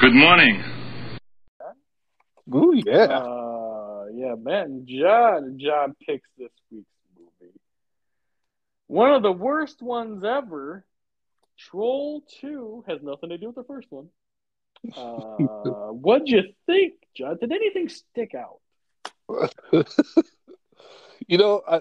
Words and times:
Good 0.00 0.12
morning. 0.12 0.62
Ooh, 2.52 2.74
yeah. 2.74 3.04
Uh, 3.04 4.06
yeah, 4.12 4.34
Matt 4.38 4.66
and 4.66 4.86
John. 4.88 5.56
John 5.58 5.94
picks 6.04 6.28
this 6.36 6.50
week's 6.70 6.86
movie. 7.16 7.52
One 8.88 9.12
of 9.12 9.22
the 9.22 9.32
worst 9.32 9.80
ones 9.80 10.24
ever. 10.24 10.84
Troll 11.56 12.24
2 12.40 12.84
has 12.88 13.02
nothing 13.02 13.30
to 13.30 13.38
do 13.38 13.46
with 13.46 13.56
the 13.56 13.64
first 13.64 13.88
one. 13.90 14.08
Uh, 14.96 15.92
what'd 15.92 16.28
you 16.28 16.42
think, 16.66 16.94
John? 17.16 17.38
Did 17.40 17.52
anything 17.52 17.88
stick 17.88 18.34
out? 18.34 18.58
you 21.26 21.38
know, 21.38 21.62
I, 21.66 21.80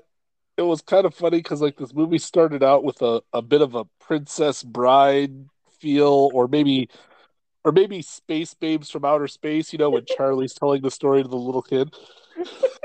it 0.55 0.61
was 0.61 0.82
kind 0.82 1.05
of 1.05 1.14
funny 1.14 1.39
because 1.39 1.61
like 1.61 1.75
this 1.75 1.93
movie 1.93 2.20
started 2.20 2.64
out 2.64 2.86
with 2.86 3.02
a, 3.02 3.21
a 3.34 3.41
bit 3.41 3.61
of 3.61 3.75
a 3.75 3.84
Princess 4.00 4.64
Bride 4.64 5.50
feel, 5.80 6.30
or 6.34 6.48
maybe 6.48 6.89
or 7.64 7.71
maybe 7.71 8.02
Space 8.02 8.54
Babes 8.54 8.89
from 8.89 9.06
Outer 9.06 9.28
Space. 9.28 9.74
You 9.74 9.79
know, 9.79 9.89
when 9.89 10.06
Charlie's 10.18 10.54
telling 10.54 10.82
the 10.82 10.92
story 10.92 11.24
to 11.24 11.28
the 11.28 11.36
little 11.36 11.61
kid, 11.61 11.93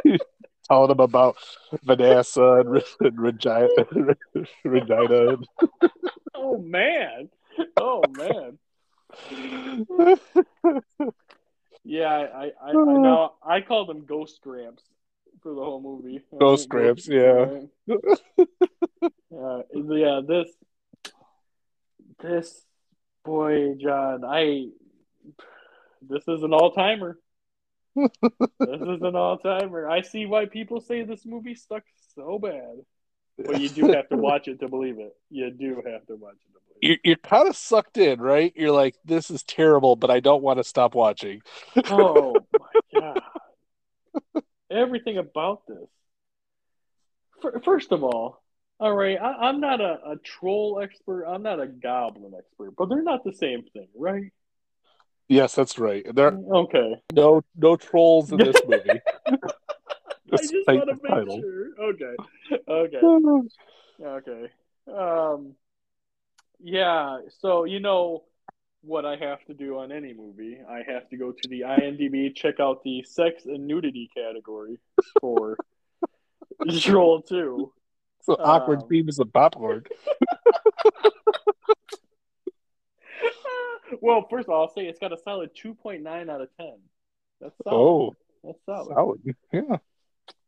telling 0.68 0.90
him 0.90 1.00
about 1.00 1.36
Vanessa 1.82 2.60
and, 2.60 2.82
and 3.00 3.20
Regina. 3.20 3.68
Regina. 4.64 5.36
Oh 6.34 6.58
man! 6.58 7.28
Oh 7.76 8.02
man! 8.16 8.58
Yeah, 11.84 12.08
I, 12.08 12.52
I, 12.62 12.68
I, 12.68 12.72
know. 12.72 13.32
I 13.42 13.60
called 13.62 13.88
him 13.88 14.04
Ghost 14.04 14.40
Gramps 14.42 14.82
for 15.42 15.54
the 15.54 15.62
whole 15.62 15.80
movie. 15.80 16.20
Ghost 16.38 16.68
Gramps, 16.68 17.08
yeah. 17.08 17.46
Uh, 19.34 19.62
yeah, 19.72 20.20
this, 20.26 20.48
this 22.20 22.62
boy, 23.28 23.74
John, 23.74 24.24
I, 24.24 24.68
this 26.08 26.26
is 26.26 26.42
an 26.42 26.52
all 26.54 26.72
timer. 26.72 27.18
this 27.94 28.10
is 28.62 29.02
an 29.02 29.16
all 29.16 29.38
timer. 29.38 29.88
I 29.88 30.02
see 30.02 30.26
why 30.26 30.46
people 30.46 30.80
say 30.80 31.02
this 31.02 31.26
movie 31.26 31.54
stuck 31.54 31.82
so 32.14 32.38
bad, 32.38 32.78
but 33.36 33.60
you 33.60 33.68
do 33.68 33.88
have 33.88 34.08
to 34.08 34.16
watch 34.28 34.48
it 34.48 34.60
to 34.60 34.68
believe 34.68 34.98
it. 34.98 35.14
You 35.30 35.50
do 35.50 35.82
have 35.86 36.06
to 36.06 36.16
watch 36.16 36.36
it 36.36 36.52
to 36.52 36.60
believe. 36.66 36.80
You're, 36.80 36.96
you're 37.04 37.16
kind 37.16 37.48
of 37.48 37.56
sucked 37.56 37.98
in, 37.98 38.20
right? 38.20 38.52
You're 38.56 38.72
like, 38.72 38.96
this 39.04 39.30
is 39.30 39.42
terrible, 39.42 39.94
but 39.94 40.10
I 40.10 40.20
don't 40.20 40.42
want 40.42 40.58
to 40.58 40.64
stop 40.64 40.94
watching. 40.94 41.42
Oh 41.90 42.46
my 42.58 43.00
god! 43.00 44.42
Everything 44.70 45.18
about 45.18 45.62
this. 45.66 45.88
Fir- 47.42 47.60
First 47.60 47.92
of 47.92 48.02
all, 48.04 48.42
all 48.80 48.94
right, 48.94 49.18
I, 49.20 49.48
I'm 49.48 49.60
not 49.60 49.80
a, 49.80 49.98
a 50.12 50.16
troll 50.22 50.80
expert. 50.82 51.24
I'm 51.24 51.42
not 51.42 51.60
a 51.60 51.66
goblin 51.66 52.32
expert, 52.36 52.74
but 52.76 52.88
they're 52.88 53.02
not 53.02 53.24
the 53.24 53.32
same 53.32 53.64
thing, 53.72 53.88
right? 53.96 54.32
Yes, 55.28 55.54
that's 55.54 55.78
right. 55.78 56.06
There 56.14 56.32
Okay. 56.32 56.94
no 57.12 57.42
no 57.56 57.76
trolls 57.76 58.32
in 58.32 58.38
this 58.38 58.56
movie. 58.66 59.00
I 60.32 60.36
just 60.36 60.54
want 60.68 60.88
to 60.88 60.98
make 61.02 61.12
title. 61.12 61.40
sure. 61.40 61.66
Okay. 61.90 62.16
Okay. 62.68 63.00
Okay. 64.00 64.46
Um, 64.86 65.54
yeah. 66.60 67.18
So 67.40 67.64
you 67.64 67.80
know 67.80 68.22
what 68.82 69.04
I 69.04 69.16
have 69.16 69.44
to 69.46 69.54
do 69.54 69.78
on 69.78 69.90
any 69.90 70.12
movie? 70.12 70.58
I 70.70 70.82
have 70.88 71.08
to 71.08 71.16
go 71.16 71.32
to 71.32 71.48
the 71.48 71.62
IMDb, 71.62 72.32
check 72.32 72.60
out 72.60 72.84
the 72.84 73.02
sex 73.02 73.46
and 73.46 73.66
nudity 73.66 74.08
category 74.16 74.78
for 75.20 75.56
Troll 76.78 77.22
Two. 77.22 77.72
So 78.22 78.34
awkward 78.34 78.82
Um, 78.82 78.88
themes 78.88 79.18
of 79.18 79.32
popcorn. 79.32 79.84
well, 84.00 84.26
first 84.28 84.48
of 84.48 84.54
all, 84.54 84.62
I'll 84.62 84.72
say 84.74 84.86
it's 84.86 84.98
got 84.98 85.12
a 85.12 85.18
solid 85.18 85.50
two 85.54 85.74
point 85.74 86.02
nine 86.02 86.28
out 86.30 86.40
of 86.40 86.48
ten. 86.56 86.78
That's 87.40 87.54
solid. 87.62 87.76
Oh, 87.76 88.16
That's 88.44 88.58
solid. 88.66 88.94
solid. 88.94 89.36
Yeah. 89.52 89.76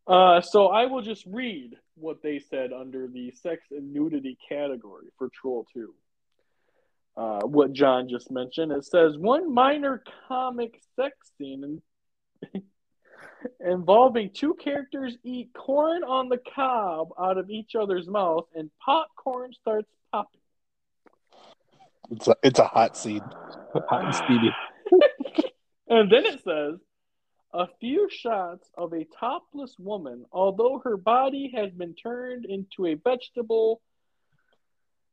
Uh, 0.07 0.41
so 0.41 0.69
I 0.69 0.87
will 0.87 1.03
just 1.03 1.25
read 1.27 1.77
what 1.95 2.23
they 2.23 2.39
said 2.41 2.73
under 2.73 3.07
the 3.07 3.31
sex 3.43 3.67
and 3.71 3.93
nudity 3.93 4.37
category 4.49 5.07
for 5.19 5.29
Troll 5.29 5.67
2. 5.73 5.95
Uh, 7.17 7.41
what 7.43 7.73
John 7.73 8.09
just 8.09 8.31
mentioned. 8.31 8.73
It 8.73 8.85
says 8.85 9.17
one 9.19 9.53
minor 9.53 10.03
comic 10.27 10.81
sex 10.97 11.15
scene 11.39 11.63
in- 11.63 11.83
involving 13.65 14.31
two 14.31 14.55
characters 14.55 15.17
eat 15.23 15.51
corn 15.55 16.03
on 16.05 16.29
the 16.29 16.39
cob 16.55 17.11
out 17.19 17.39
of 17.39 17.51
each 17.51 17.75
other's 17.75 18.07
mouth 18.09 18.47
and 18.55 18.71
popcorn 18.85 19.53
starts 19.53 19.89
popping. 20.13 20.41
It's 22.11 22.27
a 22.27 22.37
it's 22.43 22.59
a 22.59 22.67
hot 22.67 22.97
scene. 22.97 23.23
Hot 23.89 24.05
and 24.05 24.15
steamy. 24.15 24.51
and 25.89 26.11
then 26.11 26.27
it 26.27 26.43
says 26.43 26.81
a 27.53 27.67
few 27.81 28.09
shots 28.11 28.69
of 28.77 28.93
a 28.93 29.07
topless 29.19 29.75
woman, 29.79 30.25
although 30.33 30.81
her 30.85 30.97
body 30.97 31.53
has 31.55 31.71
been 31.73 31.95
turned 31.95 32.45
into 32.45 32.87
a 32.87 32.95
vegetable. 32.95 33.81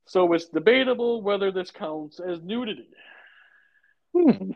So 0.06 0.31
it's 0.34 0.47
debatable 0.47 1.22
whether 1.22 1.52
this 1.52 1.72
counts 1.72 2.19
as 2.19 2.41
nudity. 2.41 2.90
Hmm. 4.16 4.52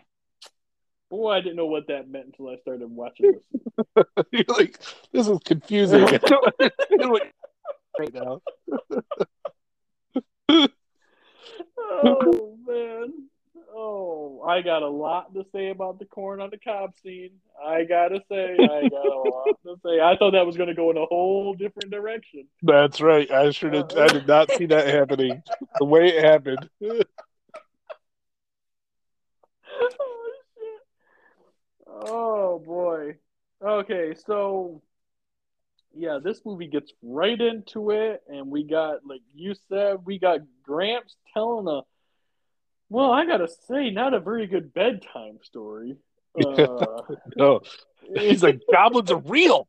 Boy, 1.11 1.33
I 1.33 1.41
didn't 1.41 1.57
know 1.57 1.65
what 1.65 1.87
that 1.87 2.09
meant 2.09 2.27
until 2.27 2.47
I 2.47 2.55
started 2.61 2.89
watching 2.89 3.33
this. 3.33 4.05
You're 4.31 4.45
like, 4.47 4.79
this 5.11 5.27
is 5.27 5.39
confusing. 5.43 6.05
I 6.05 6.17
don't 6.17 6.53
understand 6.57 7.11
what 7.11 7.23
right 7.99 8.13
now. 8.13 8.41
oh 11.77 12.57
man. 12.65 13.13
Oh, 13.73 14.41
I 14.47 14.61
got 14.61 14.83
a 14.83 14.87
lot 14.87 15.33
to 15.33 15.45
say 15.53 15.69
about 15.69 15.99
the 15.99 16.05
corn 16.05 16.39
on 16.39 16.49
the 16.49 16.57
cob 16.57 16.93
scene. 17.03 17.31
I 17.61 17.83
gotta 17.83 18.21
say, 18.31 18.53
I 18.53 18.87
got 18.87 19.05
a 19.05 19.21
lot 19.29 19.57
to 19.65 19.75
say. 19.85 19.99
I 19.99 20.15
thought 20.15 20.31
that 20.31 20.45
was 20.45 20.55
gonna 20.55 20.73
go 20.73 20.91
in 20.91 20.97
a 20.97 21.05
whole 21.05 21.53
different 21.55 21.91
direction. 21.91 22.47
That's 22.63 23.01
right. 23.01 23.29
I 23.29 23.51
sure 23.51 23.69
did. 23.69 23.97
I 23.97 24.07
did 24.07 24.27
not 24.27 24.49
see 24.51 24.67
that 24.67 24.87
happening. 24.87 25.43
The 25.77 25.85
way 25.85 26.07
it 26.07 26.23
happened. 26.23 26.69
oh. 32.05 32.59
Boy. 32.59 33.15
Okay, 33.63 34.15
so 34.25 34.81
yeah, 35.93 36.19
this 36.23 36.41
movie 36.45 36.67
gets 36.67 36.91
right 37.01 37.39
into 37.39 37.91
it, 37.91 38.21
and 38.27 38.47
we 38.47 38.63
got 38.63 39.05
like 39.05 39.21
you 39.33 39.53
said, 39.69 39.97
we 40.05 40.19
got 40.19 40.39
Gramps 40.63 41.15
telling 41.33 41.67
a 41.67 41.81
well, 42.89 43.11
I 43.11 43.25
gotta 43.25 43.47
say, 43.67 43.89
not 43.89 44.13
a 44.13 44.19
very 44.19 44.47
good 44.47 44.73
bedtime 44.73 45.39
story. 45.43 45.97
Uh, 46.33 47.01
No, 47.35 47.59
he's 48.15 48.41
like, 48.41 48.61
goblins 48.71 49.11
are 49.11 49.19
real. 49.19 49.67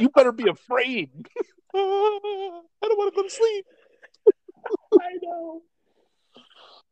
You 0.00 0.08
better 0.08 0.32
be 0.32 0.48
afraid. 0.48 1.08
I 1.72 2.60
don't 2.82 2.98
want 2.98 3.14
to 3.14 3.16
go 3.16 3.22
to 3.22 3.30
sleep. 3.30 3.64
I 5.00 5.18
know. 5.22 5.62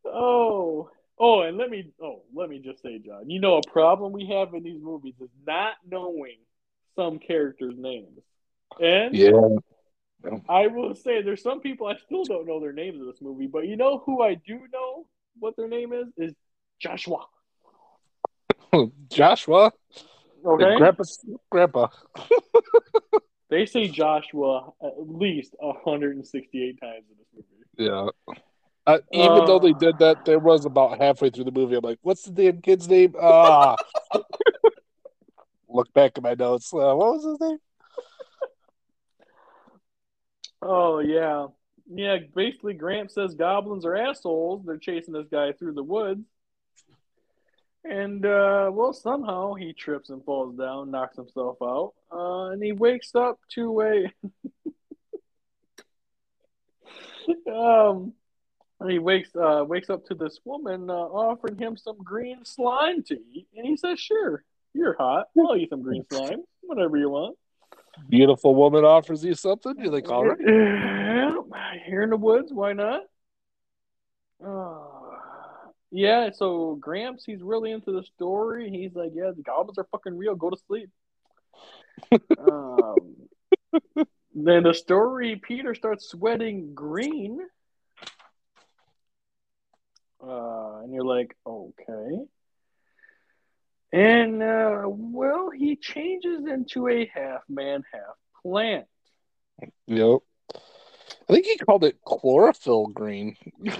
Oh, 0.05 0.91
oh, 1.19 1.43
and 1.43 1.57
let 1.57 1.71
me 1.71 1.93
oh 2.03 2.23
let 2.35 2.49
me 2.49 2.59
just 2.59 2.83
say, 2.83 2.99
John, 2.99 3.29
you 3.31 3.41
know 3.41 3.57
a 3.59 3.71
problem 3.71 4.13
we 4.13 4.27
have 4.27 4.55
in 4.55 4.63
these 4.63 4.83
movies 4.83 5.15
is 5.21 5.31
not 5.47 5.75
knowing 5.89 6.37
some 6.97 7.19
characters' 7.19 7.77
names. 7.77 8.21
And 8.81 9.15
Yeah. 9.15 9.31
I 10.49 10.67
will 10.67 10.95
say 10.97 11.23
there's 11.23 11.43
some 11.43 11.61
people 11.61 11.87
I 11.87 11.97
still 11.97 12.25
don't 12.25 12.47
know 12.47 12.59
their 12.61 12.73
names 12.73 13.01
in 13.01 13.07
this 13.07 13.23
movie, 13.23 13.47
but 13.47 13.67
you 13.67 13.77
know 13.77 14.03
who 14.05 14.23
I 14.23 14.35
do 14.35 14.59
know 14.73 15.07
what 15.39 15.57
their 15.57 15.69
name 15.69 15.93
is? 15.93 16.09
Is 16.17 16.35
Joshua. 16.81 17.25
Joshua. 19.11 19.73
Okay. 20.45 20.77
Grandpa. 20.77 21.05
Grandpa. 21.51 21.89
They 23.51 23.65
say 23.65 23.89
Joshua 23.89 24.73
at 24.83 24.93
least 24.99 25.55
168 25.59 26.81
times 26.81 27.05
in 27.11 27.17
this 27.17 27.45
movie. 27.79 27.91
Yeah. 27.91 28.35
Uh, 28.89 28.99
even 29.13 29.45
though 29.45 29.59
they 29.59 29.73
Uh. 29.73 29.79
did 29.79 29.99
that, 29.99 30.25
there 30.25 30.39
was 30.39 30.65
about 30.65 30.99
halfway 30.99 31.29
through 31.29 31.45
the 31.45 31.51
movie. 31.53 31.75
I'm 31.77 31.85
like, 31.85 31.99
what's 32.01 32.23
the 32.23 32.31
damn 32.33 32.63
kid's 32.63 32.89
name? 32.89 33.15
Ah. 33.21 33.77
Look 35.69 35.93
back 35.93 36.13
at 36.17 36.23
my 36.23 36.33
notes. 36.33 36.73
Uh, 36.73 36.95
what 36.97 37.13
was 37.17 37.25
his 37.25 37.39
name? 37.41 37.59
Oh 40.63 41.01
yeah, 41.01 41.49
yeah. 41.89 42.17
Basically, 42.35 42.73
Gramp 42.73 43.11
says 43.11 43.35
goblins 43.35 43.85
are 43.85 43.95
assholes. 43.95 44.65
They're 44.65 44.79
chasing 44.79 45.13
this 45.13 45.29
guy 45.31 45.53
through 45.53 45.75
the 45.75 45.83
woods, 45.85 46.25
and 47.85 48.25
uh, 48.25 48.71
well, 48.73 48.93
somehow 48.95 49.53
he 49.55 49.73
trips 49.75 50.09
and 50.11 50.25
falls 50.25 50.57
down, 50.57 50.91
knocks 50.91 51.17
himself 51.17 51.59
out, 51.63 51.93
uh, 52.11 52.47
and 52.53 52.63
he 52.63 52.73
wakes 52.73 53.15
up 53.15 53.39
to 53.51 53.83
a 53.83 54.13
um. 57.53 58.15
And 58.81 58.91
He 58.91 58.99
wakes 58.99 59.31
uh, 59.35 59.65
wakes 59.67 59.91
up 59.91 60.05
to 60.07 60.15
this 60.15 60.39
woman 60.45 60.91
uh, 60.91 60.95
offering 60.95 61.59
him 61.59 61.77
some 61.77 61.97
green 61.99 62.45
slime 62.45 63.03
to 63.05 63.15
eat, 63.15 63.47
and 63.57 63.67
he 63.67 63.77
says, 63.77 63.99
"Sure, 63.99 64.45
you're 64.75 64.97
hot. 64.99 65.29
I'll 65.39 65.57
eat 65.57 65.71
some 65.71 65.83
green 65.83 66.05
slime, 66.11 66.45
whatever 66.63 66.97
you 66.97 67.11
want." 67.11 67.37
Beautiful 68.09 68.55
woman 68.55 68.85
offers 68.85 69.25
you 69.25 69.35
something. 69.35 69.75
You're 69.79 69.93
like, 69.93 70.09
all 70.09 70.25
right. 70.25 70.39
Yeah, 70.41 71.35
here 71.87 72.03
in 72.03 72.11
the 72.11 72.17
woods, 72.17 72.53
why 72.53 72.73
not? 72.73 73.03
Oh. 74.45 75.17
yeah, 75.91 76.31
so 76.33 76.77
Gramps, 76.77 77.25
he's 77.25 77.43
really 77.43 77.73
into 77.73 77.91
the 77.91 78.05
story. 78.05 78.71
He's 78.71 78.95
like, 78.95 79.11
yeah, 79.15 79.33
the 79.35 79.43
goblins 79.43 79.79
are 79.79 79.89
fucking 79.91 80.17
real. 80.17 80.37
Go 80.37 80.51
to 80.51 80.57
sleep. 80.69 80.91
um, 82.39 83.17
then 84.35 84.63
the 84.63 84.75
story, 84.75 85.37
Peter 85.37 85.75
starts 85.75 86.09
sweating 86.09 86.75
green. 86.75 87.41
Uh, 90.23 90.81
and 90.83 90.93
you're 90.93 91.05
like, 91.05 91.37
okay. 91.47 92.25
And, 93.93 94.43
uh, 94.43 94.83
well, 94.87 95.51
he 95.51 95.77
changes 95.77 96.45
into 96.47 96.89
a 96.89 97.11
half 97.15 97.43
man, 97.49 97.85
half 97.93 98.17
plant. 98.43 98.87
Yep. 99.87 100.19
I 101.29 101.33
think 101.33 101.47
he 101.47 101.57
called 101.59 101.85
it 101.85 102.01
chlorophyll 102.05 102.87
green. 102.87 103.37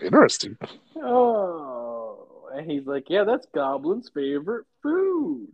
Interesting. 0.00 0.56
Oh, 0.96 2.48
and 2.54 2.70
he's 2.70 2.86
like, 2.86 3.10
yeah, 3.10 3.24
that's 3.24 3.46
Goblin's 3.54 4.10
favorite 4.14 4.66
food. 4.82 5.48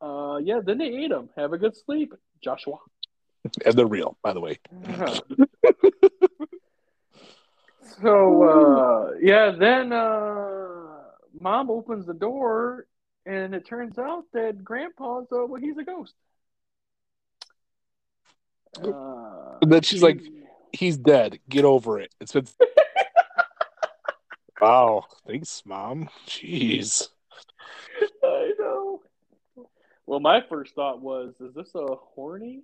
Uh, 0.00 0.38
yeah, 0.42 0.60
then 0.64 0.78
they 0.78 0.86
ate 0.86 1.10
him. 1.10 1.28
Have 1.36 1.52
a 1.52 1.58
good 1.58 1.76
sleep, 1.76 2.14
Joshua. 2.42 2.76
And 3.64 3.74
they're 3.74 3.86
real, 3.86 4.16
by 4.22 4.32
the 4.32 4.40
way. 4.40 4.58
so, 8.02 8.42
uh, 8.42 9.12
yeah, 9.20 9.52
then 9.52 9.92
uh, 9.92 10.68
mom 11.40 11.70
opens 11.70 12.06
the 12.06 12.14
door, 12.14 12.86
and 13.26 13.54
it 13.54 13.66
turns 13.66 13.98
out 13.98 14.24
that 14.32 14.64
Grandpa's, 14.64 15.26
uh, 15.32 15.46
well, 15.46 15.60
he's 15.60 15.78
a 15.78 15.84
ghost. 15.84 16.14
Uh, 18.82 19.58
and 19.62 19.72
then 19.72 19.82
she's 19.82 20.02
like, 20.02 20.20
he's 20.72 20.96
dead. 20.96 21.40
Get 21.48 21.64
over 21.64 22.00
it. 22.00 22.14
It's 22.20 22.32
been. 22.32 22.46
wow. 24.60 25.04
Thanks, 25.26 25.62
mom. 25.64 26.08
Jeez. 26.26 27.08
I 28.22 28.52
know. 28.58 29.02
Well, 30.06 30.20
my 30.20 30.42
first 30.48 30.74
thought 30.74 31.00
was, 31.02 31.34
is 31.40 31.54
this 31.54 31.74
a 31.74 31.86
horny 32.14 32.62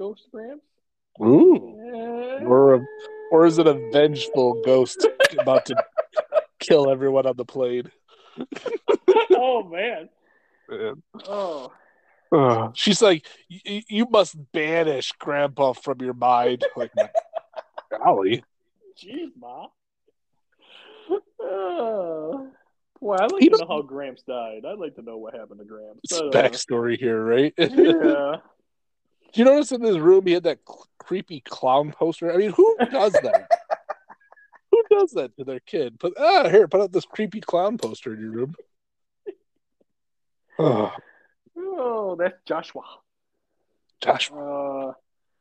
ghost 0.00 0.28
Gramps? 0.32 0.64
Ooh. 1.22 1.76
Yeah. 1.76 2.46
Or, 2.46 2.74
a, 2.74 2.86
or 3.30 3.46
is 3.46 3.58
it 3.58 3.66
a 3.66 3.74
vengeful 3.92 4.62
ghost 4.64 5.06
about 5.38 5.66
to 5.66 5.76
kill 6.58 6.90
everyone 6.90 7.26
on 7.26 7.36
the 7.36 7.44
plane? 7.44 7.90
oh 9.32 9.62
man. 9.64 10.08
Man. 10.68 11.02
Oh. 11.28 11.70
Uh, 12.32 12.70
she's 12.74 13.02
like, 13.02 13.26
you 13.48 14.06
must 14.08 14.36
banish 14.52 15.12
Grandpa 15.18 15.72
from 15.72 16.00
your 16.00 16.14
mind. 16.14 16.64
Like, 16.76 16.92
golly. 17.90 18.44
Jeez, 18.96 19.30
ma. 19.36 19.66
Oh. 21.42 22.48
Boy, 23.00 23.16
I'd 23.16 23.32
like 23.32 23.42
to 23.42 23.58
know 23.58 23.66
how 23.66 23.82
Gramps 23.82 24.22
died. 24.22 24.64
I'd 24.64 24.78
like 24.78 24.94
to 24.94 25.02
know 25.02 25.18
what 25.18 25.34
happened 25.34 25.58
to 25.58 25.66
Gramps. 25.66 26.00
It's 26.04 26.20
backstory 26.20 26.96
here, 26.98 27.22
right? 27.22 27.52
yeah. 27.58 28.36
Do 29.32 29.40
you 29.40 29.44
notice 29.44 29.72
in 29.72 29.82
this 29.82 29.96
room 29.96 30.26
he 30.26 30.32
had 30.32 30.42
that 30.44 30.58
cl- 30.66 30.86
creepy 30.98 31.40
clown 31.40 31.92
poster? 31.92 32.32
I 32.32 32.36
mean, 32.36 32.52
who 32.52 32.76
does 32.90 33.12
that? 33.12 33.48
who 34.70 34.82
does 34.90 35.12
that 35.12 35.36
to 35.36 35.44
their 35.44 35.60
kid? 35.60 36.00
Put 36.00 36.14
ah 36.18 36.48
here, 36.48 36.66
put 36.68 36.80
out 36.80 36.92
this 36.92 37.04
creepy 37.04 37.40
clown 37.40 37.78
poster 37.78 38.14
in 38.14 38.20
your 38.20 38.32
room. 38.32 38.54
Oh, 40.62 40.92
oh 41.56 42.16
that's 42.16 42.36
Joshua. 42.44 42.82
Joshua. 44.02 44.88
Uh, 44.88 44.90
At 44.90 44.96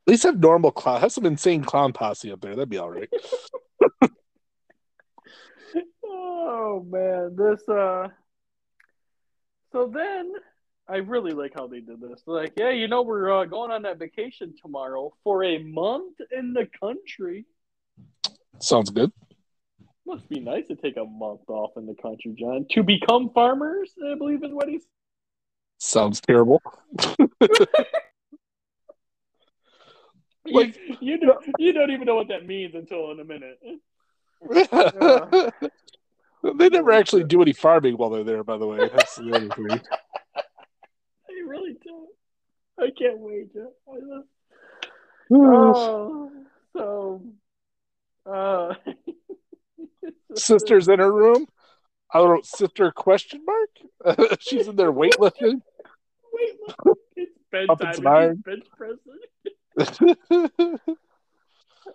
least 0.07 0.23
have 0.23 0.39
normal 0.39 0.71
clown. 0.71 1.01
Have 1.01 1.11
some 1.11 1.25
insane 1.25 1.61
clown 1.65 1.91
posse 1.91 2.31
up 2.31 2.39
there. 2.39 2.55
That'd 2.55 2.69
be 2.69 2.77
all 2.77 2.89
right. 2.89 3.09
oh 6.05 6.85
man, 6.89 7.35
this 7.35 7.67
uh. 7.67 8.07
So 9.73 9.91
then, 9.93 10.31
I 10.89 10.97
really 10.97 11.31
like 11.31 11.53
how 11.53 11.67
they 11.67 11.81
did 11.81 12.01
this. 12.01 12.23
Like, 12.25 12.53
yeah, 12.57 12.71
you 12.71 12.87
know, 12.87 13.03
we're 13.03 13.31
uh, 13.41 13.45
going 13.45 13.69
on 13.71 13.83
that 13.83 13.99
vacation 13.99 14.55
tomorrow 14.59 15.13
for 15.23 15.43
a 15.43 15.59
month 15.59 16.17
in 16.35 16.53
the 16.53 16.67
country. 16.79 17.45
Sounds 18.59 18.89
good. 18.89 19.11
Must 20.07 20.27
be 20.27 20.39
nice 20.39 20.65
to 20.67 20.75
take 20.75 20.97
a 20.97 21.05
month 21.05 21.41
off 21.47 21.71
in 21.77 21.85
the 21.85 21.93
country, 21.93 22.33
John. 22.37 22.65
To 22.71 22.81
become 22.81 23.29
farmers, 23.29 23.91
I 24.11 24.15
believe 24.17 24.43
is 24.43 24.51
what 24.51 24.67
he's. 24.67 24.81
Sounds 25.77 26.19
terrible. 26.19 26.61
like 30.45 30.75
you, 30.75 30.97
you 30.99 31.17
don't, 31.19 31.45
you 31.59 31.71
don't 31.71 31.91
even 31.91 32.05
know 32.05 32.15
what 32.15 32.29
that 32.29 32.47
means 32.47 32.73
until 32.73 33.11
in 33.11 33.19
a 33.19 33.23
minute. 33.23 33.59
they 36.57 36.69
never 36.69 36.91
actually 36.91 37.23
do 37.25 37.41
any 37.41 37.53
farming 37.53 37.95
while 37.95 38.09
they're 38.09 38.23
there. 38.23 38.43
By 38.43 38.57
the 38.57 38.65
way, 38.67 38.89
that's 38.91 39.15
the 39.15 39.35
other 39.35 39.49
thing. 39.49 39.81
Really 41.49 41.75
don't. 41.83 42.09
I 42.79 42.91
can't 42.97 43.19
wait. 43.19 43.49
Oh, 45.31 46.31
so, 46.75 47.21
uh, 48.25 48.73
Sister's 50.35 50.87
in 50.87 50.99
her 50.99 51.11
room. 51.11 51.47
I 52.13 52.19
wrote 52.19 52.45
sister 52.45 52.91
question 52.91 53.43
mark. 53.45 53.69
She's 54.39 54.67
in 54.67 54.75
there 54.75 54.91
weightlifting. 54.91 55.61
Weightlifting. 56.33 56.95
It's 57.15 57.31
bedtime. 57.51 58.43
bench 58.45 58.65
pressing. 58.77 59.19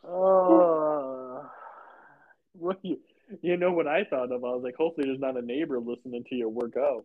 Oh, 0.05 1.49
what 2.55 2.79
you 2.83 2.99
you 3.43 3.57
know 3.57 3.73
what 3.73 3.87
I 3.87 4.05
thought 4.05 4.33
of? 4.33 4.45
I 4.45 4.49
was 4.49 4.63
like, 4.63 4.77
hopefully 4.77 5.07
there's 5.07 5.21
not 5.21 5.37
a 5.37 5.43
neighbor 5.43 5.79
listening 5.79 6.25
to 6.29 6.35
your 6.35 6.49
work 6.49 6.77
out. 6.77 7.05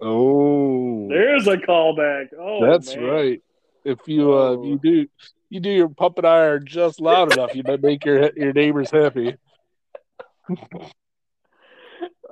Oh, 0.00 1.08
There's 1.08 1.46
a 1.46 1.56
callback. 1.56 2.28
Oh, 2.38 2.64
that's 2.70 2.94
man. 2.96 3.04
right. 3.04 3.42
If 3.84 3.98
you 4.06 4.32
uh, 4.32 4.50
Oh. 4.56 4.64
you 4.64 4.78
do 4.78 5.06
you 5.48 5.60
do 5.60 5.70
your 5.70 5.88
pumping 5.88 6.24
iron 6.24 6.64
just 6.66 7.00
loud 7.00 7.32
enough, 7.36 7.54
you 7.54 7.62
might 7.64 7.82
make 7.82 8.04
your 8.04 8.30
your 8.36 8.52
neighbors 8.52 8.90
happy. 8.90 9.36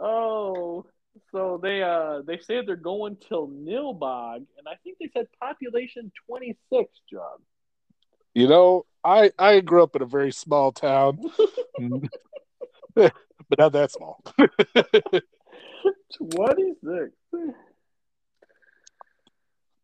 Oh, 0.01 0.87
so 1.33 1.59
they 1.63 1.83
uh 1.83 2.23
they 2.27 2.39
say 2.39 2.65
they're 2.65 2.77
going 2.77 3.17
till 3.29 3.49
Nilbog, 3.49 4.37
and 4.37 4.67
I 4.69 4.75
think 4.85 4.99
they 5.01 5.11
said 5.13 5.27
population 5.41 6.13
twenty 6.27 6.57
six. 6.73 6.91
John. 7.11 7.39
You 8.35 8.47
know, 8.49 8.87
I 9.05 9.33
I 9.39 9.61
grew 9.61 9.83
up 9.83 9.97
in 9.97 10.03
a 10.03 10.07
very 10.07 10.33
small 10.33 10.71
town, 10.73 11.19
but 12.95 13.13
not 13.59 13.73
that 13.73 13.91
small. 13.91 14.23
Twenty 16.17 16.75
six. 16.85 17.13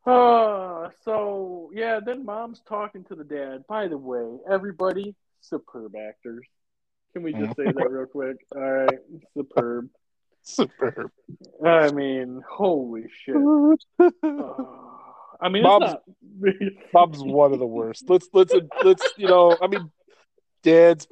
Uh, 0.06 0.90
so 1.04 1.70
yeah, 1.72 2.00
then 2.04 2.24
mom's 2.24 2.60
talking 2.68 3.04
to 3.04 3.14
the 3.14 3.24
dad. 3.24 3.64
By 3.68 3.88
the 3.88 3.98
way, 3.98 4.38
everybody, 4.50 5.14
superb 5.40 5.94
actors. 5.96 6.46
Can 7.14 7.22
we 7.22 7.32
just 7.32 7.56
say 7.56 7.64
that 7.64 7.90
real 7.90 8.06
quick? 8.06 8.36
All 8.54 8.60
right, 8.60 8.98
superb. 9.36 9.88
Superb. 10.42 11.10
I 11.64 11.90
mean, 11.92 12.42
holy 12.48 13.04
shit. 13.24 13.36
Uh, 13.98 14.10
I 15.40 15.48
mean, 15.48 15.62
Mom's- 15.62 15.94
it's 16.42 16.70
not. 16.70 16.82
Bob's 16.92 17.22
one 17.22 17.52
of 17.52 17.58
the 17.58 17.66
worst. 17.66 18.04
Let's 18.08 18.28
let's 18.32 18.54
let's 18.82 19.02
you 19.16 19.28
know. 19.28 19.56
I 19.60 19.68
mean, 19.68 19.90
Dad's 20.62 21.06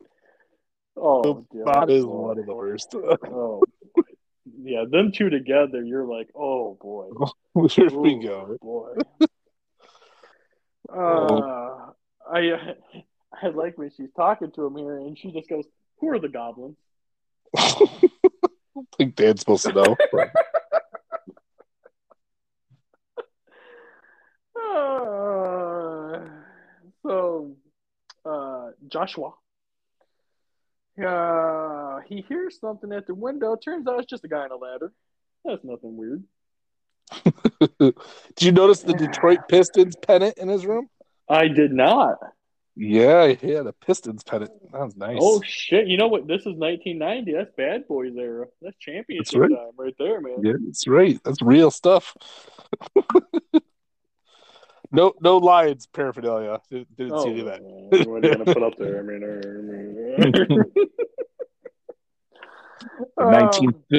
oh. 0.97 1.47
Bob 1.65 1.89
is 1.89 2.05
one 2.05 2.39
of 2.39 2.47
the 2.47 2.55
worst. 2.55 2.95
Oh, 2.95 3.63
yeah, 4.65 4.85
them 4.91 5.13
two 5.13 5.31
together, 5.31 5.83
you're 5.83 6.07
like, 6.07 6.29
oh 6.35 6.77
boy, 6.81 7.09
Here 7.69 7.91
we 7.91 8.15
Ooh, 8.15 8.23
go. 8.23 8.57
boy. 8.61 8.95
Uh, 10.93 11.91
I 12.31 12.75
I 13.43 13.47
like 13.55 13.79
when 13.79 13.91
she's 13.97 14.11
talking 14.15 14.51
to 14.53 14.67
him 14.67 14.77
here, 14.77 14.99
and 14.99 15.17
she 15.19 15.33
just 15.33 15.49
goes, 15.49 15.65
"Who 16.01 16.11
are 16.11 16.19
the 16.19 16.29
goblins?" 16.29 16.77
I 17.57 17.87
think 18.99 19.17
Dad's 19.17 19.41
supposed 19.41 19.65
to 19.65 19.73
know. 19.73 19.97
Uh, 24.55 26.21
so, 27.03 27.57
uh, 28.27 28.71
Joshua. 28.89 29.33
Uh, 30.99 31.05
he 32.09 32.25
hears 32.29 32.59
something 32.61 32.93
at 32.93 33.07
the 33.07 33.15
window. 33.15 33.57
Turns 33.57 33.87
out 33.87 33.99
it's 34.01 34.11
just 34.11 34.25
a 34.25 34.29
guy 34.29 34.39
on 34.45 34.51
a 34.53 34.57
ladder. 34.57 34.93
That's 35.45 35.65
nothing 35.65 35.97
weird. 35.97 36.25
Did 37.81 37.95
you 38.41 38.53
notice 38.53 38.81
the 38.83 38.95
Detroit 38.95 39.41
Pistons 39.49 39.97
pennant 39.97 40.39
in 40.39 40.49
his 40.49 40.65
room? 40.65 40.89
I 41.29 41.49
did 41.49 41.73
not. 41.73 42.19
Yeah, 42.75 43.29
he 43.29 43.51
had 43.51 43.67
a 43.67 43.73
Pistons 43.73 44.23
pennant. 44.25 44.51
That 44.73 44.81
was 44.81 44.97
nice. 44.97 45.19
Oh 45.21 45.43
shit! 45.45 45.89
You 45.89 45.99
know 45.99 46.09
what? 46.09 46.27
This 46.27 46.41
is 46.43 46.55
1990. 46.57 47.33
That's 47.35 47.51
Bad 47.55 47.87
Boys 47.87 48.15
era. 48.17 48.47
That's 48.63 48.77
championship 48.79 49.41
right. 49.41 49.51
time 49.51 49.71
right 49.77 49.95
there, 49.99 50.21
man. 50.23 50.37
yeah, 50.43 50.55
that's 50.65 50.87
right. 50.87 51.21
That's 51.25 51.43
real 51.43 51.71
stuff. 51.71 52.17
No, 54.95 55.15
no 55.23 55.39
Lions 55.39 55.87
paraphernalia. 55.87 56.61
Didn't, 56.71 56.95
didn't 56.97 57.13
Oh, 57.15 57.25
see 57.25 57.31
any 57.31 57.41
of 57.41 57.47
that. 57.47 57.61
uh, 57.63 58.11
what 58.11 58.23
are 58.23 58.29
you 58.29 58.35
gonna 58.37 58.45
put 58.53 58.63
up 58.63 58.75
there? 58.79 58.99
I 58.99 59.03
mean, 59.03 59.25
uh, 59.25 60.23
I 60.23 60.31
mean 60.31 60.65
uh, 63.19 63.31
Nineteen. 63.31 63.75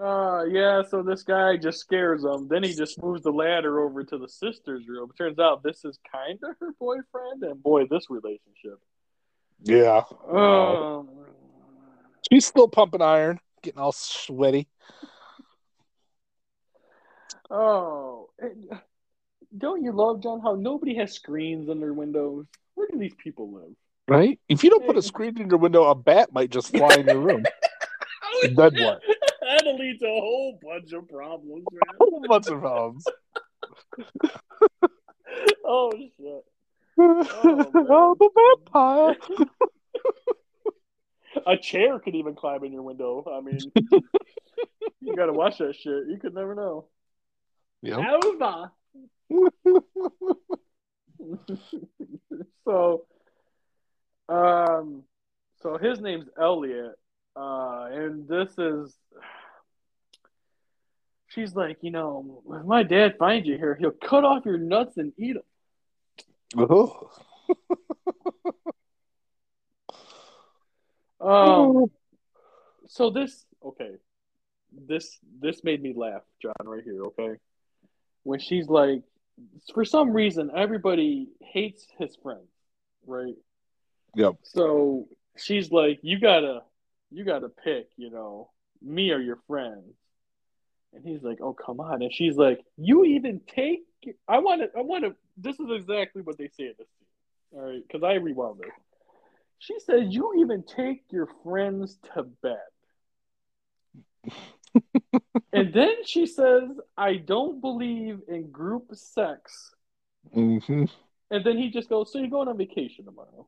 Uh, 0.00 0.44
yeah, 0.44 0.82
so 0.88 1.02
this 1.02 1.22
guy 1.22 1.58
just 1.58 1.78
scares 1.78 2.22
them. 2.22 2.48
Then 2.48 2.62
he 2.62 2.72
just 2.72 3.02
moves 3.02 3.22
the 3.22 3.30
ladder 3.30 3.80
over 3.80 4.02
to 4.02 4.16
the 4.16 4.28
sister's 4.28 4.88
room. 4.88 5.10
Turns 5.18 5.38
out 5.38 5.62
this 5.62 5.84
is 5.84 5.98
kind 6.10 6.38
of 6.42 6.56
her 6.58 6.72
boyfriend, 6.80 7.42
and 7.42 7.62
boy, 7.62 7.84
this 7.84 8.06
relationship. 8.08 8.80
yeah, 9.62 10.02
Um, 10.26 11.06
she's 12.32 12.46
still 12.46 12.66
pumping 12.66 13.02
iron, 13.02 13.40
getting 13.62 13.78
all 13.78 13.92
sweaty. 13.92 14.68
oh, 17.50 18.30
don't 19.58 19.84
you 19.84 19.92
love 19.92 20.22
John? 20.22 20.40
How 20.40 20.54
nobody 20.54 20.94
has 20.94 21.12
screens 21.12 21.68
in 21.68 21.78
their 21.78 21.92
windows. 21.92 22.46
Where 22.80 22.88
do 22.90 22.98
these 22.98 23.14
people 23.22 23.52
live? 23.52 23.74
Right? 24.08 24.40
If 24.48 24.64
you 24.64 24.70
don't 24.70 24.86
put 24.86 24.96
a 24.96 25.02
screen 25.02 25.38
in 25.38 25.50
your 25.50 25.58
window, 25.58 25.84
a 25.84 25.94
bat 25.94 26.32
might 26.32 26.48
just 26.48 26.74
fly 26.74 26.94
in 26.94 27.06
your 27.06 27.20
room. 27.20 27.44
Then 28.42 28.56
what? 28.56 29.02
That'll 29.42 29.76
lead 29.76 29.98
to 30.00 30.06
a 30.06 30.20
whole 30.20 30.58
bunch 30.62 30.94
of 30.94 31.06
problems, 31.10 31.66
A 31.74 31.96
whole 31.98 32.24
bunch 32.26 32.46
of 32.46 32.58
problems. 32.58 33.04
oh 35.66 35.92
shit. 35.92 36.44
oh, 36.98 38.16
the 38.18 38.30
vampire. 38.72 39.16
A 41.46 41.58
chair 41.58 41.98
could 41.98 42.14
even 42.14 42.34
climb 42.34 42.64
in 42.64 42.72
your 42.72 42.82
window. 42.82 43.26
I 43.30 43.42
mean, 43.42 43.60
you 45.02 45.14
gotta 45.14 45.34
watch 45.34 45.58
that 45.58 45.76
shit. 45.76 46.06
You 46.08 46.16
could 46.18 46.32
never 46.34 46.54
know. 46.54 46.86
Yep. 47.82 47.98
So, 52.64 53.04
um, 54.28 55.02
so 55.62 55.76
his 55.76 56.00
name's 56.00 56.26
Elliot, 56.40 56.92
uh, 57.34 57.88
and 57.90 58.28
this 58.28 58.50
is. 58.58 58.94
She's 61.28 61.54
like, 61.54 61.78
you 61.82 61.90
know, 61.90 62.42
if 62.50 62.64
my 62.64 62.82
dad 62.82 63.16
finds 63.18 63.48
you 63.48 63.56
here, 63.56 63.76
he'll 63.76 63.90
cut 63.90 64.24
off 64.24 64.44
your 64.44 64.58
nuts 64.58 64.98
and 64.98 65.12
eat 65.18 65.34
them. 65.34 65.42
Oh. 71.22 71.82
Um, 71.82 71.90
so 72.86 73.10
this, 73.10 73.44
okay, 73.64 73.96
this 74.72 75.18
this 75.38 75.62
made 75.62 75.82
me 75.82 75.92
laugh, 75.94 76.22
John, 76.40 76.54
right 76.64 76.82
here. 76.82 77.04
Okay, 77.04 77.34
when 78.22 78.40
she's 78.40 78.68
like, 78.68 79.02
for 79.74 79.84
some 79.84 80.12
reason, 80.12 80.50
everybody 80.54 81.28
hates 81.40 81.86
his 81.98 82.16
friend, 82.16 82.46
right? 83.06 83.34
Yep. 84.14 84.36
So 84.42 85.08
she's 85.36 85.70
like, 85.70 86.00
you 86.02 86.18
gotta, 86.18 86.62
you 87.10 87.24
gotta 87.24 87.48
pick, 87.48 87.88
you 87.96 88.10
know, 88.10 88.50
me 88.82 89.10
or 89.10 89.18
your 89.18 89.38
friends. 89.46 89.94
And 90.92 91.04
he's 91.04 91.22
like, 91.22 91.38
oh 91.40 91.52
come 91.52 91.80
on. 91.80 92.02
And 92.02 92.12
she's 92.12 92.36
like, 92.36 92.60
you 92.76 93.04
even 93.04 93.40
take. 93.46 93.80
I 94.26 94.38
want 94.38 94.62
to. 94.62 94.70
I 94.76 94.80
want 94.82 95.04
to. 95.04 95.14
This 95.36 95.60
is 95.60 95.66
exactly 95.70 96.22
what 96.22 96.38
they 96.38 96.48
say 96.48 96.64
in 96.64 96.74
this 96.78 96.88
scene. 96.88 97.58
All 97.60 97.68
right, 97.68 97.82
because 97.86 98.02
I 98.02 98.14
rewound 98.14 98.60
this. 98.60 98.70
She 99.58 99.78
says, 99.78 100.04
you 100.08 100.40
even 100.40 100.64
take 100.64 101.02
your 101.10 101.28
friends 101.44 101.98
to 102.14 102.22
bed. 102.22 102.56
And 105.52 105.72
then 105.72 106.04
she 106.04 106.26
says, 106.26 106.68
I 106.96 107.16
don't 107.16 107.60
believe 107.60 108.20
in 108.28 108.50
group 108.50 108.94
sex. 108.94 109.72
hmm 110.32 110.84
And 111.30 111.44
then 111.44 111.58
he 111.58 111.70
just 111.70 111.88
goes, 111.88 112.12
so 112.12 112.18
you're 112.18 112.28
going 112.28 112.48
on 112.48 112.56
vacation 112.56 113.04
tomorrow. 113.04 113.46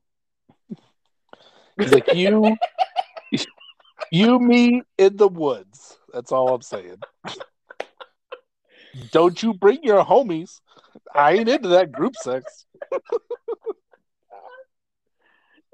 He's 1.78 1.92
like 1.92 2.12
you, 2.12 2.57
you, 4.11 4.38
me 4.38 4.83
in 4.99 5.16
the 5.16 5.28
woods. 5.28 5.99
That's 6.12 6.33
all 6.33 6.54
I'm 6.54 6.62
saying. 6.62 6.99
Don't 9.11 9.42
you 9.42 9.54
bring 9.54 9.83
your 9.83 10.04
homies. 10.04 10.61
I 11.14 11.33
ain't 11.33 11.49
into 11.49 11.69
that 11.69 11.92
group 11.92 12.16
sex. 12.16 12.66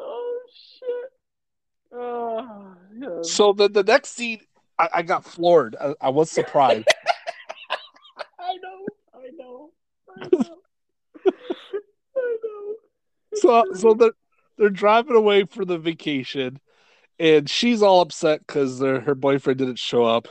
Oh 0.00 0.38
shit! 0.54 1.12
Oh 1.92 2.75
yeah. 2.97 3.23
So 3.23 3.52
the 3.52 3.68
the 3.68 3.83
next 3.83 4.11
scene, 4.11 4.40
I, 4.78 4.88
I 4.94 5.02
got 5.02 5.25
floored. 5.25 5.76
I, 5.80 5.94
I 6.00 6.08
was 6.11 6.30
surprised. 6.30 6.88
I 8.40 8.56
know, 8.62 8.87
I 9.14 9.30
know, 9.37 9.70
I 10.16 10.28
know, 10.32 10.58
I 12.16 12.37
know. 12.44 12.75
so 13.35 13.64
so 13.75 13.94
they're 13.94 14.12
they're 14.56 14.70
driving 14.70 15.16
away 15.16 15.44
for 15.44 15.64
the 15.64 15.78
vacation, 15.78 16.61
and 17.18 17.49
she's 17.49 17.82
all 17.82 18.00
upset 18.00 18.47
because 18.47 18.80
her 18.80 19.14
boyfriend 19.14 19.58
didn't 19.58 19.78
show 19.78 20.04
up, 20.04 20.28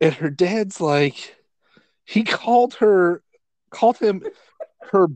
and 0.00 0.14
her 0.14 0.30
dad's 0.30 0.80
like, 0.80 1.36
he 2.04 2.24
called 2.24 2.74
her, 2.74 3.22
called 3.70 3.98
him 3.98 4.22
her 4.92 5.08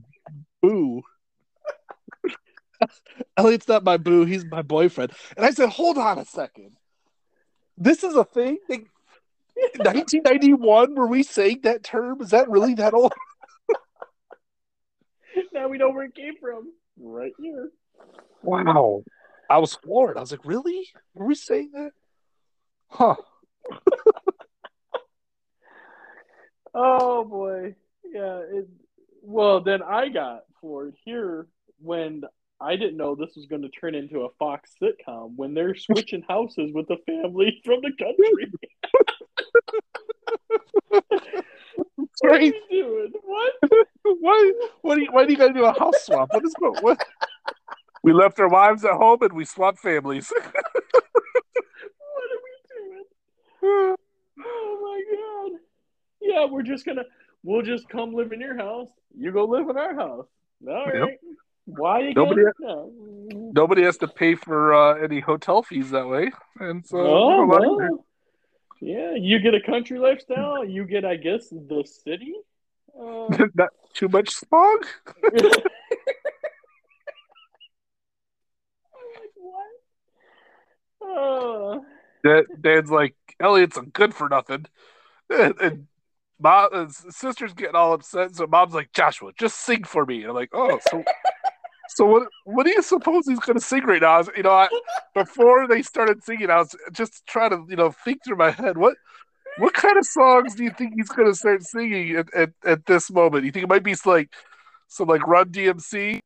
boo. 0.60 1.02
Elliot's 3.36 3.68
not 3.68 3.84
my 3.84 3.96
boo, 3.96 4.24
he's 4.24 4.44
my 4.44 4.62
boyfriend. 4.62 5.12
And 5.36 5.46
I 5.46 5.50
said, 5.50 5.68
hold 5.68 5.98
on 5.98 6.18
a 6.18 6.24
second. 6.24 6.76
This 7.76 8.04
is 8.04 8.14
a 8.14 8.24
thing? 8.24 8.58
They- 8.68 8.86
1991, 9.54 10.94
were 10.94 11.06
we 11.06 11.22
saying 11.22 11.60
that 11.62 11.84
term? 11.84 12.20
Is 12.20 12.30
that 12.30 12.50
really 12.50 12.74
that 12.74 12.94
old? 12.94 13.12
now 15.52 15.68
we 15.68 15.78
know 15.78 15.90
where 15.90 16.04
it 16.04 16.14
came 16.14 16.34
from. 16.40 16.72
Right 16.98 17.32
here. 17.38 17.70
Wow. 18.42 19.04
I 19.48 19.58
was 19.58 19.74
floored. 19.74 20.16
I 20.16 20.20
was 20.20 20.30
like, 20.30 20.44
really? 20.44 20.88
Were 21.14 21.26
we 21.26 21.34
saying 21.34 21.70
that? 21.74 21.90
Huh. 22.88 23.16
Oh 26.74 27.24
boy, 27.24 27.74
yeah. 28.04 28.40
It, 28.50 28.68
well, 29.22 29.60
then 29.60 29.82
I 29.82 30.08
got 30.08 30.44
floored 30.60 30.94
here 31.04 31.46
when 31.78 32.22
I 32.62 32.76
didn't 32.76 32.96
know 32.96 33.14
this 33.14 33.34
was 33.34 33.46
going 33.46 33.62
to 33.62 33.68
turn 33.68 33.94
into 33.94 34.20
a 34.20 34.28
Fox 34.38 34.70
sitcom 34.80 35.34
when 35.36 35.52
they're 35.52 35.74
switching 35.74 36.22
houses 36.28 36.70
with 36.72 36.86
the 36.86 36.98
family 37.06 37.60
from 37.64 37.80
the 37.80 37.90
country. 37.98 38.52
what 42.20 42.32
are 42.36 42.40
you 42.40 42.54
doing? 42.70 43.12
What? 43.24 43.52
Why, 44.20 44.52
what 44.82 44.96
do 44.96 45.02
you, 45.02 45.08
why 45.10 45.24
do 45.24 45.32
you 45.32 45.38
gotta 45.38 45.54
do 45.54 45.64
a 45.64 45.72
house 45.78 46.04
swap? 46.04 46.28
What 46.32 46.44
is 46.44 46.54
going 46.58 46.74
what? 46.82 47.00
We 48.02 48.12
left 48.12 48.40
our 48.40 48.48
wives 48.48 48.84
at 48.84 48.94
home 48.94 49.22
and 49.22 49.32
we 49.32 49.44
swapped 49.44 49.78
families. 49.78 50.30
What 50.34 50.44
are 50.44 52.40
we 52.42 52.50
doing? 52.74 53.96
Oh 54.40 54.78
my 54.82 55.02
god. 55.16 55.60
Yeah, 56.20 56.46
we're 56.46 56.64
just 56.64 56.84
gonna 56.84 57.04
we'll 57.44 57.62
just 57.62 57.88
come 57.88 58.12
live 58.12 58.32
in 58.32 58.40
your 58.40 58.56
house. 58.56 58.88
You 59.16 59.30
go 59.30 59.44
live 59.44 59.68
in 59.68 59.76
our 59.76 59.94
house. 59.94 60.26
All 60.66 60.92
Yep. 60.92 61.08
Why 61.66 62.00
again? 62.00 62.14
Nobody- 62.16 62.42
No. 62.60 62.90
Nobody 63.54 63.82
has 63.82 63.98
to 63.98 64.08
pay 64.08 64.34
for 64.34 64.74
uh, 64.74 64.94
any 65.02 65.20
hotel 65.20 65.62
fees 65.62 65.90
that 65.90 66.08
way. 66.08 66.30
And 66.58 66.84
so 66.86 66.98
Oh, 66.98 67.46
we're 67.46 67.58
allowed 67.58 67.60
to- 67.60 67.76
well. 67.92 68.06
Yeah, 68.80 69.14
you 69.14 69.38
get 69.38 69.54
a 69.54 69.60
country 69.60 69.98
lifestyle. 69.98 70.64
You 70.64 70.84
get, 70.84 71.04
I 71.04 71.14
guess, 71.16 71.48
the 71.50 71.84
city. 72.04 72.34
Uh, 72.98 73.28
not 73.54 73.70
too 73.94 74.08
much 74.08 74.30
smog. 74.30 74.86
Like, 78.94 79.30
what? 79.36 79.66
Oh, 81.02 81.84
Dad, 82.24 82.44
Dad's 82.60 82.90
like, 82.90 83.14
Elliot's 83.40 83.76
a 83.76 83.82
good 83.82 84.14
for 84.14 84.28
nothing. 84.28 84.66
And, 85.30 85.54
and 85.62 85.86
mom, 86.38 86.90
sister's 86.90 87.54
getting 87.54 87.74
all 87.74 87.94
upset. 87.94 88.36
So 88.36 88.46
mom's 88.46 88.74
like, 88.74 88.92
Joshua, 88.92 89.30
just 89.38 89.60
sing 89.60 89.82
for 89.84 90.04
me. 90.04 90.20
And 90.20 90.28
I'm 90.28 90.34
like, 90.34 90.50
oh, 90.52 90.78
so 90.90 91.02
so 91.94 92.06
what? 92.06 92.28
What 92.44 92.64
do 92.64 92.72
you 92.72 92.82
suppose 92.82 93.26
he's 93.26 93.38
going 93.38 93.58
to 93.58 93.64
sing 93.64 93.84
right 93.84 94.00
now? 94.00 94.18
Was, 94.18 94.30
you 94.36 94.42
know, 94.42 94.50
I, 94.50 94.68
before 95.14 95.66
they 95.68 95.82
started 95.82 96.22
singing, 96.24 96.50
I 96.50 96.58
was 96.58 96.74
just 96.92 97.26
trying 97.26 97.50
to 97.50 97.64
you 97.68 97.76
know 97.76 97.90
think 98.04 98.24
through 98.24 98.36
my 98.36 98.50
head 98.50 98.76
what. 98.76 98.96
What 99.58 99.74
kind 99.74 99.98
of 99.98 100.06
songs 100.06 100.54
do 100.54 100.64
you 100.64 100.70
think 100.70 100.94
he's 100.96 101.10
going 101.10 101.28
to 101.28 101.34
start 101.34 101.62
singing 101.62 102.16
at, 102.16 102.32
at, 102.32 102.50
at 102.64 102.86
this 102.86 103.10
moment? 103.10 103.44
You 103.44 103.52
think 103.52 103.64
it 103.64 103.68
might 103.68 103.82
be 103.82 103.94
like 104.06 104.32
some 104.88 105.08
like 105.08 105.26
Run 105.26 105.50
DMC, 105.50 106.20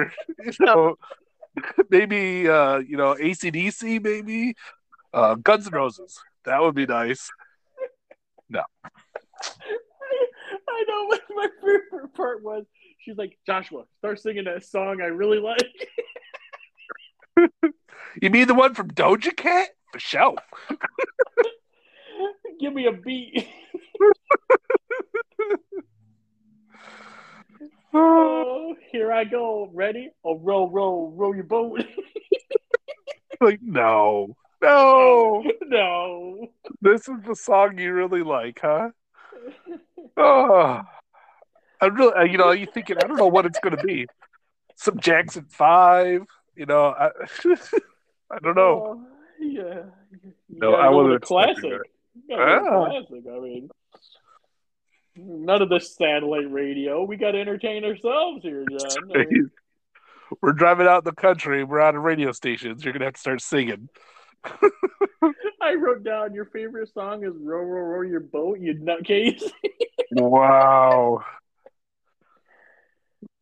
you 0.00 0.52
know, 0.58 0.96
maybe 1.90 2.48
uh, 2.48 2.78
you 2.78 2.96
know 2.96 3.14
ACDC, 3.14 4.02
maybe 4.02 4.54
uh, 5.12 5.34
Guns 5.36 5.66
N' 5.66 5.72
Roses. 5.72 6.18
That 6.44 6.60
would 6.62 6.74
be 6.74 6.86
nice. 6.86 7.30
No. 8.48 8.62
I 10.68 10.84
know 10.88 11.06
what 11.06 11.20
my 11.34 11.48
favorite 11.60 12.14
part 12.14 12.42
was. 12.42 12.64
She's 13.04 13.16
like, 13.16 13.38
Joshua, 13.46 13.84
start 13.98 14.20
singing 14.20 14.44
that 14.44 14.64
song 14.64 15.00
I 15.00 15.06
really 15.06 15.38
like. 15.38 15.58
You 18.20 18.30
mean 18.30 18.48
the 18.48 18.54
one 18.54 18.74
from 18.74 18.90
Doja 18.90 19.36
Cat? 19.36 19.68
For 19.92 19.98
sure. 19.98 20.36
Give 22.60 22.72
me 22.72 22.86
a 22.86 22.92
beat. 22.92 23.48
oh, 27.94 28.74
here 28.92 29.12
I 29.12 29.24
go. 29.24 29.70
Ready? 29.72 30.10
Oh, 30.24 30.38
row, 30.38 30.68
row, 30.68 31.12
row 31.14 31.32
your 31.32 31.44
boat. 31.44 31.84
like, 33.40 33.60
no, 33.62 34.36
no, 34.62 35.44
no. 35.62 36.48
This 36.82 37.08
is 37.08 37.16
the 37.26 37.36
song 37.36 37.78
you 37.78 37.92
really 37.92 38.22
like, 38.22 38.60
huh? 38.62 38.90
Oh, 40.16 40.82
I 41.80 41.86
really, 41.86 42.30
you 42.30 42.38
know, 42.38 42.50
you 42.52 42.66
thinking, 42.66 42.96
I 43.02 43.06
don't 43.06 43.16
know 43.16 43.26
what 43.26 43.46
it's 43.46 43.58
going 43.60 43.76
to 43.76 43.82
be. 43.82 44.06
Some 44.76 44.98
Jackson 45.00 45.46
Five, 45.50 46.22
you 46.56 46.66
know, 46.66 46.86
I, 46.98 47.06
I 48.30 48.38
don't 48.42 48.56
know. 48.56 49.00
Oh, 49.00 49.06
yeah. 49.40 49.82
You 50.22 50.32
No, 50.48 50.74
I 50.74 50.88
go 50.88 50.96
wasn't 50.96 51.14
a 51.16 51.20
classic. 51.20 51.56
expecting 51.56 51.70
that. 51.70 51.84
You 52.28 52.36
gotta 52.36 52.60
go 52.60 52.60
with 52.60 52.66
a 52.66 52.76
Ah. 52.76 52.90
classic. 52.90 53.24
I 53.34 53.38
mean, 53.40 53.70
none 55.16 55.62
of 55.62 55.68
this 55.68 55.94
satellite 55.96 56.50
radio. 56.50 57.04
We 57.04 57.16
got 57.16 57.32
to 57.32 57.40
entertain 57.40 57.84
ourselves 57.84 58.42
here, 58.42 58.64
John. 58.70 59.10
I 59.14 59.18
mean, 59.18 59.50
We're 60.42 60.52
driving 60.52 60.86
out 60.86 60.98
in 60.98 61.04
the 61.06 61.12
country. 61.20 61.64
We're 61.64 61.80
on 61.80 61.96
radio 61.98 62.30
stations. 62.30 62.84
You're 62.84 62.92
gonna 62.92 63.06
have 63.06 63.14
to 63.14 63.20
start 63.20 63.40
singing. 63.42 63.88
I 65.60 65.74
wrote 65.74 66.04
down 66.04 66.34
your 66.34 66.44
favorite 66.46 66.88
song 66.94 67.24
is 67.24 67.32
"Row, 67.36 67.58
row, 67.62 67.82
row 67.82 68.02
your 68.02 68.20
boat." 68.20 68.60
You 68.60 68.74
nutcase. 68.74 69.42
Wow. 70.12 71.24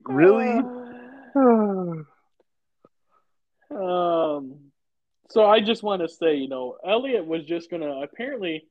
Really? 0.09 0.63
Um, 3.71 4.73
so 5.29 5.45
I 5.45 5.61
just 5.61 5.83
want 5.83 6.01
to 6.01 6.09
say, 6.09 6.37
you 6.37 6.49
know, 6.49 6.79
Elliot 6.85 7.27
was 7.27 7.45
just 7.45 7.71
gonna 7.71 8.01
apparently 8.01 8.67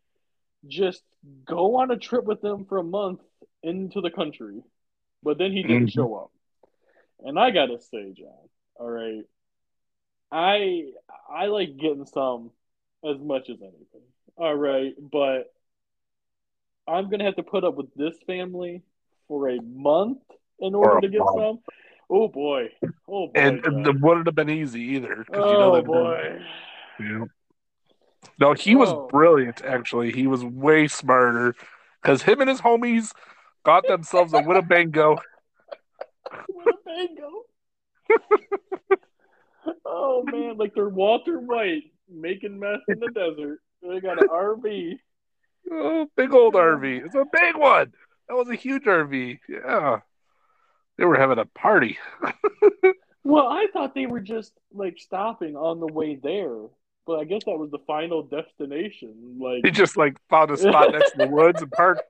just 0.67 1.03
go 1.45 1.75
on 1.75 1.91
a 1.91 1.97
trip 1.97 2.25
with 2.25 2.41
them 2.41 2.65
for 2.65 2.79
a 2.79 2.83
month 2.83 3.21
into 3.61 4.01
the 4.01 4.09
country, 4.09 4.63
but 5.21 5.37
then 5.37 5.51
he 5.51 5.61
didn't 5.61 5.87
Mhm. 5.89 5.93
show 5.93 6.15
up. 6.15 6.31
And 7.19 7.39
I 7.39 7.51
gotta 7.51 7.79
say, 7.79 8.11
John, 8.13 8.49
all 8.79 8.89
right, 8.89 9.23
I 10.31 10.91
I 11.29 11.45
like 11.45 11.77
getting 11.77 12.07
some 12.07 12.51
as 13.03 13.19
much 13.19 13.49
as 13.51 13.61
anything. 13.61 14.11
All 14.35 14.55
right, 14.55 14.95
but 14.99 15.53
I'm 16.87 17.09
gonna 17.09 17.25
have 17.25 17.35
to 17.35 17.43
put 17.43 17.63
up 17.63 17.75
with 17.75 17.93
this 17.93 18.17
family 18.23 18.81
for 19.27 19.47
a 19.49 19.61
month 19.61 20.23
in 20.59 20.75
order 20.75 21.01
to 21.01 21.09
get 21.09 21.21
some. 21.35 21.59
Oh 22.09 22.27
boy, 22.29 22.69
oh 23.09 23.27
boy, 23.27 23.31
and 23.35 23.63
John. 23.63 23.85
it 23.85 23.99
wouldn't 23.99 24.27
have 24.27 24.35
been 24.35 24.49
easy 24.49 24.81
either. 24.95 25.25
oh 25.33 25.51
you 25.51 25.57
know 25.57 25.71
oh, 25.71 25.75
that- 25.75 25.85
boy. 25.85 26.39
Yeah. 26.99 27.25
No, 28.39 28.53
he 28.53 28.75
was 28.75 28.89
Oh. 28.89 29.07
brilliant. 29.07 29.63
Actually, 29.63 30.11
he 30.11 30.27
was 30.27 30.43
way 30.43 30.87
smarter 30.87 31.55
because 32.01 32.21
him 32.23 32.39
and 32.41 32.49
his 32.49 32.61
homies 32.61 33.11
got 33.63 33.87
themselves 33.87 34.33
a 34.33 34.41
Winnebago. 34.41 35.17
Winnebago. 36.49 37.43
oh 39.85 40.23
man, 40.25 40.57
like 40.57 40.73
they're 40.75 40.89
Walter 40.89 41.39
White 41.39 41.83
making 42.09 42.59
mess 42.59 42.79
in 42.87 42.99
the 42.99 43.09
desert. 43.11 43.59
They 43.81 43.99
got 43.99 44.21
an 44.21 44.29
RV. 44.29 44.97
Oh, 45.71 46.07
big 46.15 46.33
old 46.33 46.53
RV. 46.53 47.05
It's 47.05 47.15
a 47.15 47.25
big 47.31 47.57
one. 47.57 47.91
That 48.27 48.35
was 48.35 48.49
a 48.49 48.55
huge 48.55 48.83
RV. 48.83 49.39
Yeah, 49.49 49.99
they 50.97 51.05
were 51.05 51.17
having 51.17 51.39
a 51.39 51.45
party. 51.45 51.97
Well, 53.23 53.47
I 53.47 53.67
thought 53.73 53.93
they 53.93 54.05
were 54.05 54.21
just 54.21 54.53
like 54.73 54.97
stopping 54.99 55.57
on 55.57 55.81
the 55.81 55.87
way 55.87 56.15
there, 56.15 56.55
but 57.05 57.19
I 57.19 57.25
guess 57.25 57.43
that 57.43 57.57
was 57.57 57.69
the 57.71 57.79
final 57.85 58.23
destination. 58.23 59.37
Like, 59.37 59.63
They 59.63 59.71
just 59.71 59.97
like 59.97 60.15
found 60.29 60.49
a 60.49 60.55
spot 60.55 60.93
next 60.93 61.11
to 61.11 61.17
the 61.17 61.27
woods 61.27 61.61
and 61.61 61.69
parked. 61.69 62.03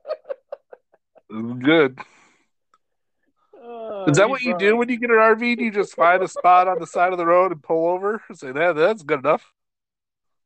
Good. 1.58 1.98
uh, 3.60 4.04
Is 4.06 4.16
that 4.16 4.30
what 4.30 4.42
you 4.42 4.56
do 4.58 4.76
when 4.76 4.88
you 4.88 4.96
get 4.96 5.10
an 5.10 5.16
RV? 5.16 5.56
Do 5.58 5.64
you 5.64 5.72
just 5.72 5.96
find 5.96 6.22
a 6.22 6.28
spot 6.28 6.68
on 6.68 6.78
the 6.78 6.86
side 6.94 7.10
of 7.10 7.18
the 7.18 7.26
road 7.26 7.50
and 7.50 7.60
pull 7.60 7.88
over 7.88 8.22
and 8.28 8.38
say 8.38 8.52
that 8.52 8.76
that's 8.76 9.02
good 9.02 9.18
enough? 9.18 9.52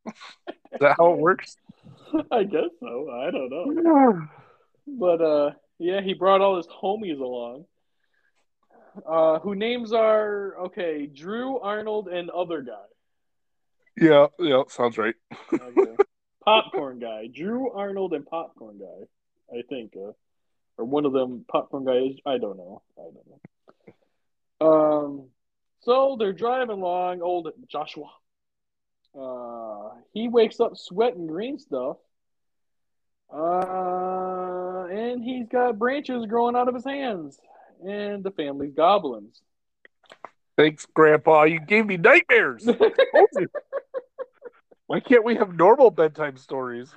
Is 0.07 0.15
that 0.81 0.97
how 0.97 1.13
it 1.13 1.19
works? 1.19 1.59
I 2.31 2.45
guess 2.45 2.71
so. 2.81 3.11
I 3.11 3.31
don't 3.31 3.51
know. 3.51 4.27
But 4.87 5.21
uh 5.21 5.51
yeah, 5.79 6.01
he 6.01 6.15
brought 6.15 6.41
all 6.41 6.57
his 6.57 6.67
homies 6.67 7.21
along. 7.21 7.67
Uh 9.07 9.39
who 9.41 9.55
names 9.55 9.93
are 9.93 10.57
okay, 10.67 11.07
Drew, 11.07 11.59
Arnold, 11.61 12.09
and 12.09 12.31
other 12.31 12.63
guy. 12.63 12.85
Yeah, 13.97 14.27
yeah, 14.39 14.63
sounds 14.69 14.99
right. 14.99 15.15
Okay. 15.53 15.97
popcorn 16.45 16.99
guy. 16.99 17.29
Drew 17.33 17.71
Arnold 17.73 18.13
and 18.13 18.27
popcorn 18.27 18.79
guy. 18.79 19.57
I 19.57 19.63
think. 19.69 19.95
Uh, 19.97 20.13
or 20.79 20.85
one 20.85 21.05
of 21.05 21.13
them 21.13 21.45
popcorn 21.49 21.85
guys. 21.85 22.17
I 22.27 22.39
don't 22.39 22.57
know. 22.57 22.83
I 22.99 23.03
don't 23.03 23.27
know. 24.61 24.67
Um 24.67 25.29
so 25.81 26.17
they're 26.19 26.33
driving 26.33 26.71
along, 26.71 27.23
old 27.23 27.49
Joshua. 27.69 28.11
Uh 29.19 29.91
he 30.13 30.29
wakes 30.29 30.61
up 30.61 30.77
sweating 30.77 31.27
green 31.27 31.59
stuff. 31.59 31.97
Uh 33.33 34.85
and 34.91 35.23
he's 35.25 35.47
got 35.49 35.79
branches 35.79 36.27
growing 36.27 36.57
out 36.57 36.69
of 36.69 36.75
his 36.75 36.85
hands. 36.85 37.39
And 37.87 38.23
the 38.23 38.31
family's 38.31 38.75
goblins. 38.75 39.41
Thanks, 40.57 40.87
Grandpa. 40.95 41.45
You 41.45 41.61
gave 41.61 41.87
me 41.87 41.97
nightmares. 41.97 42.69
I 42.69 42.73
told 42.73 43.29
you. 43.39 43.49
Why 44.87 45.01
can't 45.01 45.25
we 45.25 45.37
have 45.37 45.57
normal 45.57 45.91
bedtime 45.91 46.37
stories? 46.37 46.95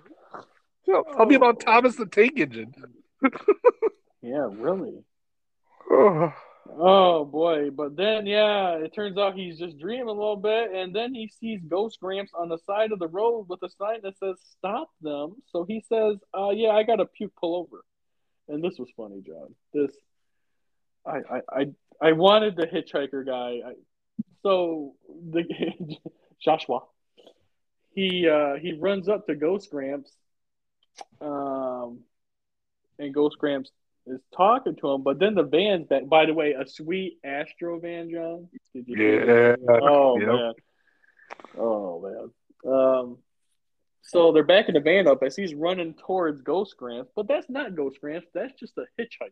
Tell, 0.85 1.03
tell 1.03 1.25
me 1.25 1.35
about 1.35 1.61
Thomas 1.61 1.95
the 1.95 2.05
Tank 2.05 2.33
Engine. 2.37 2.73
yeah, 4.21 4.47
really. 4.51 5.03
Oh, 5.89 6.33
Oh 6.77 7.23
boy, 7.25 7.69
but 7.69 7.95
then 7.95 8.25
yeah, 8.25 8.71
it 8.77 8.93
turns 8.93 9.17
out 9.17 9.35
he's 9.35 9.59
just 9.59 9.77
dreaming 9.77 10.07
a 10.07 10.11
little 10.11 10.35
bit, 10.35 10.71
and 10.73 10.95
then 10.95 11.13
he 11.13 11.27
sees 11.27 11.61
Ghost 11.67 11.99
Gramps 12.01 12.31
on 12.37 12.49
the 12.49 12.57
side 12.57 12.91
of 12.91 12.99
the 12.99 13.07
road 13.07 13.45
with 13.47 13.61
a 13.61 13.69
sign 13.69 13.99
that 14.03 14.17
says 14.17 14.35
"Stop 14.57 14.89
them." 14.99 15.35
So 15.51 15.63
he 15.63 15.83
says, 15.87 16.17
"Uh, 16.33 16.49
yeah, 16.49 16.69
I 16.69 16.83
got 16.83 16.97
to 16.97 17.05
puke, 17.05 17.35
pull 17.39 17.55
over." 17.55 17.85
And 18.47 18.63
this 18.63 18.79
was 18.79 18.89
funny, 18.97 19.21
John. 19.25 19.55
This, 19.73 19.95
I, 21.05 21.17
I, 21.17 21.41
I, 21.49 21.65
I 22.01 22.11
wanted 22.13 22.55
the 22.55 22.67
hitchhiker 22.67 23.25
guy. 23.25 23.67
I, 23.69 23.73
so 24.43 24.93
the 25.31 25.43
Joshua, 26.43 26.81
he 27.93 28.27
uh 28.29 28.55
he 28.55 28.73
runs 28.73 29.07
up 29.09 29.25
to 29.27 29.35
Ghost 29.35 29.69
Gramps, 29.71 30.11
um, 31.21 32.01
and 32.99 33.13
Ghost 33.13 33.37
Gramps 33.39 33.71
is 34.07 34.21
talking 34.35 34.75
to 34.75 34.91
him, 34.91 35.01
but 35.01 35.17
then 35.19 35.33
the 35.33 35.43
van's 35.43 35.87
back. 35.87 36.07
By 36.07 36.25
the 36.25 36.33
way, 36.33 36.51
a 36.53 36.67
sweet 36.67 37.17
Astro 37.23 37.79
van, 37.79 38.09
John. 38.11 38.49
Did 38.73 38.87
you? 38.87 38.95
see 38.95 39.25
that? 39.25 39.57
Yeah. 39.67 39.79
Oh 39.81 40.19
Yep. 40.19 40.27
man. 40.27 40.53
Oh 41.57 42.01
man. 42.63 42.73
Um. 42.73 43.17
So 44.01 44.31
they're 44.31 44.43
backing 44.43 44.75
the 44.75 44.81
van 44.81 45.07
up 45.07 45.23
as 45.23 45.35
he's 45.35 45.55
running 45.55 45.95
towards 45.95 46.41
Ghost 46.41 46.77
Gramps, 46.77 47.09
but 47.15 47.27
that's 47.27 47.49
not 47.49 47.75
Ghost 47.75 47.99
Gramps. 47.99 48.27
That's 48.35 48.53
just 48.59 48.77
a 48.77 48.85
hitchhiker. 49.01 49.31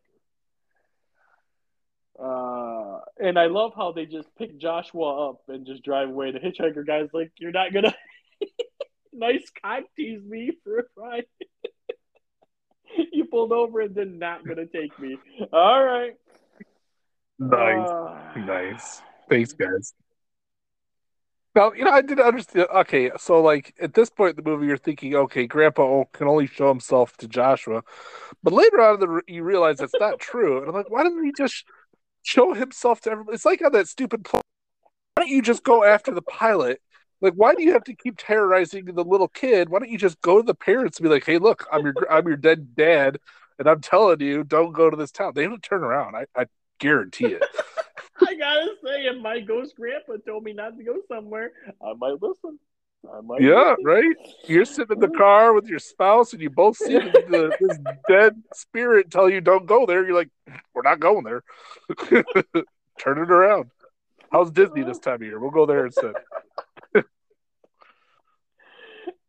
Uh, 2.20 3.00
and 3.20 3.40
I 3.40 3.48
love 3.48 3.74
how 3.76 3.92
they 3.92 4.06
just 4.06 4.28
pick 4.38 4.58
Joshua 4.58 5.30
up 5.30 5.42
and 5.48 5.66
just 5.66 5.84
drive 5.84 6.10
away. 6.10 6.32
The 6.32 6.40
hitchhiker 6.40 6.86
guy's 6.86 7.10
like, 7.14 7.32
"You're 7.38 7.52
not 7.52 7.74
gonna 7.74 7.94
nice 9.14 9.50
cock 9.62 9.84
tease 9.96 10.24
me 10.24 10.52
for 10.64 10.80
a 10.80 10.84
ride." 10.96 11.26
you 13.12 13.26
pulled 13.26 13.52
over 13.52 13.82
and 13.82 13.96
then 13.96 14.20
not 14.20 14.46
gonna 14.46 14.68
take 14.68 14.98
me. 15.00 15.18
All 15.52 15.84
right. 15.84 16.14
nice, 17.40 17.90
Uh, 17.90 18.40
nice. 18.40 19.02
Thanks, 19.30 19.54
guys. 19.54 19.94
Now, 21.56 21.72
you 21.74 21.86
know, 21.86 21.92
I 21.92 22.02
didn't 22.02 22.26
understand. 22.26 22.68
Okay, 22.76 23.12
so 23.18 23.42
like 23.42 23.76
at 23.80 23.94
this 23.94 24.10
point 24.10 24.38
in 24.38 24.44
the 24.44 24.50
movie, 24.50 24.66
you're 24.66 24.78
thinking, 24.78 25.16
okay, 25.16 25.46
Grandpa 25.46 26.04
can 26.12 26.28
only 26.28 26.48
show 26.48 26.68
himself 26.68 27.16
to 27.18 27.28
Joshua, 27.28 27.84
but 28.42 28.54
later 28.54 28.82
on, 28.82 28.96
in 28.96 29.00
the, 29.02 29.22
you 29.28 29.44
realize 29.44 29.78
that's 29.78 29.94
not 30.00 30.20
true. 30.20 30.60
And 30.60 30.68
I'm 30.68 30.74
like, 30.74 30.90
why 30.90 31.04
didn't 31.04 31.24
he 31.24 31.32
just 31.38 31.66
show 32.24 32.54
himself 32.54 33.02
to 33.02 33.12
everybody? 33.12 33.36
It's 33.36 33.46
like 33.46 33.64
on 33.64 33.72
that 33.74 33.88
stupid. 33.88 34.26
Pl- 34.26 34.42
why 35.16 35.24
don't 35.24 35.30
you 35.30 35.42
just 35.42 35.64
go 35.64 35.84
after 35.84 36.12
the 36.12 36.22
pilot? 36.22 36.82
Like, 37.22 37.36
why 37.36 37.56
do 37.56 37.64
you 37.64 37.72
have 37.74 37.86
to 37.86 37.96
keep 37.96 38.16
terrorizing 38.18 38.86
the 38.86 39.04
little 39.04 39.30
kid? 39.30 39.70
Why 39.70 39.80
don't 39.80 39.90
you 39.90 39.98
just 39.98 40.20
go 40.22 40.42
to 40.42 40.46
the 40.46 40.56
parents 40.56 40.98
and 40.98 41.04
be 41.04 41.10
like, 41.10 41.26
hey, 41.26 41.38
look, 41.38 41.66
I'm 41.72 41.86
your 41.86 41.94
I'm 42.10 42.28
your 42.28 42.36
dead 42.36 42.76
dad, 42.76 43.20
and 43.60 43.70
I'm 43.70 43.80
telling 43.80 44.20
you, 44.20 44.44
don't 44.44 44.74
go 44.74 44.90
to 44.90 44.98
this 44.98 45.12
town. 45.12 45.34
They 45.36 45.46
don't 45.46 45.64
turn 45.64 45.84
around. 45.84 46.16
I, 46.16 46.26
I 46.36 46.48
guarantee 46.80 47.28
it. 47.28 47.44
I 48.28 48.36
gotta 48.36 48.68
say, 48.84 49.06
if 49.06 49.22
my 49.22 49.40
ghost 49.40 49.76
grandpa 49.76 50.14
told 50.26 50.44
me 50.44 50.54
not 50.54 50.78
to 50.78 50.84
go 50.84 50.98
somewhere, 51.08 51.52
I 51.82 51.94
might 51.94 52.22
listen. 52.22 52.60
Yeah, 53.40 53.76
right. 53.84 54.16
You're 54.46 54.66
sitting 54.66 54.96
in 54.96 55.00
the 55.00 55.18
car 55.18 55.54
with 55.54 55.68
your 55.68 55.80
spouse, 55.80 56.34
and 56.34 56.42
you 56.42 56.50
both 56.50 56.78
see 56.78 56.94
the, 56.94 57.52
this 57.60 57.78
dead 58.08 58.42
spirit 58.54 59.12
tell 59.12 59.30
you 59.30 59.42
don't 59.42 59.66
go 59.66 59.86
there. 59.86 60.06
You're 60.06 60.16
like, 60.16 60.30
we're 60.74 60.84
not 60.84 61.00
going 61.00 61.24
there. 61.24 61.44
Turn 63.00 63.18
it 63.18 63.32
around. 63.32 63.72
How's 64.32 64.52
Disney 64.52 64.84
this 64.84 65.00
time 65.00 65.16
of 65.16 65.22
year? 65.24 65.40
We'll 65.40 65.52
go 65.52 65.66
there 65.66 65.86
instead. 65.86 66.14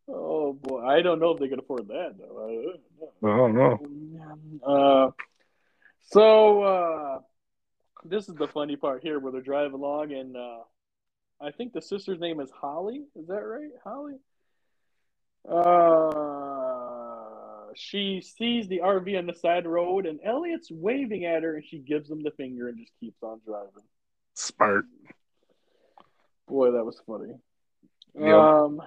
Oh 0.07 0.53
boy, 0.53 0.85
I 0.85 1.01
don't 1.01 1.19
know 1.19 1.31
if 1.31 1.41
they 1.41 1.49
can 1.49 1.59
afford 1.59 1.89
that 1.89 2.17
though. 2.19 2.77
I 3.23 3.37
don't 3.37 3.55
know. 3.55 3.81
Uh, 4.63 5.11
so 6.11 6.63
uh, 6.63 7.19
this 8.05 8.29
is 8.29 8.35
the 8.35 8.47
funny 8.47 8.77
part 8.77 9.03
here, 9.03 9.19
where 9.19 9.33
they're 9.33 9.41
driving 9.41 9.73
along, 9.73 10.13
and 10.13 10.37
uh, 10.37 10.59
I 11.41 11.51
think 11.51 11.73
the 11.73 11.83
sister's 11.83 12.21
name 12.21 12.41
is 12.41 12.51
Holly. 12.51 13.05
Is 13.17 13.27
that 13.29 13.41
right, 13.41 13.71
Holly? 13.83 14.15
Uh, 15.49 16.95
she 17.75 18.23
sees 18.23 18.69
the 18.69 18.81
RV 18.83 19.19
on 19.19 19.27
the 19.27 19.35
side 19.35 19.67
road, 19.67 20.07
and 20.07 20.21
Elliot's 20.25 20.71
waving 20.71 21.25
at 21.25 21.43
her, 21.43 21.57
and 21.57 21.65
she 21.65 21.79
gives 21.79 22.11
him 22.11 22.23
the 22.23 22.31
finger 22.31 22.69
and 22.69 22.79
just 22.79 22.93
keeps 23.01 23.23
on 23.23 23.41
driving. 23.45 23.85
Smart. 24.35 24.87
Boy, 26.47 26.73
that 26.73 26.85
was 26.85 27.01
funny. 27.07 27.35
Yep. 28.19 28.35
Um, 28.35 28.83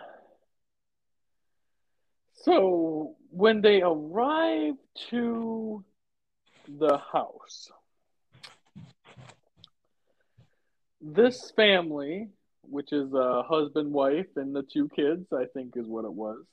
so 2.33 3.15
when 3.29 3.61
they 3.61 3.81
arrive 3.81 4.75
to 5.09 5.83
the 6.67 6.97
house, 6.97 7.69
this 11.01 11.51
family, 11.51 12.29
which 12.69 12.91
is 12.91 13.13
a 13.13 13.43
husband, 13.43 13.91
wife, 13.91 14.27
and 14.35 14.55
the 14.55 14.63
two 14.63 14.89
kids, 14.89 15.25
I 15.33 15.45
think 15.53 15.75
is 15.75 15.87
what 15.87 16.05
it 16.05 16.13
was. 16.13 16.43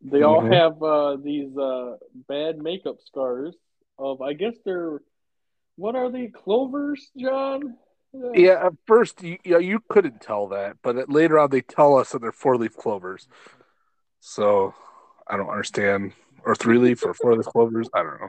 They 0.00 0.22
all 0.22 0.42
Mhm. 0.42 0.52
have 0.52 0.82
uh, 0.82 1.16
these 1.16 1.56
uh, 1.56 1.96
bad 2.28 2.58
makeup 2.58 2.96
scars 3.06 3.56
of, 3.98 4.20
I 4.20 4.34
guess 4.34 4.56
they're, 4.64 5.00
what 5.76 5.96
are 5.96 6.10
they, 6.10 6.28
clovers, 6.28 7.10
John? 7.16 7.76
Yeah, 8.34 8.66
at 8.66 8.74
first 8.86 9.22
you, 9.22 9.38
yeah, 9.44 9.58
you 9.58 9.80
couldn't 9.88 10.20
tell 10.20 10.48
that, 10.48 10.76
but 10.82 11.08
later 11.08 11.38
on 11.38 11.50
they 11.50 11.62
tell 11.62 11.96
us 11.96 12.12
that 12.12 12.20
they're 12.20 12.32
four 12.32 12.56
leaf 12.56 12.76
clovers. 12.76 13.26
So 14.20 14.74
I 15.26 15.36
don't 15.36 15.48
understand, 15.48 16.12
or 16.44 16.54
three 16.54 16.78
leaf 16.78 17.04
or 17.04 17.14
four 17.14 17.34
leaf 17.34 17.46
clovers. 17.46 17.88
I 17.92 18.02
don't 18.02 18.20
know. 18.20 18.28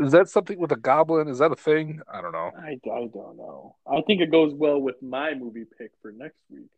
Is 0.00 0.12
that 0.12 0.28
something 0.28 0.58
with 0.58 0.72
a 0.72 0.76
goblin? 0.76 1.28
Is 1.28 1.38
that 1.38 1.52
a 1.52 1.56
thing? 1.56 2.00
I 2.12 2.20
don't 2.20 2.32
know. 2.32 2.50
I, 2.58 2.72
I 2.72 3.06
don't 3.12 3.36
know. 3.36 3.76
I 3.86 4.00
think 4.02 4.20
it 4.20 4.30
goes 4.30 4.52
well 4.54 4.80
with 4.80 5.00
my 5.02 5.34
movie 5.34 5.64
pick 5.78 5.90
for 6.02 6.12
next 6.12 6.38
week. 6.50 6.68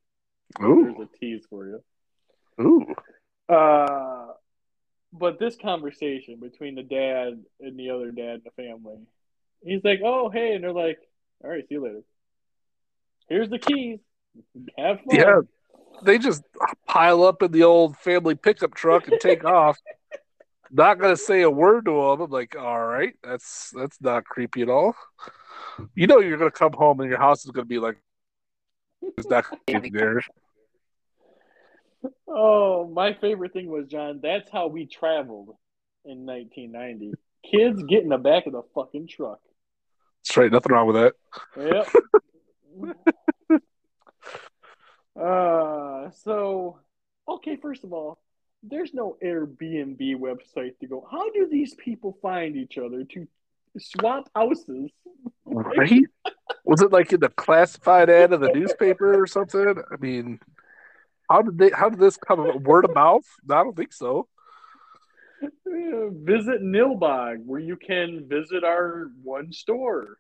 Ooh, 0.63 0.83
There's 0.85 1.09
a 1.09 1.19
tease 1.19 1.45
for 1.49 1.67
you. 1.67 1.81
ooh, 2.61 2.95
Uh, 3.55 4.33
but 5.13 5.39
this 5.39 5.57
conversation 5.57 6.39
between 6.41 6.75
the 6.75 6.83
dad 6.83 7.43
and 7.61 7.79
the 7.79 7.91
other 7.91 8.11
dad 8.11 8.35
in 8.35 8.43
the 8.45 8.51
family, 8.63 8.99
he's 9.63 9.83
like, 9.85 10.01
"Oh, 10.05 10.29
hey," 10.29 10.55
and 10.55 10.65
they're 10.65 10.73
like, 10.73 10.99
"All 11.43 11.51
right, 11.51 11.63
see 11.69 11.75
you 11.77 11.83
later. 11.83 12.03
Here's 13.29 13.49
the 13.49 13.59
keys. 13.59 14.01
Have 14.77 14.99
fun." 14.99 15.17
yeah. 15.17 15.41
They 16.03 16.19
just 16.19 16.43
pile 16.87 17.25
up 17.25 17.43
in 17.43 17.51
the 17.51 17.65
old 17.65 17.97
family 17.97 18.35
pickup 18.35 18.75
truck 18.75 19.09
and 19.09 19.21
take 19.21 19.45
off. 19.47 19.79
Not 20.71 20.99
gonna 20.99 21.17
say 21.17 21.43
a 21.43 21.51
word 21.51 21.87
to 21.87 21.91
them. 21.93 22.21
I'm 22.21 22.31
like, 22.31 22.57
all 22.57 22.85
right, 22.85 23.15
that's 23.23 23.73
that's 23.77 24.01
not 24.01 24.25
creepy 24.25 24.63
at 24.63 24.69
all. 24.69 24.95
You 25.95 26.07
know, 26.07 26.19
you're 26.19 26.39
gonna 26.39 26.51
come 26.51 26.73
home 26.73 27.01
and 27.01 27.09
your 27.09 27.19
house 27.19 27.45
is 27.45 27.51
gonna 27.51 27.65
be 27.65 27.79
like, 27.79 27.97
it's 29.03 29.29
not 29.29 29.45
gonna 29.67 29.89
there. 29.93 30.23
Oh, 32.29 32.89
my 32.89 33.15
favorite 33.15 33.53
thing 33.53 33.69
was 33.69 33.87
John. 33.87 34.21
That's 34.23 34.51
how 34.51 34.69
we 34.69 34.87
traveled 34.87 35.57
in 36.05 36.27
1990. 36.27 37.13
Kids 37.51 37.83
get 37.85 38.03
in 38.03 38.09
the 38.09 38.19
back 38.19 38.47
of 38.47 38.53
the 38.53 38.63
fucking 38.75 39.09
truck. 39.09 39.41
That's 40.23 40.37
right. 40.37 40.53
Nothing 40.53 40.73
wrong 40.73 40.87
with 40.87 40.97
that. 40.97 41.89
Yep. 43.51 43.63
uh, 45.21 46.11
so, 46.11 46.81
okay, 47.29 47.57
first 47.57 47.85
of 47.85 47.93
all, 47.93 48.19
there's 48.63 48.93
no 48.93 49.17
Airbnb 49.23 50.17
website 50.17 50.79
to 50.81 50.87
go. 50.87 51.07
How 51.11 51.31
do 51.31 51.49
these 51.51 51.75
people 51.75 52.19
find 52.21 52.57
each 52.57 52.79
other 52.79 53.05
to 53.05 53.29
swap 53.79 54.29
houses? 54.35 54.91
Right? 55.45 56.03
Was 56.65 56.83
it 56.83 56.93
like 56.93 57.13
in 57.13 57.21
the 57.21 57.29
classified 57.29 58.11
ad 58.11 58.33
of 58.33 58.41
the 58.41 58.53
newspaper 58.53 59.21
or 59.21 59.27
something? 59.27 59.75
I 59.91 59.97
mean, 60.01 60.41
how 61.31 61.43
did 61.43 61.59
they? 61.59 61.71
How 61.71 61.89
did 61.89 62.01
this 62.01 62.17
come? 62.17 62.63
Word 62.63 62.85
of 62.85 62.95
mouth? 62.95 63.25
I 63.51 63.63
don't 63.63 63.77
think 63.77 63.93
so. 63.93 64.29
Uh, 65.43 66.11
visit 66.11 66.63
Nilbog, 66.63 67.45
where 67.45 67.61
you 67.61 67.77
can 67.77 68.27
visit 68.29 68.65
our 68.65 69.11
one 69.23 69.53
store. 69.53 70.19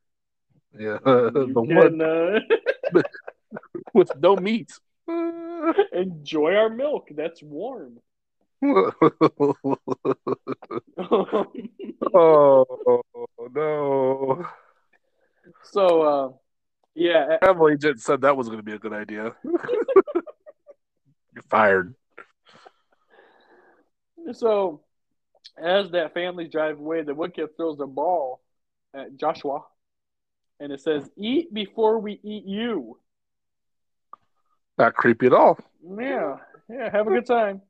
Yeah, 0.78 0.98
the 1.04 1.46
You 1.48 1.54
one 1.54 2.00
uh, 2.00 2.40
with 3.94 4.10
no 4.18 4.36
meat. 4.36 4.70
Uh, 5.08 5.72
enjoy 5.92 6.54
our 6.54 6.68
milk. 6.68 7.08
That's 7.14 7.42
warm. 7.42 7.98
oh 12.12 13.04
no! 13.54 14.46
so, 15.62 16.02
uh, 16.02 16.30
yeah, 16.94 17.36
Emily 17.42 17.76
just 17.76 18.00
said 18.00 18.22
that 18.22 18.36
was 18.36 18.48
going 18.48 18.58
to 18.58 18.64
be 18.64 18.72
a 18.72 18.78
good 18.78 18.92
idea. 18.92 19.32
You're 19.44 21.42
fired. 21.48 21.94
So, 24.32 24.80
as 25.56 25.90
that 25.92 26.14
family 26.14 26.48
drive 26.48 26.80
away, 26.80 27.02
the 27.02 27.14
woodkid 27.14 27.56
throws 27.56 27.78
a 27.78 27.86
ball 27.86 28.40
at 28.92 29.16
Joshua, 29.16 29.62
and 30.58 30.72
it 30.72 30.80
says, 30.80 31.08
"Eat 31.16 31.54
before 31.54 32.00
we 32.00 32.18
eat 32.24 32.44
you." 32.44 32.98
Not 34.76 34.94
creepy 34.94 35.26
at 35.26 35.32
all. 35.32 35.58
Yeah, 35.88 36.38
yeah. 36.68 36.90
Have 36.90 37.06
a 37.06 37.10
good 37.10 37.26
time. 37.26 37.62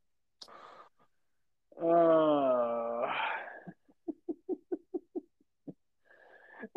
Uh, 1.80 3.06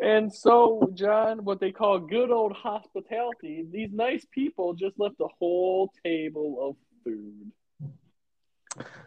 and 0.00 0.32
so, 0.32 0.90
John, 0.94 1.44
what 1.44 1.60
they 1.60 1.72
call 1.72 1.98
good 1.98 2.30
old 2.30 2.52
hospitality, 2.52 3.64
these 3.70 3.90
nice 3.92 4.24
people 4.30 4.74
just 4.74 4.98
left 4.98 5.16
a 5.20 5.28
whole 5.38 5.92
table 6.04 6.58
of 6.60 6.76
food. 7.04 7.52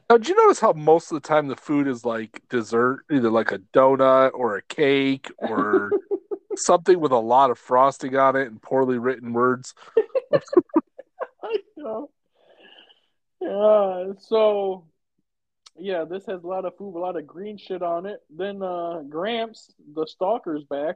Now, 0.10 0.17
do 0.17 0.29
you 0.29 0.36
notice 0.36 0.60
how 0.60 0.73
most 0.73 1.12
of 1.12 1.21
the 1.21 1.27
time 1.27 1.47
the 1.47 1.55
food 1.55 1.88
is 1.88 2.05
like 2.05 2.41
dessert, 2.49 3.05
either 3.12 3.31
like 3.31 3.51
a 3.51 3.60
donut 3.73 4.31
or 4.34 4.58
a 4.58 4.62
cake 4.63 5.31
or 5.38 5.91
something 6.55 6.99
with 6.99 7.12
a 7.12 7.17
lot 7.17 7.49
of 7.49 7.58
frosting 7.58 8.15
on 8.15 8.36
it 8.36 8.47
and 8.47 8.62
poorly 8.62 8.99
written 8.99 9.34
words? 9.34 9.73
I 11.43 11.58
know. 11.77 12.12
Yeah, 13.41 14.13
so 14.19 14.86
yeah, 15.86 16.04
this 16.04 16.26
has 16.26 16.43
a 16.43 16.48
lot 16.48 16.65
of 16.65 16.76
food, 16.78 16.95
a 16.95 17.00
lot 17.00 17.15
of 17.15 17.28
green 17.28 17.58
shit 17.58 17.82
on 17.84 18.06
it. 18.08 18.19
Then 18.36 18.62
uh 18.63 19.02
Gramps, 19.08 19.71
the 19.93 20.06
stalker's 20.08 20.63
back, 20.63 20.95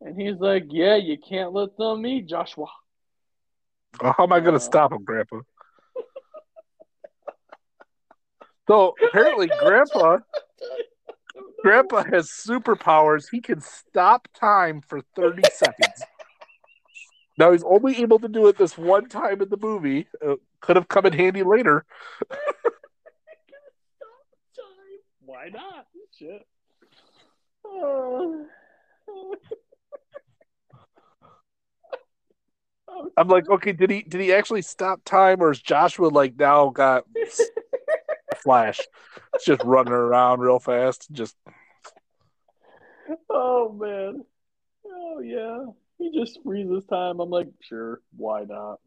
and 0.00 0.20
he's 0.20 0.38
like, 0.38 0.66
Yeah, 0.70 0.96
you 0.96 1.18
can't 1.18 1.52
let 1.52 1.76
them 1.76 2.06
eat, 2.06 2.28
Joshua. 2.28 2.66
Well, 4.00 4.14
how 4.16 4.24
am 4.24 4.32
I 4.32 4.40
going 4.40 4.54
Uh. 4.54 4.58
to 4.58 4.64
stop 4.64 4.92
him, 4.92 5.02
Grandpa? 5.04 5.40
So 8.68 8.94
apparently, 9.08 9.48
Grandpa, 9.60 10.18
Grandpa 11.62 12.04
has 12.04 12.30
superpowers. 12.30 13.26
He 13.30 13.40
can 13.40 13.60
stop 13.60 14.28
time 14.38 14.80
for 14.86 15.00
thirty 15.16 15.42
seconds. 15.52 16.02
Now 17.36 17.50
he's 17.50 17.64
only 17.64 18.00
able 18.00 18.20
to 18.20 18.28
do 18.28 18.46
it 18.46 18.56
this 18.56 18.78
one 18.78 19.08
time 19.08 19.42
in 19.42 19.48
the 19.48 19.56
movie. 19.56 20.06
Uh, 20.24 20.36
could 20.60 20.76
have 20.76 20.86
come 20.86 21.04
in 21.04 21.12
handy 21.12 21.42
later. 21.42 21.84
Why 25.44 25.50
not? 25.50 25.86
Shit. 26.18 26.46
Uh, 27.66 28.44
I'm 33.18 33.28
like, 33.28 33.50
okay, 33.50 33.72
did 33.72 33.90
he 33.90 34.02
did 34.02 34.20
he 34.22 34.32
actually 34.32 34.62
stop 34.62 35.02
time, 35.04 35.42
or 35.42 35.50
is 35.50 35.60
Joshua 35.60 36.06
like 36.06 36.36
now 36.38 36.70
got 36.70 37.04
flash? 38.36 38.80
It's 39.34 39.44
just 39.44 39.62
running 39.64 39.92
around 39.92 40.40
real 40.40 40.58
fast. 40.58 41.08
Just 41.12 41.36
oh 43.28 43.70
man. 43.78 44.24
Oh 44.86 45.20
yeah. 45.20 45.66
He 45.98 46.18
just 46.18 46.38
freezes 46.42 46.86
time. 46.86 47.20
I'm 47.20 47.28
like, 47.30 47.48
sure, 47.60 48.00
why 48.16 48.44
not? 48.44 48.78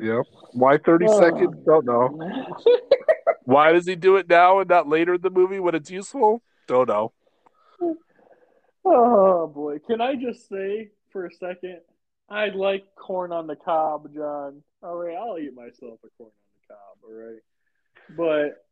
yeah. 0.00 0.22
Why 0.52 0.78
thirty 0.78 1.06
Oh. 1.08 1.20
seconds? 1.20 1.54
Don't 1.64 1.86
know. 1.86 2.18
Why 3.44 3.72
does 3.72 3.86
he 3.86 3.96
do 3.96 4.16
it 4.16 4.28
now 4.28 4.60
and 4.60 4.68
not 4.68 4.88
later 4.88 5.14
in 5.14 5.20
the 5.20 5.30
movie 5.30 5.60
when 5.60 5.74
it's 5.74 5.90
useful? 5.90 6.42
Don't 6.66 6.88
know. 6.88 7.12
Oh 8.84 9.46
boy, 9.46 9.78
can 9.86 10.00
I 10.00 10.14
just 10.16 10.48
say 10.48 10.90
for 11.12 11.26
a 11.26 11.30
second, 11.32 11.80
I 12.28 12.48
like 12.48 12.84
corn 12.96 13.32
on 13.32 13.46
the 13.46 13.56
cob, 13.56 14.12
John. 14.14 14.62
All 14.82 14.96
right, 14.96 15.16
I'll 15.16 15.38
eat 15.38 15.54
myself 15.54 16.00
a 16.04 16.08
corn 16.18 16.30
on 16.30 16.52
the 16.56 16.74
cob. 16.74 16.96
All 17.04 17.12
right, 17.12 17.40
but 18.16 18.64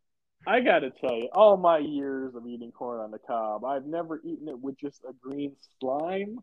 I 0.47 0.61
got 0.61 0.81
to 0.81 0.91
tell 0.91 1.17
you, 1.17 1.29
all 1.33 1.57
my 1.57 1.79
years 1.79 2.35
of 2.35 2.47
eating 2.47 2.73
corn 2.73 3.01
on 3.01 3.11
the 3.11 3.19
cob, 3.19 3.65
I've 3.65 3.87
never 3.87 4.21
eaten 4.25 4.49
it 4.49 4.59
with 4.59 4.79
just 4.81 5.03
a 5.09 5.13
green 5.13 5.53
slime 5.79 6.39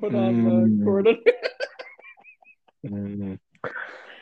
put 0.00 0.14
on 0.14 0.44
the 0.44 0.50
Mm. 0.50 0.84
corn. 0.84 1.06
On- 1.08 1.16
Mm. 2.84 3.38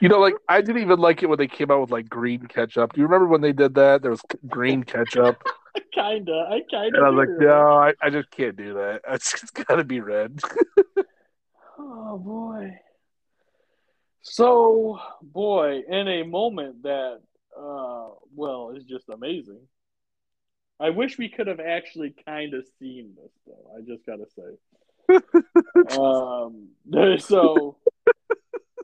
You 0.01 0.09
know, 0.09 0.19
like 0.19 0.35
I 0.49 0.61
didn't 0.63 0.83
even 0.83 0.99
like 0.99 1.23
it 1.23 1.27
when 1.29 1.39
they 1.39 1.47
came 1.47 1.71
out 1.71 1.81
with 1.81 1.91
like 1.91 2.09
green 2.09 2.47
ketchup. 2.47 2.95
Do 2.95 3.01
you 3.01 3.07
remember 3.07 3.27
when 3.27 3.43
they 3.43 3.53
did 3.53 3.75
that? 3.75 4.03
There 4.03 4.11
was 4.11 4.23
green 4.49 4.83
ketchup. 4.83 5.43
kinda. 5.95 6.47
I 6.51 6.61
kinda. 6.71 6.99
And 6.99 7.05
I 7.05 7.11
was 7.11 7.19
like, 7.27 7.39
no, 7.39 7.67
I, 7.77 7.93
I 8.03 8.11
just 8.11 8.31
can't 8.31 8.57
do 8.57 8.75
that. 8.75 9.03
It's 9.09 9.39
just 9.41 9.55
gotta 9.55 9.85
be 9.85 10.01
red. 10.01 10.41
Oh 11.83 12.19
boy. 12.19 12.79
So, 14.21 15.01
boy, 15.23 15.81
in 15.89 16.09
a 16.09 16.25
moment 16.25 16.83
that, 16.83 17.21
uh, 17.59 18.09
well, 18.35 18.75
is 18.77 18.85
just 18.85 19.09
amazing. 19.09 19.61
I 20.79 20.91
wish 20.91 21.17
we 21.17 21.31
could 21.31 21.47
have 21.47 21.59
actually 21.61 22.15
kind 22.27 22.53
of 22.53 22.67
seen 22.79 23.15
this, 23.17 23.33
though. 23.47 23.73
I 23.75 23.81
just 23.81 24.05
gotta 24.05 24.27
say. 24.37 25.95
um, 25.97 26.69
so, 27.19 27.79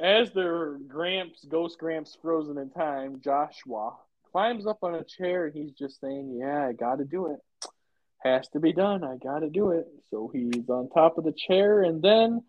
as 0.00 0.32
their 0.32 0.78
Gramps, 0.87 1.44
Ghost 1.44 1.78
Gramps, 1.78 2.16
frozen 2.20 2.59
in 2.59 2.70
time, 2.70 3.20
Joshua 3.22 3.94
climbs 4.32 4.66
up 4.66 4.78
on 4.82 4.94
a 4.94 5.04
chair 5.04 5.46
and 5.46 5.54
he's 5.54 5.72
just 5.72 6.00
saying, 6.00 6.37
"Yeah, 6.38 6.66
I 6.66 6.72
got 6.72 6.98
to 6.98 7.04
do 7.04 7.32
it. 7.32 7.40
Has 8.18 8.48
to 8.48 8.61
be 8.61 8.72
done. 8.72 9.04
I 9.04 9.16
got 9.16 9.40
to 9.40 9.50
do 9.50 9.70
it." 9.70 9.87
So 10.11 10.30
he's 10.32 10.68
on 10.68 10.90
top 10.90 11.18
of 11.18 11.24
the 11.24 11.32
chair, 11.32 11.82
and 11.82 12.02
then 12.02 12.42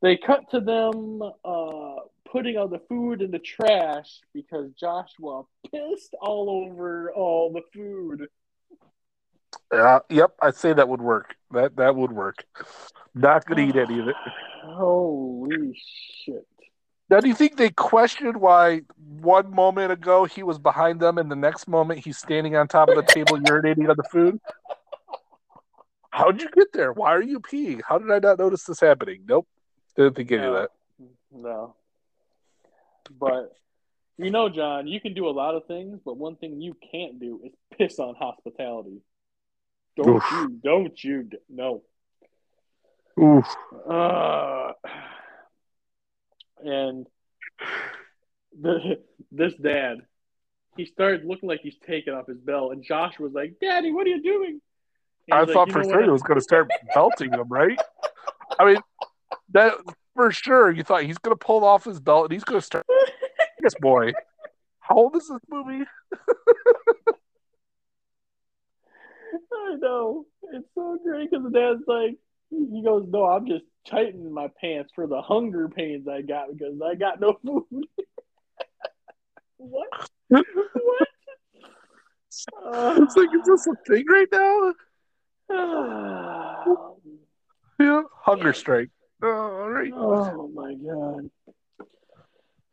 they 0.00 0.16
cut 0.16 0.50
to 0.50 0.60
them 0.60 1.22
uh, 1.44 1.96
putting 2.30 2.56
all 2.56 2.68
the 2.68 2.80
food 2.88 3.22
in 3.22 3.30
the 3.30 3.38
trash 3.38 4.20
because 4.32 4.70
Joshua 4.72 5.42
pissed 5.70 6.14
all 6.20 6.48
over 6.50 7.12
all 7.12 7.52
the 7.52 7.62
food. 7.72 8.28
Uh, 9.70 10.00
yep, 10.08 10.32
I'd 10.40 10.54
say 10.54 10.72
that 10.72 10.88
would 10.88 11.02
work. 11.02 11.34
That 11.50 11.76
that 11.76 11.94
would 11.94 12.12
work. 12.12 12.44
Not 13.14 13.44
gonna 13.44 13.62
eat 13.62 13.76
any 13.76 14.00
of 14.00 14.08
it. 14.08 14.16
Holy 14.64 15.78
shit! 16.24 16.46
Now, 17.10 17.20
do 17.20 17.28
you 17.28 17.34
think 17.34 17.56
they 17.56 17.70
questioned 17.70 18.36
why 18.36 18.82
one 19.20 19.54
moment 19.54 19.92
ago 19.92 20.26
he 20.26 20.42
was 20.42 20.58
behind 20.58 21.00
them 21.00 21.16
and 21.16 21.30
the 21.30 21.36
next 21.36 21.66
moment 21.66 22.00
he's 22.00 22.18
standing 22.18 22.54
on 22.54 22.68
top 22.68 22.88
of 22.90 22.96
the 22.96 23.02
table 23.02 23.38
urinating 23.38 23.88
on 23.88 23.96
the 23.96 24.04
food? 24.10 24.40
How'd 26.10 26.40
you 26.40 26.48
get 26.50 26.72
there? 26.72 26.92
Why 26.92 27.14
are 27.14 27.22
you 27.22 27.40
peeing? 27.40 27.80
How 27.86 27.98
did 27.98 28.10
I 28.10 28.18
not 28.18 28.38
notice 28.38 28.64
this 28.64 28.80
happening? 28.80 29.22
Nope. 29.26 29.46
Didn't 29.96 30.16
think 30.16 30.32
any 30.32 30.44
of 30.44 30.54
that. 30.54 30.70
No. 31.32 31.74
But 33.18 33.52
you 34.18 34.30
know, 34.30 34.48
John, 34.48 34.88
you 34.88 35.00
can 35.00 35.14
do 35.14 35.28
a 35.28 35.30
lot 35.30 35.54
of 35.54 35.66
things, 35.66 36.00
but 36.04 36.16
one 36.16 36.36
thing 36.36 36.60
you 36.60 36.76
can't 36.90 37.20
do 37.20 37.40
is 37.44 37.52
piss 37.78 37.98
on 38.00 38.16
hospitality. 38.16 39.00
Don't 39.96 40.16
Oof. 40.16 40.24
you? 40.32 40.60
Don't 40.62 41.04
you? 41.04 41.30
No. 41.48 41.82
Oof. 43.18 43.46
Uh, 43.88 44.72
and 46.64 47.06
the 48.60 49.00
this 49.32 49.54
dad, 49.62 49.98
he 50.76 50.86
started 50.86 51.24
looking 51.24 51.48
like 51.48 51.60
he's 51.62 51.76
taking 51.86 52.14
off 52.14 52.26
his 52.26 52.38
belt, 52.38 52.72
and 52.72 52.84
Josh 52.84 53.18
was 53.18 53.32
like, 53.32 53.54
"Daddy, 53.60 53.92
what 53.92 54.06
are 54.06 54.10
you 54.10 54.22
doing?" 54.22 54.60
I 55.30 55.40
like, 55.40 55.50
thought 55.50 55.70
for 55.70 55.84
sure 55.84 56.02
he 56.02 56.10
was 56.10 56.22
going 56.22 56.38
to 56.38 56.42
start 56.42 56.70
belting 56.94 57.32
him, 57.32 57.48
right? 57.48 57.78
I 58.58 58.64
mean, 58.64 58.78
that 59.50 59.74
for 60.14 60.32
sure. 60.32 60.70
You 60.70 60.82
thought 60.82 61.04
he's 61.04 61.18
going 61.18 61.36
to 61.36 61.44
pull 61.44 61.64
off 61.64 61.84
his 61.84 62.00
belt 62.00 62.24
and 62.24 62.32
he's 62.32 62.44
going 62.44 62.60
to 62.60 62.64
start. 62.64 62.86
this 63.60 63.74
boy. 63.80 64.12
How 64.80 64.96
old 64.96 65.16
is 65.16 65.28
this 65.28 65.40
movie? 65.48 65.84
I 69.52 69.76
know. 69.80 70.26
It's 70.52 70.66
so 70.74 70.98
great 71.04 71.30
because 71.30 71.44
the 71.44 71.50
dad's 71.50 71.82
like, 71.86 72.16
he 72.50 72.82
goes, 72.82 73.06
No, 73.08 73.26
I'm 73.26 73.46
just 73.46 73.64
tightening 73.86 74.32
my 74.32 74.48
pants 74.60 74.92
for 74.94 75.06
the 75.06 75.20
hunger 75.22 75.68
pains 75.68 76.06
I 76.08 76.22
got 76.22 76.52
because 76.52 76.80
I 76.84 76.94
got 76.94 77.20
no 77.20 77.38
food. 77.44 77.66
what? 79.56 79.88
what? 80.28 80.42
It's 82.70 83.16
like, 83.16 83.30
is 83.34 83.46
this 83.46 83.66
a 83.66 83.74
thing 83.86 84.04
right 84.08 84.28
now? 84.30 84.74
Uh, 85.50 86.64
Yeah, 87.80 88.02
hunger 88.12 88.52
strike. 88.52 88.90
Oh, 89.22 89.28
all 89.28 89.70
right. 89.70 89.92
oh 89.94 90.48
my 90.48 90.74
god. 90.74 91.30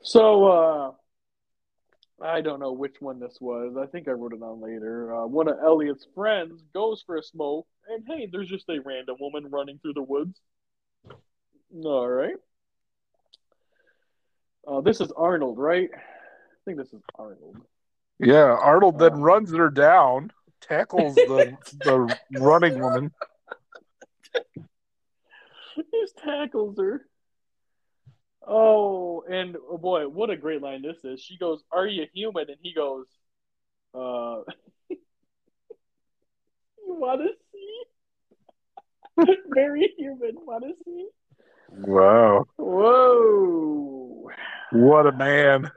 So, 0.01 0.45
uh, 0.45 0.91
I 2.23 2.41
don't 2.41 2.59
know 2.59 2.71
which 2.71 2.95
one 2.99 3.19
this 3.19 3.37
was. 3.39 3.75
I 3.77 3.85
think 3.87 4.07
I 4.07 4.11
wrote 4.11 4.33
it 4.33 4.41
on 4.41 4.61
later. 4.61 5.15
Uh, 5.15 5.27
one 5.27 5.47
of 5.47 5.57
Elliot's 5.63 6.07
friends 6.15 6.63
goes 6.73 7.03
for 7.05 7.17
a 7.17 7.23
smoke, 7.23 7.67
and 7.87 8.03
hey, 8.07 8.27
there's 8.31 8.49
just 8.49 8.69
a 8.69 8.79
random 8.83 9.17
woman 9.19 9.47
running 9.49 9.79
through 9.79 9.93
the 9.93 10.01
woods. 10.01 10.39
All 11.73 12.07
right. 12.07 12.35
Uh, 14.67 14.81
this 14.81 14.99
is 15.01 15.11
Arnold, 15.11 15.57
right? 15.59 15.89
I 15.93 15.99
think 16.65 16.77
this 16.77 16.93
is 16.93 17.01
Arnold. 17.15 17.57
Yeah, 18.19 18.55
Arnold 18.55 18.97
then 18.99 19.13
Uh, 19.13 19.17
runs 19.17 19.51
her 19.51 19.69
down, 19.69 20.31
tackles 20.61 21.15
the 21.15 21.57
the 21.83 22.17
running 22.31 22.79
woman. 22.79 23.11
He 25.75 25.83
just 26.01 26.17
tackles 26.17 26.77
her. 26.77 27.05
Oh, 28.47 29.23
and 29.29 29.57
oh 29.69 29.77
boy, 29.77 30.07
what 30.07 30.29
a 30.29 30.37
great 30.37 30.61
line 30.61 30.81
this 30.81 31.03
is. 31.03 31.19
She 31.21 31.37
goes, 31.37 31.63
"Are 31.71 31.85
you 31.87 32.05
human?" 32.13 32.49
And 32.49 32.57
he 32.61 32.73
goes, 32.73 33.07
"Uh, 33.93 34.41
you 34.89 34.97
want 36.87 37.21
to 37.21 37.29
see? 37.51 37.83
Very 39.49 39.93
human. 39.97 40.35
Want 40.45 40.63
to 40.63 40.73
see? 40.85 41.07
Wow, 41.77 42.45
Whoa!" 42.57 44.29
what 44.71 45.07
a 45.07 45.11
man! 45.11 45.71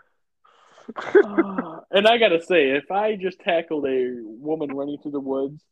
Ah, 1.24 1.80
and 1.90 2.06
I 2.06 2.18
gotta 2.18 2.42
say, 2.42 2.70
if 2.70 2.90
I 2.90 3.16
just 3.16 3.40
tackled 3.40 3.86
a 3.86 4.16
woman 4.22 4.74
running 4.74 4.98
through 4.98 5.12
the 5.12 5.20
woods, 5.20 5.62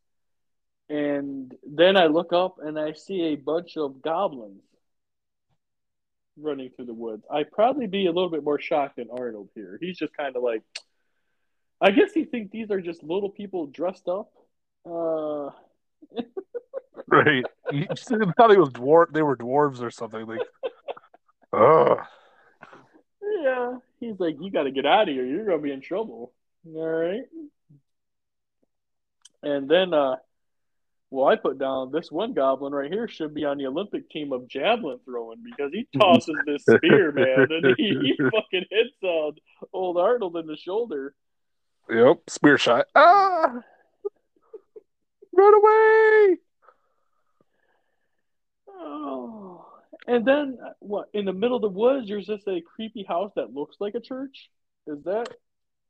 and 0.89 1.55
then 1.67 1.97
I 1.97 2.07
look 2.07 2.33
up 2.33 2.57
and 2.63 2.79
I 2.79 2.93
see 2.93 3.23
a 3.23 3.37
bunch 3.37 3.77
of 3.77 4.03
goblins 4.03 4.63
running 6.37 6.71
through 6.71 6.87
the 6.87 6.95
woods, 6.95 7.25
I'd 7.31 7.51
probably 7.51 7.87
be 7.87 8.07
a 8.07 8.13
little 8.13 8.31
bit 8.31 8.45
more 8.45 8.61
shocked 8.61 8.97
than 8.97 9.09
Arnold 9.11 9.51
here. 9.55 9.79
He's 9.81 9.97
just 9.97 10.17
kind 10.17 10.37
of 10.37 10.43
like, 10.43 10.63
I 11.81 11.91
guess 11.91 12.13
he 12.13 12.25
thinks 12.25 12.51
these 12.51 12.71
are 12.71 12.81
just 12.81 13.03
little 13.03 13.31
people 13.31 13.67
dressed 13.67 14.09
up. 14.09 14.31
Uh, 14.85 15.51
Right? 17.09 17.45
You 17.73 17.87
thought 18.37 18.51
he 18.51 18.57
was 18.57 18.71
dwarf. 18.71 19.13
They 19.13 19.23
were 19.23 19.37
dwarves 19.37 19.81
or 19.81 19.91
something. 19.91 20.27
Like, 20.27 20.41
oh, 21.53 21.97
yeah, 23.43 23.77
he's 24.01 24.19
like, 24.19 24.37
you 24.41 24.51
got 24.51 24.65
to 24.65 24.71
get 24.71 24.87
out 24.87 25.09
of 25.09 25.15
here. 25.15 25.25
You're 25.25 25.47
gonna 25.47 25.59
be 25.59 25.73
in 25.73 25.81
trouble. 25.81 26.33
All 26.75 26.87
right. 26.87 27.23
And 29.43 29.69
then, 29.69 29.95
uh, 29.95 30.17
well, 31.11 31.27
I 31.29 31.37
put 31.37 31.59
down 31.59 31.93
this 31.93 32.11
one 32.11 32.33
goblin 32.35 32.73
right 32.73 32.91
here 32.91 33.07
should 33.07 33.33
be 33.33 33.45
on 33.45 33.59
the 33.59 33.67
Olympic 33.67 34.11
team 34.11 34.33
of 34.33 34.49
javelin 34.49 34.99
throwing 35.05 35.43
because 35.45 35.71
he 35.73 35.87
tosses 35.99 36.37
this 36.47 36.63
spear, 36.63 37.13
man, 37.13 37.47
and 37.51 37.75
he, 37.77 37.97
he 38.03 38.17
fucking 38.23 38.65
hits 38.71 38.97
uh, 39.05 39.31
old 39.73 39.99
Arnold 39.99 40.37
in 40.37 40.47
the 40.47 40.57
shoulder. 40.57 41.15
yep, 41.89 42.19
spear 42.29 42.59
shot. 42.59 42.87
Ah, 42.95 43.61
run 45.33 45.55
away! 45.55 46.39
Oh. 48.77 49.63
And 50.09 50.25
then, 50.25 50.59
what, 50.79 51.09
in 51.15 51.25
the 51.25 51.33
middle 51.33 51.57
of 51.57 51.63
the 51.63 51.69
woods, 51.69 52.07
there's 52.07 52.27
just 52.27 52.47
a 52.47 52.61
creepy 52.61 53.03
house 53.03 53.33
that 53.35 53.55
looks 53.55 53.77
like 53.81 53.95
a 53.97 54.01
church? 54.01 54.51
Is 54.87 55.03
that? 55.05 55.35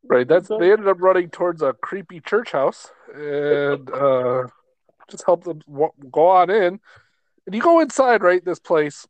Right. 0.05 0.27
That's 0.27 0.49
So- 0.49 0.59
they 0.59 0.73
ended 0.73 0.89
up 0.89 1.01
running 1.01 1.29
towards 1.29 1.61
a 1.61 1.75
creepy 1.75 2.21
church 2.21 2.53
house 2.53 2.89
and 3.15 3.91
uh, 3.93 4.45
just 5.11 5.25
help 5.27 5.45
them 5.45 5.61
w- 5.67 5.93
go 6.11 6.29
on 6.29 6.49
in. 6.49 6.81
And 7.47 7.55
you 7.55 7.61
go 7.61 7.81
inside, 7.81 8.23
right? 8.23 8.43
This 8.43 8.61
place, 8.61 9.07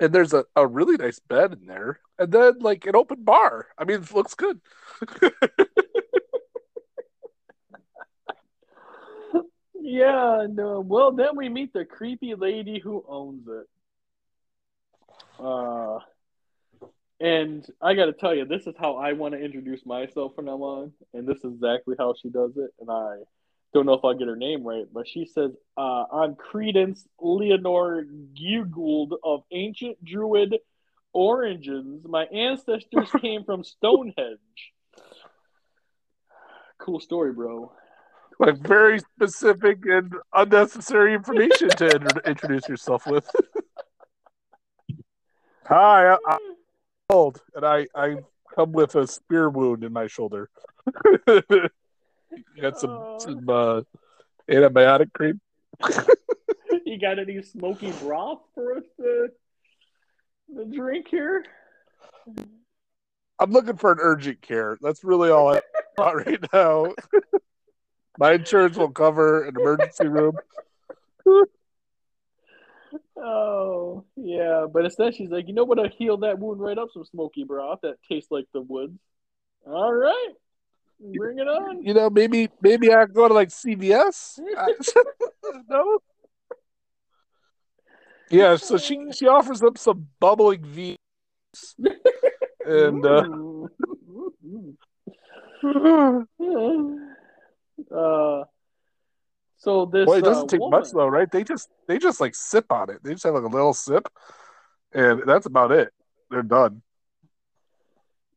and 0.00 0.14
there's 0.14 0.32
a, 0.32 0.46
a 0.54 0.66
really 0.66 0.96
nice 0.96 1.18
bed 1.18 1.52
in 1.52 1.66
there, 1.66 2.00
and 2.18 2.32
then 2.32 2.60
like 2.60 2.86
an 2.86 2.96
open 2.96 3.22
bar. 3.22 3.66
I 3.76 3.84
mean, 3.84 4.02
it 4.02 4.14
looks 4.14 4.34
good. 4.34 4.60
Yeah, 9.88 10.48
no. 10.50 10.80
Well, 10.80 11.12
then 11.12 11.36
we 11.36 11.48
meet 11.48 11.72
the 11.72 11.84
creepy 11.84 12.34
lady 12.34 12.80
who 12.80 13.04
owns 13.08 13.46
it. 13.46 13.68
Uh, 15.38 16.00
and 17.20 17.64
I 17.80 17.94
got 17.94 18.06
to 18.06 18.12
tell 18.12 18.34
you, 18.34 18.46
this 18.46 18.66
is 18.66 18.74
how 18.76 18.96
I 18.96 19.12
want 19.12 19.34
to 19.34 19.40
introduce 19.40 19.86
myself 19.86 20.34
from 20.34 20.46
now 20.46 20.60
on, 20.60 20.92
and 21.14 21.24
this 21.24 21.38
is 21.38 21.52
exactly 21.54 21.94
how 21.96 22.14
she 22.20 22.30
does 22.30 22.50
it. 22.56 22.74
And 22.80 22.90
I 22.90 23.18
don't 23.72 23.86
know 23.86 23.92
if 23.92 24.04
I'll 24.04 24.18
get 24.18 24.26
her 24.26 24.34
name 24.34 24.64
right, 24.64 24.86
but 24.92 25.06
she 25.06 25.24
says, 25.24 25.52
uh, 25.76 26.06
"I'm 26.12 26.34
Creedence 26.34 27.06
Leonore 27.20 28.06
Guggold 28.34 29.12
of 29.22 29.44
ancient 29.52 30.04
Druid 30.04 30.56
origins. 31.12 32.04
My 32.08 32.24
ancestors 32.24 33.08
came 33.20 33.44
from 33.44 33.62
Stonehenge." 33.62 34.72
Cool 36.78 36.98
story, 36.98 37.32
bro. 37.32 37.70
Like 38.38 38.58
very 38.58 38.98
specific 38.98 39.78
and 39.86 40.14
unnecessary 40.34 41.14
information 41.14 41.68
to 41.70 41.86
inter- 41.96 42.20
introduce 42.26 42.68
yourself 42.68 43.06
with. 43.06 43.28
Hi, 45.66 46.16
I, 46.26 46.38
old, 47.10 47.40
and 47.54 47.64
I 47.64 47.86
I 47.94 48.16
come 48.54 48.72
with 48.72 48.94
a 48.94 49.06
spear 49.06 49.50
wound 49.50 49.82
in 49.84 49.92
my 49.92 50.06
shoulder. 50.06 50.48
got 51.26 52.78
some 52.78 52.90
Oh. 52.90 53.18
some 53.18 53.48
uh, 53.48 53.80
antibiotic 54.50 55.12
cream. 55.12 55.40
you 56.84 56.98
got 57.00 57.18
any 57.18 57.42
smoky 57.42 57.90
broth 58.02 58.40
for 58.54 58.76
us 58.76 58.84
to, 59.00 59.28
to 60.54 60.64
drink 60.66 61.08
here? 61.08 61.44
I'm 63.38 63.50
looking 63.50 63.76
for 63.76 63.92
an 63.92 63.98
urgent 64.00 64.40
care. 64.40 64.78
That's 64.80 65.02
really 65.04 65.30
all 65.30 65.52
I 65.54 65.60
want 65.98 66.26
right 66.26 66.52
now. 66.52 66.94
My 68.18 68.32
insurance 68.32 68.76
will 68.76 68.90
cover 68.90 69.44
an 69.44 69.56
emergency 69.56 70.08
room. 70.08 70.36
Oh, 73.18 74.04
yeah. 74.16 74.66
But 74.70 74.84
instead, 74.84 75.14
she's 75.14 75.30
like, 75.30 75.48
you 75.48 75.54
know 75.54 75.64
what? 75.64 75.78
I 75.78 75.88
healed 75.88 76.22
that 76.22 76.38
wound 76.38 76.60
right 76.60 76.76
up. 76.76 76.88
Some 76.92 77.04
smoky 77.04 77.44
broth 77.44 77.80
that 77.82 77.96
tastes 78.08 78.30
like 78.30 78.44
the 78.52 78.60
woods. 78.60 78.98
All 79.66 79.92
right. 79.92 80.32
Bring 81.00 81.38
it 81.38 81.48
on. 81.48 81.82
You 81.82 81.94
know, 81.94 82.08
maybe 82.08 82.48
maybe 82.62 82.92
I 82.92 83.04
go 83.06 83.28
to 83.28 83.34
like 83.34 83.48
CVS. 83.48 84.38
no. 85.68 85.98
Yeah, 88.30 88.56
so 88.56 88.76
she 88.76 89.12
she 89.12 89.28
offers 89.28 89.62
up 89.62 89.78
some 89.78 90.08
bubbling 90.18 90.64
V, 90.64 90.96
and 92.66 93.06
uh, 93.06 93.22
uh, 97.94 98.44
so 99.58 99.86
this 99.86 100.06
well, 100.06 100.18
it 100.18 100.22
doesn't 100.22 100.44
uh, 100.44 100.46
take 100.46 100.60
woman, 100.60 100.80
much 100.80 100.90
though, 100.92 101.06
right? 101.06 101.30
They 101.30 101.44
just 101.44 101.68
they 101.88 101.98
just 101.98 102.20
like 102.20 102.34
sip 102.34 102.70
on 102.70 102.90
it. 102.90 103.02
They 103.02 103.12
just 103.12 103.24
have 103.24 103.34
like 103.34 103.44
a 103.44 103.48
little 103.48 103.74
sip, 103.74 104.08
and 104.92 105.22
that's 105.26 105.46
about 105.46 105.72
it. 105.72 105.92
They're 106.30 106.42
done. 106.42 106.82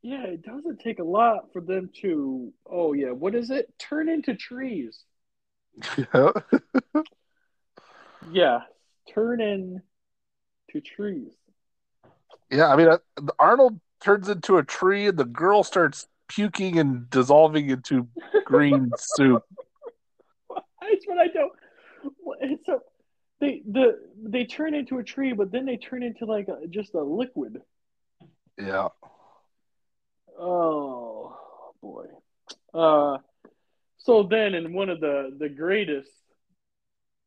Yeah, 0.02 0.24
it 0.24 0.42
doesn't 0.44 0.80
take 0.80 1.00
a 1.00 1.04
lot 1.04 1.52
for 1.52 1.62
them 1.62 1.90
to. 2.02 2.54
Oh 2.66 2.94
yeah, 2.94 3.12
what 3.12 3.36
is 3.36 3.50
it? 3.50 3.74
Turn 3.80 4.10
into 4.10 4.36
trees. 4.36 5.04
Yeah. 6.14 6.32
Yeah, 8.32 8.60
turn 9.14 9.42
in 9.42 9.82
to 10.72 10.82
trees. 10.82 11.32
Yeah, 12.52 12.68
I 12.68 12.76
mean, 12.76 12.88
uh, 12.88 12.98
Arnold 13.38 13.80
turns 14.02 14.30
into 14.30 14.58
a 14.58 14.64
tree, 14.64 15.08
and 15.08 15.18
the 15.18 15.26
girl 15.26 15.64
starts 15.64 16.08
puking 16.30 16.80
and 16.80 17.10
dissolving 17.10 17.70
into 17.70 18.08
green 18.46 18.92
soup. 18.98 19.44
That's 20.50 21.06
what 21.06 21.18
I 21.18 21.28
don't. 21.28 21.52
It's 22.42 22.68
a 22.70 22.80
they 23.40 23.62
the 23.70 24.00
they 24.22 24.46
turn 24.46 24.74
into 24.74 25.00
a 25.00 25.04
tree, 25.04 25.34
but 25.34 25.52
then 25.52 25.66
they 25.66 25.78
turn 25.78 26.04
into 26.04 26.26
like 26.26 26.48
a, 26.48 26.68
just 26.68 26.94
a 26.94 27.02
liquid. 27.02 27.62
Yeah. 28.58 28.90
Oh 30.40 31.36
boy. 31.82 32.06
Uh, 32.74 33.18
so 33.98 34.24
then, 34.24 34.54
in 34.54 34.74
one 34.74 34.90
of 34.90 35.00
the 35.00 35.36
the 35.38 35.50
greatest 35.50 36.12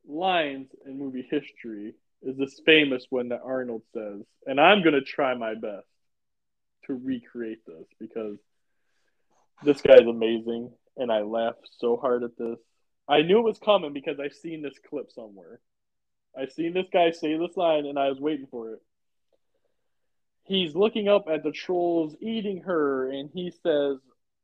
lines 0.06 0.68
in 0.86 0.98
movie 0.98 1.26
history 1.30 1.94
is 2.22 2.36
this 2.36 2.60
famous 2.66 3.06
one 3.10 3.28
that 3.28 3.40
Arnold 3.44 3.82
says, 3.94 4.22
and 4.46 4.60
I'm 4.60 4.82
gonna 4.82 5.00
try 5.00 5.34
my 5.34 5.54
best 5.54 5.86
to 6.86 6.94
recreate 6.94 7.64
this 7.66 7.86
because 8.00 8.36
this 9.62 9.80
guy's 9.80 10.06
amazing, 10.06 10.70
and 10.96 11.10
I 11.10 11.22
laughed 11.22 11.68
so 11.78 11.96
hard 11.96 12.22
at 12.22 12.36
this. 12.36 12.58
I 13.08 13.22
knew 13.22 13.38
it 13.38 13.44
was 13.44 13.58
coming 13.58 13.92
because 13.92 14.18
I've 14.20 14.34
seen 14.34 14.62
this 14.62 14.78
clip 14.88 15.10
somewhere. 15.10 15.60
I've 16.38 16.52
seen 16.52 16.72
this 16.72 16.86
guy 16.92 17.10
say 17.10 17.36
this 17.36 17.56
line, 17.56 17.86
and 17.86 17.98
I 17.98 18.08
was 18.08 18.20
waiting 18.20 18.46
for 18.50 18.72
it. 18.72 18.80
He's 20.44 20.74
looking 20.74 21.08
up 21.08 21.26
at 21.30 21.42
the 21.42 21.52
trolls 21.52 22.16
eating 22.20 22.62
her, 22.62 23.10
and 23.10 23.30
he 23.32 23.52
says, 23.62 23.98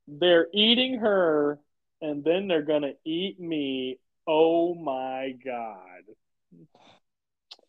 They're 0.07 0.49
eating 0.53 0.99
her, 0.99 1.59
and 2.01 2.23
then 2.23 2.47
they're 2.47 2.62
gonna 2.62 2.92
eat 3.05 3.40
me. 3.40 3.99
Oh 4.27 4.75
my 4.75 5.35
god. 5.44 6.03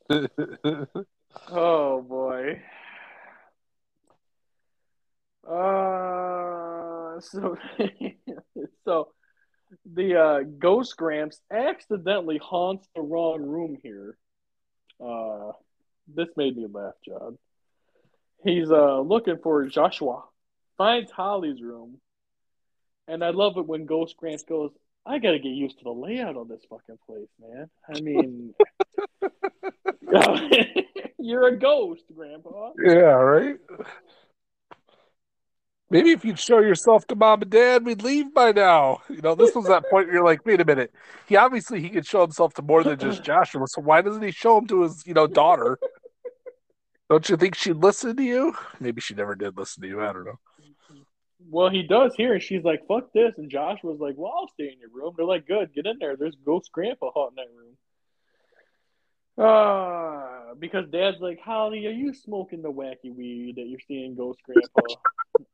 Oh 1.51 2.01
boy. 2.01 2.61
Uh, 5.47 6.98
so 7.21 7.57
so 8.85 9.09
the 9.85 10.15
uh, 10.15 10.39
Ghost 10.57 10.97
Gramps 10.97 11.39
accidentally 11.51 12.37
haunts 12.37 12.87
the 12.95 13.01
wrong 13.01 13.41
room 13.43 13.77
here. 13.81 14.17
Uh, 15.03 15.51
this 16.13 16.29
made 16.35 16.57
me 16.57 16.67
laugh, 16.71 16.95
John. 17.05 17.37
He's 18.43 18.71
uh 18.71 19.01
looking 19.01 19.37
for 19.43 19.65
Joshua, 19.65 20.23
finds 20.77 21.11
Holly's 21.11 21.61
room, 21.61 21.99
and 23.07 23.23
I 23.23 23.29
love 23.31 23.57
it 23.57 23.67
when 23.67 23.85
Ghost 23.85 24.15
Gramps 24.17 24.43
goes, 24.43 24.71
"I 25.05 25.19
got 25.19 25.31
to 25.31 25.39
get 25.39 25.49
used 25.49 25.77
to 25.79 25.83
the 25.83 25.91
layout 25.91 26.37
of 26.37 26.47
this 26.47 26.63
fucking 26.69 26.99
place, 27.05 27.29
man. 27.39 27.69
I 27.93 27.99
mean." 27.99 28.53
You're 31.19 31.47
a 31.47 31.57
ghost, 31.57 32.03
Grandpa. 32.15 32.71
yeah, 32.83 32.91
right. 32.91 33.57
Maybe 35.91 36.11
if 36.11 36.23
you'd 36.23 36.39
show 36.39 36.59
yourself 36.59 37.07
to 37.07 37.15
mom 37.15 37.41
and 37.41 37.49
dad, 37.49 37.83
we'd 37.83 38.03
leave 38.03 38.33
by 38.33 38.51
now. 38.51 39.01
You 39.09 39.21
know, 39.21 39.33
this 39.33 39.55
was 39.55 39.65
that 39.65 39.89
point 39.89 40.07
where 40.07 40.15
you're 40.15 40.25
like, 40.25 40.45
wait 40.45 40.61
a 40.61 40.65
minute. 40.65 40.93
He 41.27 41.35
obviously 41.35 41.81
he 41.81 41.89
could 41.89 42.05
show 42.05 42.21
himself 42.21 42.53
to 42.55 42.61
more 42.61 42.83
than 42.83 42.99
just 42.99 43.23
Joshua. 43.23 43.67
So 43.67 43.81
why 43.81 44.01
doesn't 44.01 44.21
he 44.21 44.31
show 44.31 44.57
him 44.59 44.67
to 44.67 44.83
his, 44.83 45.05
you 45.07 45.15
know, 45.15 45.25
daughter? 45.25 45.79
Don't 47.09 47.27
you 47.27 47.37
think 47.37 47.55
she'd 47.55 47.77
listen 47.77 48.15
to 48.17 48.23
you? 48.23 48.55
Maybe 48.79 49.01
she 49.01 49.15
never 49.15 49.33
did 49.33 49.57
listen 49.57 49.81
to 49.81 49.87
you. 49.87 49.99
I 50.01 50.13
don't 50.13 50.25
know. 50.25 50.39
Well, 51.49 51.69
he 51.69 51.81
does 51.81 52.13
here, 52.15 52.33
and 52.33 52.43
she's 52.43 52.63
like, 52.63 52.85
"Fuck 52.87 53.11
this," 53.13 53.33
and 53.37 53.49
Josh 53.49 53.79
was 53.81 53.99
like, 53.99 54.13
"Well, 54.17 54.31
I'll 54.35 54.49
stay 54.49 54.71
in 54.71 54.79
your 54.79 54.89
room." 54.93 55.13
They're 55.17 55.25
like, 55.25 55.47
"Good, 55.47 55.73
get 55.73 55.87
in 55.87 55.97
there." 55.97 56.15
There's 56.15 56.35
Ghost 56.45 56.69
Grandpa 56.71 57.09
hot 57.11 57.31
in 57.31 57.35
that 57.37 57.47
room. 57.55 57.77
Ah. 59.39 60.28
Uh, 60.49 60.53
because 60.55 60.89
Dad's 60.89 61.19
like, 61.19 61.39
"Holly, 61.39 61.85
are 61.87 61.91
you 61.91 62.13
smoking 62.13 62.61
the 62.61 62.71
wacky 62.71 63.13
weed 63.15 63.55
that 63.57 63.67
you're 63.67 63.79
seeing 63.87 64.15
Ghost 64.15 64.39
Grandpa?" 64.43 64.95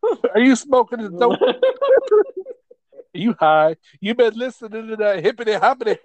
Are 0.33 0.39
you 0.39 0.55
smoking 0.55 0.99
his 0.99 1.09
dope? 1.11 1.39
You 3.13 3.33
high? 3.39 3.77
You 4.01 4.13
been 4.13 4.33
listening 4.37 4.89
to 4.89 4.97
that 4.97 5.23
hippity 5.23 5.53
hoppity? 5.53 5.91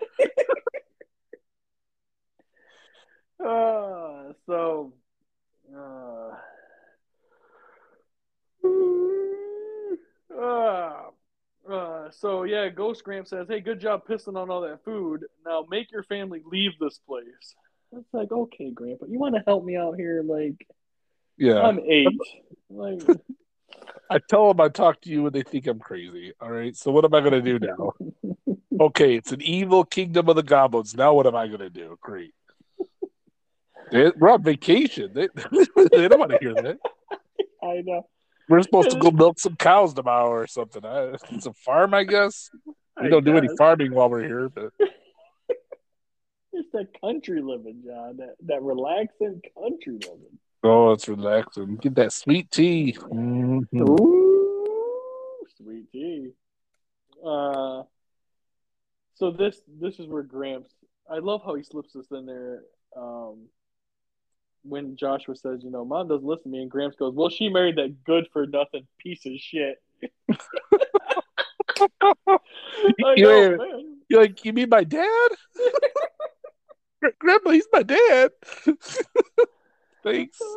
uh, 3.45 4.33
so, 4.47 4.93
uh, 5.77 6.31
uh, 10.41 11.03
uh, 11.69 12.11
so 12.13 12.45
yeah, 12.45 12.69
Ghost 12.69 13.03
Gramp 13.03 13.27
says, 13.27 13.49
"Hey, 13.49 13.59
good 13.59 13.81
job 13.81 14.07
pissing 14.07 14.37
on 14.37 14.51
all 14.51 14.61
that 14.61 14.85
food. 14.85 15.25
Now 15.45 15.67
make 15.69 15.91
your 15.91 16.05
family 16.05 16.43
leave 16.47 16.79
this 16.79 16.99
place." 16.99 17.57
It's 17.93 18.13
like, 18.13 18.31
okay, 18.31 18.71
Grandpa, 18.71 19.07
you 19.09 19.19
want 19.19 19.35
to 19.35 19.43
help 19.47 19.65
me 19.65 19.77
out 19.77 19.97
here? 19.97 20.23
Like, 20.23 20.67
Yeah. 21.37 21.61
I'm 21.61 21.81
eight. 21.81 22.09
Like, 22.69 23.03
I 24.11 24.19
tell 24.19 24.49
them 24.49 24.61
I 24.61 24.69
talk 24.69 25.01
to 25.03 25.11
you 25.11 25.27
and 25.27 25.35
they 25.35 25.43
think 25.43 25.67
I'm 25.67 25.79
crazy. 25.79 26.33
All 26.41 26.51
right. 26.51 26.77
So 26.77 26.91
what 26.91 27.05
am 27.05 27.15
I 27.15 27.21
going 27.21 27.43
to 27.45 27.59
do 27.59 27.59
now? 27.59 27.93
Okay, 28.81 29.15
it's 29.15 29.31
an 29.31 29.43
evil 29.43 29.85
kingdom 29.85 30.31
of 30.31 30.37
the 30.37 30.43
goblins. 30.43 30.95
Now 30.95 31.13
what 31.13 31.27
am 31.27 31.37
I 31.37 31.49
going 31.49 31.61
to 31.61 31.69
do? 31.69 31.99
Great. 32.01 32.33
They, 33.93 34.11
we're 34.17 34.31
on 34.31 34.43
vacation. 34.43 35.11
They, 35.13 35.29
they 35.93 36.09
don't 36.09 36.19
want 36.19 36.31
to 36.31 36.39
hear 36.41 36.55
that. 36.55 36.79
I 37.63 37.83
know. 37.85 38.07
We're 38.49 38.63
supposed 38.63 38.91
to 38.91 38.99
go 38.99 39.11
milk 39.11 39.39
some 39.39 39.57
cows 39.57 39.93
tomorrow 39.93 40.31
or 40.31 40.47
something. 40.47 40.83
I, 40.83 41.15
it's 41.31 41.45
a 41.45 41.53
farm, 41.53 41.93
I 41.93 42.05
guess. 42.05 42.49
We 42.99 43.07
I 43.07 43.11
don't 43.11 43.25
do 43.25 43.37
any 43.37 43.49
farming 43.59 43.93
while 43.93 44.09
we're 44.09 44.27
here, 44.27 44.49
but 44.49 44.73
It's 46.53 46.71
that 46.73 46.89
country 47.01 47.41
living, 47.43 47.83
John. 47.87 48.17
That 48.19 48.35
that 48.47 48.63
relaxing 48.63 49.41
country 49.55 49.95
living. 49.95 50.39
oh, 50.65 50.93
it's 50.93 51.09
relaxing. 51.09 51.77
Get 51.77 51.95
that 51.97 52.13
sweet 52.13 52.51
tea. 52.51 52.97
Mhm. 53.01 53.67
Ooh, 53.89 55.45
sweet 55.57 55.91
tea. 55.93 56.31
Uh, 57.25 57.83
so 59.15 59.31
this 59.31 59.61
this 59.81 59.99
is 60.01 60.07
where 60.09 60.23
Gramps. 60.25 60.75
I 61.09 61.19
love 61.19 61.43
how 61.45 61.55
he 61.55 61.63
slips 61.63 61.93
this 61.93 62.07
in 62.11 62.27
there. 62.27 62.63
Um, 62.97 63.47
when 64.63 64.97
Joshua 64.97 65.35
says, 65.37 65.61
you 65.65 65.71
know, 65.71 65.85
mom 65.85 66.09
doesn't 66.09 66.27
listen 66.27 66.45
to 66.45 66.49
me, 66.51 66.63
and 66.63 66.71
Gramps 66.71 66.97
goes, 66.97 67.15
well, 67.15 67.31
she 67.31 67.49
married 67.49 67.77
that 67.77 68.05
good 68.05 68.27
for 68.33 68.47
nothing 68.47 68.87
piece 68.99 69.25
of 69.25 69.33
shit. 69.39 69.77
I 71.81 72.39
You- 73.17 73.25
know, 73.25 73.41
you- 73.65 73.97
You're 74.09 74.21
like, 74.23 74.45
you 74.45 74.53
mean 74.53 74.69
my 74.69 74.85
dad? 74.85 75.31
Grandpa, 77.19 77.51
he's 77.51 77.69
my 77.73 77.83
dad. 77.83 78.31
Thanks. 80.03 80.39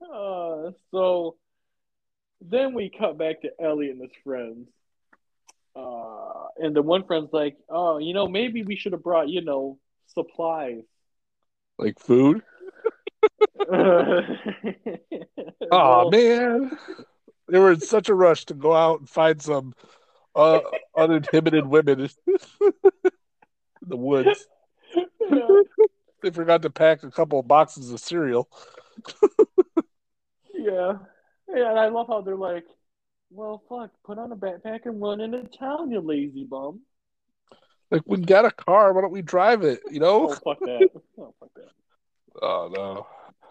Uh, 0.00 0.70
so 0.90 1.36
then 2.40 2.72
we 2.72 2.88
cut 2.88 3.18
back 3.18 3.42
to 3.42 3.50
Ellie 3.60 3.90
and 3.90 4.00
his 4.00 4.10
friends. 4.24 4.68
Uh, 5.76 6.46
and 6.56 6.74
the 6.74 6.80
one 6.80 7.04
friend's 7.04 7.32
like, 7.32 7.56
oh, 7.68 7.98
you 7.98 8.14
know, 8.14 8.26
maybe 8.26 8.62
we 8.62 8.74
should 8.76 8.92
have 8.92 9.02
brought, 9.02 9.28
you 9.28 9.42
know, 9.42 9.78
supplies. 10.14 10.82
Like 11.78 11.98
food? 11.98 12.42
Oh 15.70 16.10
man, 16.10 16.78
they 17.48 17.58
were 17.58 17.72
in 17.72 17.80
such 17.80 18.08
a 18.08 18.14
rush 18.14 18.46
to 18.46 18.54
go 18.54 18.74
out 18.74 19.00
and 19.00 19.08
find 19.08 19.42
some 19.42 19.74
uh, 20.34 20.60
uninhibited 20.96 21.66
women 21.66 22.00
in 22.00 22.10
the 23.86 23.96
woods. 23.96 24.46
They 26.20 26.30
forgot 26.30 26.62
to 26.62 26.70
pack 26.70 27.04
a 27.04 27.12
couple 27.12 27.38
of 27.38 27.46
boxes 27.46 27.92
of 27.92 28.00
cereal. 28.00 28.48
Yeah. 30.58 30.94
Yeah, 31.54 31.70
and 31.70 31.78
I 31.78 31.88
love 31.88 32.08
how 32.08 32.20
they're 32.20 32.36
like, 32.36 32.66
well, 33.30 33.62
fuck, 33.68 33.90
put 34.04 34.18
on 34.18 34.32
a 34.32 34.36
backpack 34.36 34.80
and 34.84 35.00
run 35.00 35.20
into 35.20 35.44
town, 35.44 35.90
you 35.90 36.00
lazy 36.00 36.44
bum. 36.44 36.80
Like 37.90 38.02
we 38.06 38.18
got 38.18 38.44
a 38.44 38.50
car, 38.50 38.92
why 38.92 39.00
don't 39.00 39.12
we 39.12 39.22
drive 39.22 39.62
it? 39.62 39.80
You 39.90 40.00
know? 40.00 40.30
Oh, 40.30 40.34
fuck 40.34 40.58
that. 40.60 40.88
Oh, 41.18 41.34
fuck 41.40 41.50
that. 41.54 41.70
Oh 42.42 42.70
no, 42.72 43.06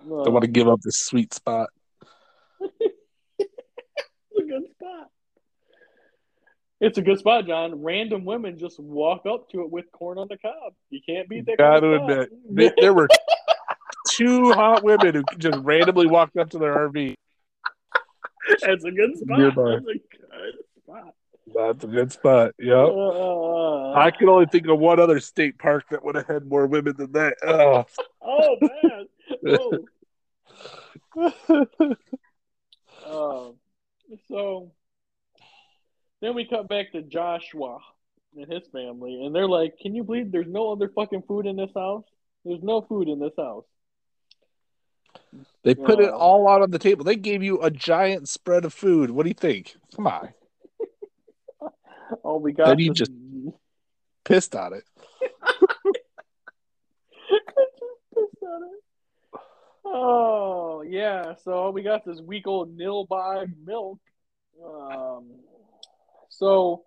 No, 0.06 0.24
don't 0.24 0.34
want 0.34 0.44
to 0.44 0.52
give 0.52 0.68
up 0.68 0.80
this 0.82 1.00
sweet 1.00 1.34
spot. 1.34 1.70
It's 2.60 3.50
a 4.40 4.44
good 4.44 4.64
spot. 4.76 5.10
It's 6.80 6.98
a 6.98 7.02
good 7.02 7.18
spot, 7.18 7.48
John. 7.48 7.82
Random 7.82 8.24
women 8.24 8.60
just 8.60 8.80
walk 8.80 9.26
up 9.26 9.50
to 9.50 9.62
it 9.62 9.72
with 9.72 9.92
corn 9.92 10.18
on 10.20 10.28
the 10.30 10.38
cob. 10.38 10.74
You 10.90 11.00
can't 11.08 11.28
beat 11.28 11.46
that. 11.48 11.58
Gotta 11.58 11.94
admit, 11.94 12.30
they- 12.50 12.72
there 12.78 12.94
were 12.94 13.08
two 14.10 14.52
hot 14.52 14.84
women 14.84 15.16
who 15.16 15.24
just 15.38 15.58
randomly 15.64 16.08
walked 16.08 16.38
up 16.38 16.52
to 16.52 16.60
their 16.60 16.76
RV. 16.76 17.16
That's 18.62 18.84
a 18.86 18.92
good 18.92 19.18
spot. 19.18 19.40
Nearby. 19.40 19.72
That's 19.72 19.86
a 19.86 19.94
good 19.94 20.54
spot. 20.84 21.14
That's 21.54 21.84
a 21.84 21.88
good 21.88 22.12
spot. 22.12 22.52
Yep. 22.60 22.76
Uh, 22.76 23.94
I 23.94 24.12
can 24.12 24.30
only 24.30 24.46
think 24.46 24.68
of 24.68 24.78
one 24.80 25.00
other 25.00 25.20
state 25.20 25.58
park 25.58 25.86
that 25.90 26.04
would 26.04 26.16
have 26.16 26.28
had 26.28 26.46
more 26.46 26.68
women 26.68 26.96
than 26.96 27.12
that. 27.14 27.38
Oh. 27.44 27.86
oh 28.22 28.58
man. 28.62 29.08
Oh. 33.06 33.56
So 34.30 34.72
then 36.22 36.36
we 36.36 36.46
cut 36.46 36.68
back 36.68 36.92
to 36.92 37.02
Joshua 37.02 37.80
and 38.36 38.52
his 38.52 38.68
family, 38.72 39.24
and 39.26 39.34
they're 39.36 39.48
like, 39.48 39.78
"Can 39.80 39.96
you 39.96 40.04
believe 40.04 40.32
there's 40.32 40.48
no 40.48 40.72
other 40.72 40.90
fucking 40.90 41.24
food 41.28 41.46
in 41.46 41.56
this 41.56 41.72
house? 41.76 42.06
There's 42.46 42.62
no 42.64 42.82
food 42.82 43.08
in 43.08 43.20
this 43.20 43.34
house." 43.38 43.66
They 45.64 45.76
put 45.76 46.00
it 46.00 46.10
Oh. 46.10 46.18
all 46.18 46.48
out 46.48 46.62
on 46.62 46.72
the 46.72 46.80
table. 46.80 47.04
They 47.04 47.16
gave 47.16 47.44
you 47.44 47.62
a 47.62 47.70
giant 47.72 48.30
spread 48.30 48.66
of 48.66 48.74
food. 48.74 49.10
What 49.12 49.24
do 49.24 49.30
you 49.30 49.34
think? 49.34 49.76
Come 49.96 50.08
on. 50.08 50.34
Oh, 52.24 52.38
we 52.38 52.54
got. 52.54 52.68
Then 52.68 52.80
you 52.80 52.94
just- 52.94 53.12
Pissed 54.24 54.56
on 54.56 54.74
it. 54.74 54.84
It. 55.86 56.02
Oh 59.86 60.84
yeah, 60.88 61.36
so 61.44 61.70
we 61.72 61.82
got 61.82 62.06
this 62.06 62.20
week 62.22 62.46
old 62.48 62.78
Nilbog 62.78 63.54
milk. 63.66 64.00
Um, 64.64 65.26
so 66.38 66.84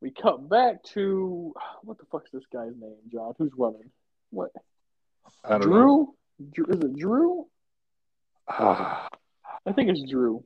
we 0.00 0.10
cut 0.10 0.48
back 0.48 0.82
to 0.94 1.54
what 1.82 1.98
the 1.98 2.04
fuck's 2.10 2.30
this 2.32 2.44
guy's 2.52 2.72
name, 2.78 2.96
John? 3.12 3.34
Who's 3.38 3.52
running? 3.56 3.90
What? 4.30 4.50
I 5.44 5.58
don't 5.58 5.70
know. 5.70 6.14
Drew? 6.50 6.64
Drew? 6.64 6.74
Is 6.74 6.80
it 6.80 6.96
Drew? 6.96 7.46
Ah, 8.48 9.08
I 9.66 9.72
think 9.72 9.90
it's 9.90 10.02
Drew. 10.10 10.44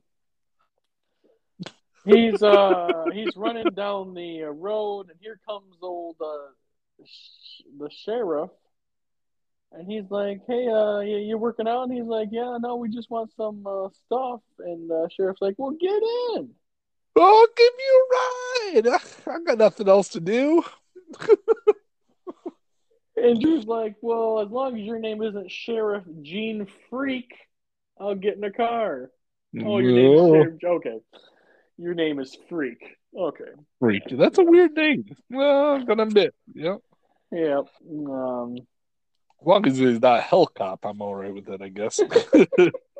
He's 2.05 2.43
uh 2.43 3.05
he's 3.13 3.35
running 3.37 3.69
down 3.75 4.13
the 4.13 4.43
road, 4.43 5.09
and 5.09 5.17
here 5.21 5.39
comes 5.47 5.75
old 5.81 6.17
uh, 6.21 6.51
sh- 7.05 7.63
the 7.79 7.89
sheriff, 7.89 8.49
and 9.71 9.89
he's 9.89 10.09
like, 10.09 10.41
"Hey, 10.47 10.67
uh, 10.67 10.99
you, 10.99 11.35
are 11.35 11.39
working 11.39 11.67
out?" 11.67 11.83
And 11.83 11.93
he's 11.93 12.05
like, 12.05 12.29
"Yeah, 12.31 12.57
no, 12.59 12.75
we 12.75 12.89
just 12.89 13.09
want 13.09 13.31
some 13.37 13.65
uh, 13.65 13.89
stuff." 14.05 14.41
And 14.59 14.91
uh, 14.91 15.07
sheriff's 15.15 15.41
like, 15.41 15.55
"Well, 15.57 15.71
get 15.71 16.01
in." 16.35 16.49
I'll 17.15 17.47
give 17.55 17.73
you 17.79 18.07
a 18.07 18.81
ride. 18.81 18.87
I 19.27 19.39
got 19.45 19.57
nothing 19.57 19.87
else 19.87 20.09
to 20.09 20.19
do. 20.19 20.63
And 23.15 23.39
Drew's 23.39 23.65
like, 23.65 23.95
"Well, 24.01 24.39
as 24.39 24.49
long 24.49 24.77
as 24.77 24.81
your 24.81 24.99
name 24.99 25.21
isn't 25.21 25.51
Sheriff 25.51 26.03
Gene 26.21 26.67
Freak, 26.89 27.33
I'll 27.99 28.15
get 28.15 28.37
in 28.37 28.43
a 28.43 28.51
car." 28.51 29.11
Oh, 29.63 29.77
your 29.77 29.91
name 29.93 30.13
is 30.13 30.29
Sheriff. 30.31 30.63
Okay, 30.63 30.99
your 31.77 31.93
name 31.93 32.19
is 32.19 32.35
Freak. 32.49 32.97
Okay. 33.15 33.51
Freak. 33.79 34.03
That's 34.11 34.39
a 34.39 34.43
weird 34.43 34.73
name. 34.73 35.05
Well, 35.29 35.75
I'm 35.75 35.85
gonna 35.85 36.03
admit. 36.03 36.33
Yep. 36.53 36.79
Yeah. 37.31 37.61
Um. 37.87 38.57
As 39.41 39.47
long 39.47 39.67
as 39.67 39.77
he's 39.77 40.01
not 40.01 40.23
Hell 40.23 40.47
Cop, 40.47 40.85
I'm 40.85 41.01
all 41.01 41.15
right 41.15 41.33
with 41.33 41.49
it, 41.49 41.61
I 41.61 41.69
guess. 41.69 41.99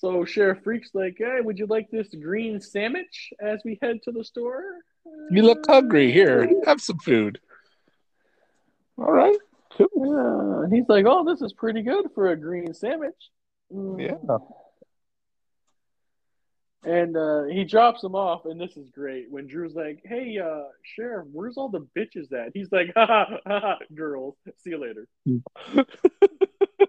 So 0.00 0.24
Sheriff 0.24 0.62
Freak's 0.64 0.94
like, 0.94 1.16
"Hey, 1.18 1.40
would 1.42 1.58
you 1.58 1.66
like 1.66 1.90
this 1.90 2.08
green 2.08 2.58
sandwich 2.58 3.34
as 3.38 3.60
we 3.66 3.78
head 3.82 4.02
to 4.04 4.12
the 4.12 4.24
store?" 4.24 4.64
you 5.30 5.42
look 5.42 5.64
hungry. 5.66 6.10
Here, 6.10 6.48
have 6.64 6.80
some 6.80 6.98
food. 6.98 7.38
All 8.96 9.12
right. 9.12 9.36
Cool. 9.76 9.88
Yeah. 9.94 10.64
And 10.64 10.72
he's 10.74 10.88
like, 10.88 11.04
"Oh, 11.06 11.24
this 11.24 11.42
is 11.42 11.52
pretty 11.52 11.82
good 11.82 12.06
for 12.14 12.30
a 12.30 12.36
green 12.36 12.72
sandwich." 12.72 13.30
Mm. 13.70 14.00
Yeah. 14.00 14.38
And 16.82 17.14
uh, 17.14 17.44
he 17.44 17.64
drops 17.64 18.02
him 18.02 18.14
off, 18.14 18.46
and 18.46 18.58
this 18.58 18.74
is 18.78 18.88
great. 18.88 19.30
When 19.30 19.46
Drew's 19.46 19.74
like, 19.74 20.00
"Hey, 20.02 20.38
uh, 20.38 20.62
Sheriff, 20.82 21.26
where's 21.30 21.58
all 21.58 21.68
the 21.68 21.86
bitches 21.94 22.32
at?" 22.32 22.52
He's 22.54 22.72
like, 22.72 22.90
"Ha 22.96 23.06
ha 23.06 23.26
ha, 23.46 23.60
ha 23.60 23.78
girls. 23.94 24.36
See 24.64 24.70
you 24.70 24.78
later." 24.78 25.06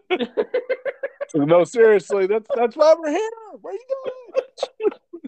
No, 1.34 1.63
seriously, 1.63 2.27
that's 2.27 2.47
that's 2.55 2.75
why 2.75 2.95
we're 2.97 3.09
here. 3.09 3.29
Where 3.61 3.73
you 3.73 3.86
going? 4.34 5.21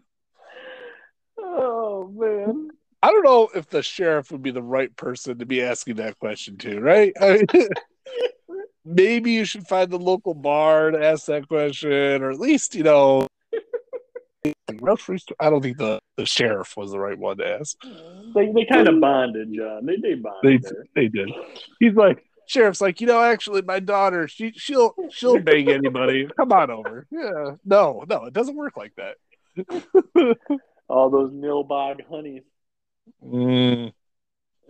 oh 1.39 2.07
man. 2.15 2.69
I 3.01 3.07
don't 3.07 3.23
know 3.23 3.49
if 3.53 3.67
the 3.69 3.83
sheriff 3.83 4.31
would 4.31 4.41
be 4.41 4.51
the 4.51 4.63
right 4.63 4.95
person 4.95 5.39
to 5.39 5.45
be 5.45 5.61
asking 5.61 5.95
that 5.95 6.17
question 6.19 6.57
to, 6.59 6.79
right? 6.79 7.11
I 7.19 7.45
mean, 7.53 7.67
maybe 8.85 9.31
you 9.31 9.43
should 9.43 9.67
find 9.67 9.91
the 9.91 9.99
local 9.99 10.33
bar 10.33 10.91
to 10.91 11.05
ask 11.05 11.25
that 11.25 11.49
question, 11.49 12.23
or 12.23 12.31
at 12.31 12.39
least, 12.39 12.75
you 12.75 12.83
know. 12.83 13.27
I 14.45 15.49
don't 15.49 15.61
think 15.61 15.77
the, 15.77 15.99
the 16.17 16.25
sheriff 16.25 16.75
was 16.75 16.91
the 16.91 16.99
right 16.99 17.17
one 17.17 17.37
to 17.37 17.47
ask. 17.47 17.77
They 18.35 18.51
they 18.51 18.65
kind 18.69 18.87
of 18.87 18.99
bonded, 18.99 19.53
John. 19.53 19.85
They 19.85 19.95
they 19.97 20.15
They 20.15 20.15
bonded 20.15 20.63
there. 20.63 20.85
they 20.95 21.07
did. 21.07 21.29
He's 21.79 21.93
like, 21.93 22.23
sheriff's 22.53 22.81
like, 22.81 23.01
you 23.01 23.07
know, 23.07 23.21
actually, 23.21 23.61
my 23.63 23.79
daughter, 23.79 24.27
she 24.27 24.53
she'll 24.55 24.93
she'll 25.09 25.39
bang 25.39 25.69
anybody. 25.69 26.27
Come 26.37 26.51
on 26.51 26.71
over. 26.71 27.07
Yeah, 27.11 27.55
no, 27.65 28.03
no, 28.07 28.25
it 28.25 28.33
doesn't 28.33 28.55
work 28.55 28.77
like 28.77 28.93
that. 28.95 29.17
All 30.87 31.09
those 31.09 31.31
Nilbog 31.31 32.05
honeys. 32.07 32.43
Mm. 33.23 33.93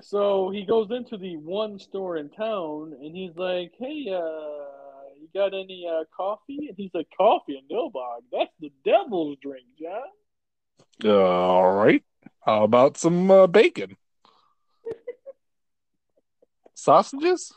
So 0.02 0.50
he 0.50 0.66
goes 0.66 0.90
into 0.92 1.18
the 1.18 1.38
one 1.38 1.80
store 1.80 2.18
in 2.18 2.30
town 2.30 2.94
and 3.00 3.16
he's 3.16 3.36
like, 3.36 3.74
Hey, 3.80 4.08
uh, 4.10 4.74
you 5.20 5.28
got 5.34 5.54
any 5.54 5.88
uh, 5.90 6.04
coffee? 6.16 6.68
And 6.68 6.76
he's 6.78 6.92
like, 6.94 7.08
Coffee 7.16 7.58
and 7.58 7.70
Nilbog? 7.70 8.22
That's 8.32 8.52
the 8.60 8.72
devil's 8.84 9.38
drink, 9.42 9.66
John. 9.80 11.12
All 11.12 11.72
right. 11.74 12.04
How 12.42 12.64
about 12.64 12.98
some 12.98 13.30
uh, 13.30 13.48
bacon? 13.48 13.96
Sausages? 16.74 17.54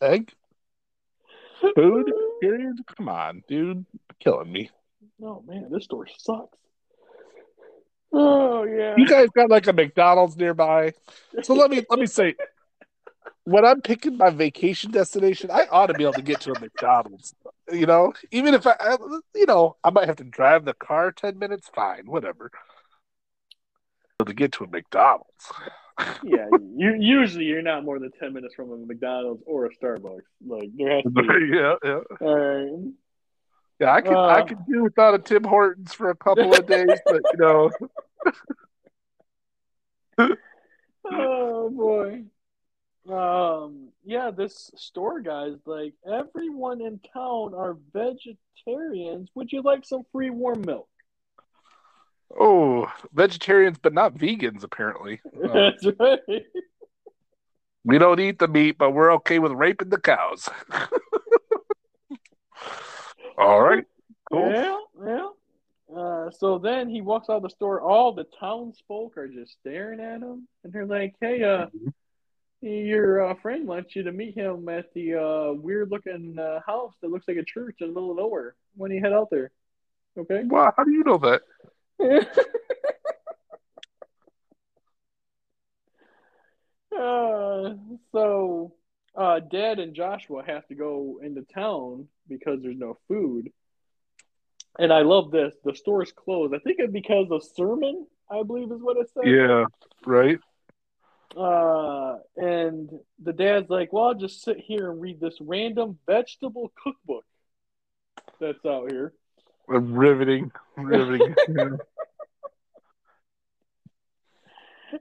Egg? 0.00 0.32
Food? 1.74 2.12
Period? 2.40 2.76
Come 2.96 3.08
on, 3.08 3.42
dude. 3.48 3.86
Killing 4.20 4.52
me. 4.52 4.70
Oh 5.22 5.42
man, 5.46 5.68
this 5.70 5.84
store 5.84 6.06
sucks. 6.18 6.58
Oh 8.12 8.64
yeah. 8.64 8.94
You 8.96 9.06
guys 9.06 9.28
got 9.34 9.50
like 9.50 9.66
a 9.66 9.72
McDonald's 9.72 10.36
nearby. 10.36 10.92
So 11.42 11.54
let 11.54 11.70
me 11.70 11.84
let 11.88 11.98
me 11.98 12.06
say 12.06 12.34
when 13.44 13.64
I'm 13.64 13.80
picking 13.80 14.16
my 14.16 14.30
vacation 14.30 14.90
destination, 14.90 15.50
I 15.52 15.66
ought 15.70 15.86
to 15.86 15.94
be 15.94 16.02
able 16.02 16.14
to 16.14 16.22
get 16.22 16.40
to 16.42 16.52
a 16.52 16.60
McDonald's. 16.60 17.32
You 17.70 17.86
know, 17.86 18.12
even 18.32 18.54
if 18.54 18.66
I, 18.66 18.74
I 18.78 18.96
you 19.34 19.46
know, 19.46 19.76
I 19.84 19.90
might 19.90 20.08
have 20.08 20.16
to 20.16 20.24
drive 20.24 20.64
the 20.64 20.74
car 20.74 21.12
10 21.12 21.38
minutes, 21.38 21.70
fine, 21.74 22.06
whatever. 22.06 22.50
To 24.26 24.34
get 24.34 24.52
to 24.52 24.64
a 24.64 24.66
McDonald's. 24.66 25.52
Yeah, 26.22 26.46
you 26.76 26.94
usually 26.98 27.44
you're 27.46 27.62
not 27.62 27.84
more 27.84 27.98
than 27.98 28.10
ten 28.20 28.32
minutes 28.32 28.54
from 28.54 28.70
a 28.72 28.76
McDonald's 28.76 29.42
or 29.46 29.66
a 29.66 29.70
Starbucks. 29.76 30.20
Like 30.46 30.70
there 30.76 30.90
has 30.96 31.02
to 31.04 31.10
be. 31.10 31.22
yeah, 31.54 31.74
yeah. 31.84 32.00
All 32.20 32.36
right. 32.38 32.92
Yeah, 33.80 33.92
I 33.92 34.00
could 34.00 34.16
I 34.16 34.40
Uh. 34.40 34.44
could 34.46 34.66
do 34.68 34.82
without 34.82 35.14
a 35.14 35.18
Tim 35.18 35.44
Hortons 35.44 35.92
for 35.94 36.10
a 36.10 36.16
couple 36.16 36.52
of 36.54 36.66
days, 36.66 36.98
but 37.06 37.22
you 37.32 37.38
know, 37.38 37.70
Oh 41.04 41.70
boy. 41.70 42.24
Um. 43.12 43.88
Yeah, 44.04 44.30
this 44.32 44.70
store 44.76 45.20
guy's 45.20 45.58
like 45.66 45.94
everyone 46.06 46.80
in 46.80 46.98
town 47.12 47.54
are 47.54 47.76
vegetarians. 47.92 49.28
Would 49.34 49.52
you 49.52 49.62
like 49.62 49.84
some 49.84 50.02
free 50.12 50.30
warm 50.30 50.62
milk? 50.62 50.88
Oh, 52.38 52.90
vegetarians, 53.12 53.78
but 53.78 53.92
not 53.92 54.14
vegans. 54.14 54.62
Apparently, 54.64 55.20
Uh, 55.44 55.48
That's 55.82 55.86
right. 55.98 56.20
we 57.84 57.98
don't 57.98 58.20
eat 58.20 58.38
the 58.38 58.48
meat, 58.48 58.78
but 58.78 58.92
we're 58.92 59.12
okay 59.14 59.38
with 59.38 59.52
raping 59.52 59.90
the 59.90 60.00
cows. 60.00 60.48
All 63.38 63.60
right. 63.60 63.84
Cool. 64.32 64.50
Yeah, 64.50 64.78
yeah. 65.04 65.28
Uh, 65.94 66.30
so 66.30 66.58
then 66.58 66.88
he 66.88 67.00
walks 67.00 67.28
out 67.30 67.36
of 67.36 67.42
the 67.44 67.50
store. 67.50 67.80
All 67.80 68.12
the 68.12 68.26
townsfolk 68.40 69.16
are 69.16 69.28
just 69.28 69.52
staring 69.60 70.00
at 70.00 70.20
him, 70.20 70.48
and 70.64 70.72
they're 70.72 70.86
like, 70.86 71.14
"Hey, 71.20 71.44
uh, 71.44 71.66
your 72.60 73.24
uh, 73.24 73.34
friend 73.36 73.68
wants 73.68 73.94
you 73.94 74.02
to 74.04 74.12
meet 74.12 74.34
him 74.36 74.68
at 74.68 74.92
the 74.94 75.14
uh, 75.14 75.52
weird-looking 75.52 76.38
uh, 76.38 76.60
house 76.66 76.94
that 77.02 77.10
looks 77.10 77.28
like 77.28 77.36
a 77.36 77.44
church 77.44 77.76
in 77.80 77.88
the 77.88 77.92
middle 77.94 78.10
of 78.10 78.16
nowhere. 78.16 78.56
When 78.76 78.90
you 78.90 79.00
head 79.00 79.12
out 79.12 79.28
there, 79.30 79.52
okay?" 80.18 80.42
Wow, 80.44 80.72
how 80.76 80.82
do 80.82 80.90
you 80.90 81.04
know 81.04 81.18
that? 81.18 81.42
uh, 86.98 87.74
so, 88.12 88.74
uh, 89.16 89.40
Dad 89.40 89.78
and 89.78 89.94
Joshua 89.94 90.42
have 90.46 90.66
to 90.68 90.74
go 90.74 91.20
into 91.22 91.42
town 91.42 92.08
because 92.28 92.60
there's 92.62 92.76
no 92.76 92.98
food. 93.08 93.50
And 94.78 94.92
I 94.92 95.02
love 95.02 95.30
this. 95.30 95.54
The 95.64 95.74
store's 95.74 96.12
closed. 96.12 96.54
I 96.54 96.58
think 96.58 96.76
it's 96.78 96.92
because 96.92 97.28
of 97.30 97.42
sermon, 97.42 98.06
I 98.30 98.42
believe 98.42 98.70
is 98.70 98.82
what 98.82 98.98
it 98.98 99.10
said. 99.14 99.26
Yeah, 99.26 99.64
right. 100.04 100.38
Uh, 101.34 102.18
and 102.36 102.90
the 103.22 103.32
dad's 103.32 103.68
like, 103.68 103.92
"Well, 103.92 104.04
I'll 104.04 104.14
just 104.14 104.42
sit 104.42 104.58
here 104.58 104.90
and 104.90 105.00
read 105.00 105.20
this 105.20 105.36
random 105.40 105.98
vegetable 106.06 106.72
cookbook 106.82 107.24
that's 108.38 108.64
out 108.64 108.90
here." 108.90 109.12
Riveting, 109.66 110.50
riveting. 110.76 111.34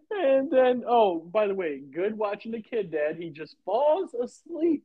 And 0.10 0.50
then, 0.52 0.84
oh, 0.88 1.20
by 1.20 1.48
the 1.48 1.54
way, 1.54 1.80
good 1.80 2.18
watching 2.18 2.52
the 2.52 2.62
kid, 2.62 2.92
Dad. 2.92 3.18
He 3.18 3.30
just 3.30 3.56
falls 3.64 4.14
asleep. 4.14 4.84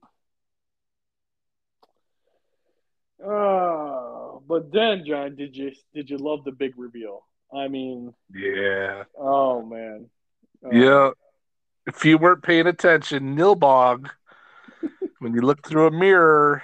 Uh, 3.24 4.38
but 4.46 4.70
then, 4.72 5.04
John, 5.06 5.36
did 5.36 5.56
you 5.56 5.72
did 5.94 6.08
you 6.10 6.18
love 6.18 6.44
the 6.44 6.52
big 6.52 6.74
reveal? 6.76 7.26
I 7.52 7.68
mean, 7.68 8.14
Yeah. 8.32 9.04
oh 9.18 9.62
man, 9.62 10.08
Uh, 10.64 10.70
Yeah. 10.70 11.10
If 11.86 12.04
you 12.04 12.18
weren't 12.18 12.42
paying 12.42 12.66
attention, 12.66 13.34
Nilbog, 13.36 14.10
when 15.18 15.34
you 15.34 15.40
look 15.40 15.66
through 15.66 15.86
a 15.86 15.90
mirror, 15.90 16.62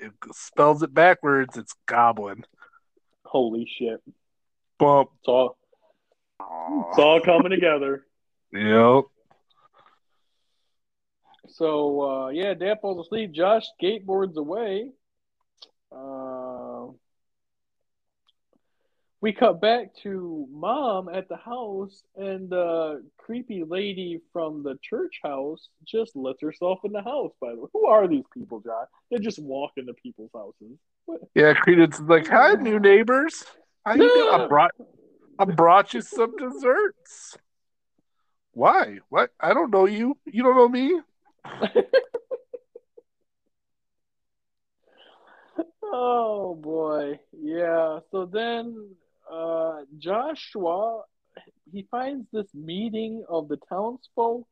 it 0.00 0.12
spells 0.32 0.82
it 0.82 0.92
backwards. 0.92 1.56
It's 1.56 1.74
goblin. 1.86 2.44
holy 3.24 3.70
shit! 3.78 4.02
Bump. 4.78 5.10
It's 5.20 5.28
all 5.28 5.56
it's 6.88 6.98
all 6.98 7.20
coming 7.20 7.50
together. 7.50 8.06
Yep. 8.52 9.04
So 11.48 12.00
uh, 12.00 12.28
yeah, 12.28 12.54
Dad 12.54 12.78
falls 12.80 13.06
asleep. 13.06 13.32
Josh 13.32 13.64
skateboards 13.80 14.36
away. 14.36 14.90
Uh, 15.92 16.86
we 19.20 19.32
cut 19.32 19.60
back 19.60 19.94
to 20.02 20.46
mom 20.50 21.08
at 21.08 21.28
the 21.28 21.36
house, 21.36 22.02
and 22.16 22.48
the 22.48 23.04
creepy 23.18 23.64
lady 23.64 24.20
from 24.32 24.62
the 24.62 24.78
church 24.82 25.20
house 25.22 25.68
just 25.84 26.16
lets 26.16 26.40
herself 26.40 26.78
in 26.84 26.92
the 26.92 27.02
house. 27.02 27.32
By 27.40 27.50
the 27.50 27.60
way, 27.60 27.68
who 27.72 27.86
are 27.86 28.08
these 28.08 28.24
people, 28.32 28.60
John? 28.60 28.86
They 29.10 29.18
just 29.18 29.38
walk 29.38 29.72
into 29.76 29.92
people's 29.92 30.30
houses. 30.34 30.78
What? 31.04 31.20
Yeah, 31.34 31.52
Creedence 31.52 31.94
is 31.94 32.00
like, 32.00 32.28
hi, 32.28 32.54
new 32.54 32.80
neighbors. 32.80 33.44
How 33.84 33.94
you 33.94 34.10
doing? 34.14 34.40
I 34.40 34.46
brought, 34.46 34.72
I 35.38 35.44
brought 35.44 35.92
you 35.92 36.00
some 36.00 36.36
desserts. 36.36 37.36
Why? 38.52 38.98
What? 39.10 39.30
I 39.38 39.52
don't 39.52 39.70
know 39.70 39.86
you. 39.86 40.16
You 40.24 40.42
don't 40.42 40.56
know 40.56 40.68
me. 40.68 41.00
Oh 45.92 46.54
boy, 46.54 47.18
yeah. 47.32 47.98
So 48.12 48.24
then, 48.24 48.94
Joshua 50.00 51.02
he 51.72 51.86
finds 51.90 52.26
this 52.32 52.52
meeting 52.54 53.24
of 53.28 53.48
the 53.48 53.56
townsfolk 53.68 54.46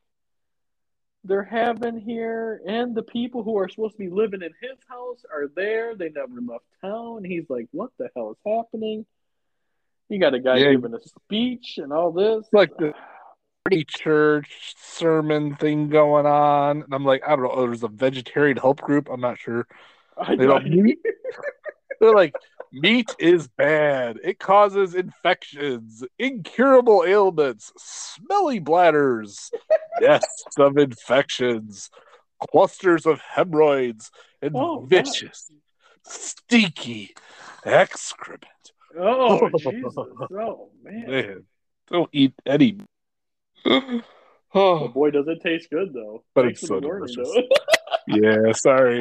they're 1.24 1.42
having 1.42 1.98
here, 1.98 2.62
and 2.66 2.94
the 2.94 3.02
people 3.02 3.42
who 3.42 3.58
are 3.58 3.68
supposed 3.68 3.94
to 3.94 3.98
be 3.98 4.08
living 4.08 4.40
in 4.40 4.52
his 4.62 4.78
house 4.88 5.24
are 5.30 5.48
there. 5.54 5.96
They 5.96 6.10
never 6.10 6.40
left 6.40 6.64
town. 6.80 7.24
He's 7.24 7.44
like, 7.50 7.66
"What 7.72 7.90
the 7.98 8.08
hell 8.14 8.30
is 8.30 8.38
happening?" 8.46 9.04
You 10.08 10.20
got 10.20 10.34
a 10.34 10.40
guy 10.40 10.58
Yeah. 10.58 10.72
giving 10.72 10.94
a 10.94 11.00
speech 11.00 11.78
and 11.78 11.92
all 11.92 12.12
this. 12.12 12.48
Like 12.52 12.76
the 12.78 12.94
pretty 13.64 13.84
church 13.84 14.74
sermon 14.78 15.56
thing 15.56 15.88
going 15.88 16.24
on. 16.24 16.82
And 16.82 16.94
I'm 16.94 17.04
like, 17.04 17.22
I 17.26 17.36
don't 17.36 17.42
know. 17.42 17.66
There's 17.66 17.82
a 17.82 17.88
vegetarian 17.88 18.56
help 18.56 18.80
group. 18.80 19.10
I'm 19.10 19.20
not 19.20 19.38
sure. 19.38 19.66
I 20.16 20.36
They 20.36 20.46
don't. 20.46 20.64
They're 22.00 22.14
like, 22.14 22.34
meat 22.72 23.14
is 23.18 23.48
bad. 23.48 24.18
It 24.22 24.38
causes 24.38 24.94
infections, 24.94 26.04
incurable 26.18 27.04
ailments, 27.06 27.72
smelly 27.76 28.58
bladders, 28.58 29.50
nests 30.00 30.58
of 30.58 30.78
infections, 30.78 31.90
clusters 32.50 33.06
of 33.06 33.20
hemorrhoids, 33.20 34.10
and 34.42 34.52
Oh, 34.54 34.80
God. 34.80 34.88
vicious, 34.88 35.50
stinky 36.04 37.14
excrement. 37.64 38.44
Oh 38.98 39.48
Jesus! 39.58 39.94
Oh 39.96 40.70
man. 40.82 41.06
Man, 41.06 41.44
don't 41.90 42.08
eat 42.12 42.32
any. 42.46 42.78
Oh 43.66 44.00
oh, 44.54 44.88
boy, 44.88 45.10
does 45.10 45.28
it 45.28 45.42
taste 45.42 45.68
good 45.70 45.92
though. 45.92 46.24
But 46.34 46.44
Thanks 46.46 46.62
it's 46.62 46.68
so 46.68 46.80
warning, 46.80 47.14
delicious. 47.14 47.36
yeah, 48.06 48.52
sorry. 48.52 49.00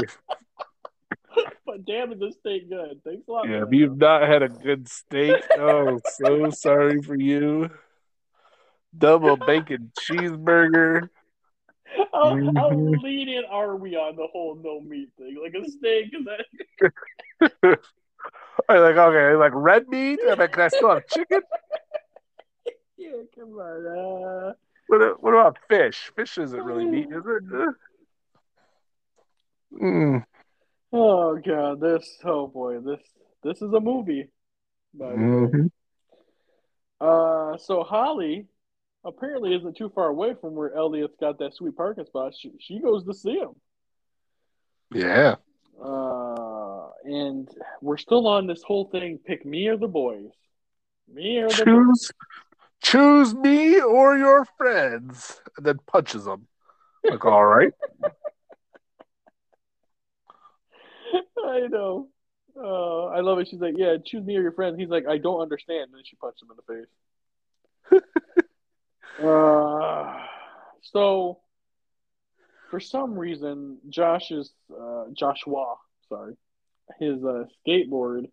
But 1.67 1.85
damn, 1.85 2.11
it, 2.11 2.19
this 2.19 2.35
steak 2.39 2.69
good. 2.69 3.01
Thanks 3.03 3.27
a 3.27 3.31
lot. 3.31 3.47
Yeah, 3.47 3.63
if 3.63 3.71
you've 3.71 3.97
not 3.97 4.23
had 4.23 4.41
a 4.41 4.49
good 4.49 4.87
steak, 4.87 5.35
oh, 5.59 5.99
so 6.03 6.49
sorry 6.49 7.01
for 7.03 7.15
you. 7.15 7.69
Double 8.97 9.35
bacon 9.37 9.91
cheeseburger. 9.99 11.09
How, 12.13 12.29
how 12.55 12.69
Mhm. 12.71 13.03
lenient 13.03 13.45
are 13.49 13.75
we 13.75 13.95
on 13.95 14.15
the 14.15 14.27
whole 14.27 14.55
no 14.55 14.79
meat 14.81 15.09
thing? 15.17 15.37
Like 15.41 15.53
a 15.53 15.69
steak 15.69 16.11
is 16.13 16.25
that? 16.25 16.45
I'm 18.69 18.81
like, 18.81 18.95
okay, 18.97 19.35
like 19.35 19.51
red 19.53 19.87
meat. 19.87 20.19
I 20.27 20.35
mean, 20.35 20.47
can 20.47 20.61
I 20.63 20.67
still 20.69 20.89
have 20.89 21.07
chicken? 21.07 21.41
Yeah, 22.99 23.11
come 23.37 23.53
on. 23.59 23.85
Uh, 24.49 24.53
What, 24.87 25.21
what 25.21 25.33
about 25.33 25.59
fish? 25.69 26.11
Fish 26.15 26.39
isn't 26.39 26.63
really 26.63 26.85
meat, 26.87 27.07
is 27.11 27.23
it? 27.25 27.43
Uh, 27.53 27.71
Mm. 29.73 30.23
Oh 30.93 31.37
god, 31.37 31.79
this. 31.79 32.17
Oh 32.23 32.47
boy, 32.47 32.79
this. 32.79 33.01
This 33.43 33.61
is 33.61 33.71
a 33.73 33.79
movie. 33.79 34.29
By 34.93 35.09
the 35.09 35.15
way. 35.15 35.21
Mhm. 35.21 35.71
Uh, 36.99 37.57
so 37.57 37.83
Holly 37.83 38.47
apparently 39.05 39.55
isn't 39.55 39.77
too 39.77 39.89
far 39.89 40.07
away 40.07 40.33
from 40.41 40.55
where 40.55 40.75
Elliot's 40.75 41.15
got 41.19 41.39
that 41.39 41.53
sweet 41.53 41.75
parking 41.75 42.05
spot. 42.05 42.33
She, 42.37 42.51
she 42.59 42.79
goes 42.79 43.05
to 43.05 43.13
see 43.13 43.37
him. 43.37 43.51
Yeah. 44.91 45.35
Uh, 45.81 46.89
and 47.03 47.47
we're 47.81 47.97
still 47.97 48.27
on 48.27 48.47
this 48.47 48.63
whole 48.63 48.85
thing. 48.85 49.19
Pick 49.23 49.45
me 49.45 49.67
or 49.67 49.77
the 49.77 49.87
boys. 49.87 50.31
Me 51.07 51.37
or 51.37 51.49
the 51.49 51.65
boys. 51.65 51.65
Choose, 51.65 52.11
choose 52.81 53.33
me 53.35 53.79
or 53.79 54.17
your 54.17 54.45
friends, 54.57 55.39
and 55.55 55.65
then 55.65 55.77
punches 55.85 56.25
them. 56.25 56.47
Like, 57.03 57.23
all 57.25 57.45
right. 57.45 57.73
I 61.45 61.67
know. 61.67 62.09
Uh, 62.55 63.05
I 63.05 63.21
love 63.21 63.39
it. 63.39 63.47
She's 63.49 63.59
like, 63.59 63.75
"Yeah, 63.77 63.97
choose 64.03 64.25
me 64.25 64.35
or 64.35 64.41
your 64.41 64.51
friends." 64.51 64.77
He's 64.77 64.89
like, 64.89 65.05
"I 65.07 65.17
don't 65.17 65.41
understand." 65.41 65.85
And 65.85 65.93
then 65.93 66.01
she 66.05 66.15
punched 66.15 66.41
him 66.41 66.49
in 66.51 66.57
the 66.57 68.01
face. 68.01 68.01
uh, 69.23 70.25
so, 70.81 71.39
for 72.69 72.79
some 72.79 73.17
reason, 73.17 73.77
Josh's 73.89 74.51
uh, 74.71 75.05
Joshua, 75.13 75.75
sorry, 76.09 76.35
his 76.99 77.23
uh, 77.23 77.45
skateboard 77.65 78.31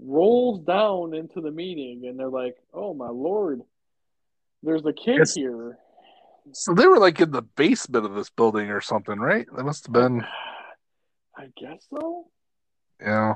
rolls 0.00 0.60
down 0.60 1.14
into 1.14 1.40
the 1.40 1.50
meeting, 1.50 2.06
and 2.06 2.18
they're 2.18 2.28
like, 2.28 2.56
"Oh 2.72 2.94
my 2.94 3.10
lord, 3.10 3.60
there's 4.62 4.84
a 4.86 4.92
kid 4.92 5.18
Yes. 5.18 5.34
here." 5.34 5.78
So 6.52 6.74
they 6.74 6.86
were 6.86 6.98
like 6.98 7.20
in 7.20 7.30
the 7.30 7.42
basement 7.42 8.04
of 8.04 8.14
this 8.14 8.30
building 8.30 8.70
or 8.70 8.80
something, 8.80 9.18
right? 9.18 9.46
That 9.54 9.64
must 9.64 9.86
have 9.86 9.92
been, 9.92 10.26
I 11.36 11.48
guess 11.56 11.86
so. 11.90 12.26
yeah. 13.00 13.34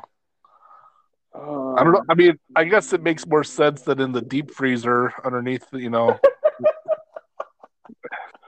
Um, 1.34 1.74
I 1.76 1.84
don't 1.84 1.92
know. 1.92 2.04
I 2.08 2.14
mean, 2.14 2.38
I 2.54 2.64
guess 2.64 2.92
it 2.92 3.02
makes 3.02 3.26
more 3.26 3.44
sense 3.44 3.82
than 3.82 4.00
in 4.00 4.12
the 4.12 4.22
deep 4.22 4.50
freezer 4.52 5.12
underneath, 5.24 5.66
you 5.72 5.90
know. 5.90 6.18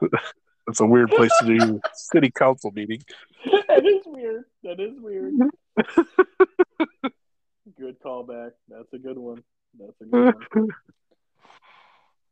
That's 0.67 0.81
a 0.81 0.87
weird 0.87 1.11
place 1.11 1.33
to 1.41 1.59
do 1.59 1.81
city 1.95 2.31
council 2.31 2.71
meeting. 2.73 3.03
that 3.69 3.85
is 3.85 4.03
weird. 4.07 4.45
That 4.63 4.81
is 4.81 4.99
weird. 5.01 5.35
good 7.79 8.01
callback. 8.01 8.53
That's 8.69 8.93
a 8.93 8.99
good 8.99 9.19
one. 9.19 9.43
That's 9.79 10.01
a 10.01 10.05
good 10.05 10.35
one. 10.53 10.69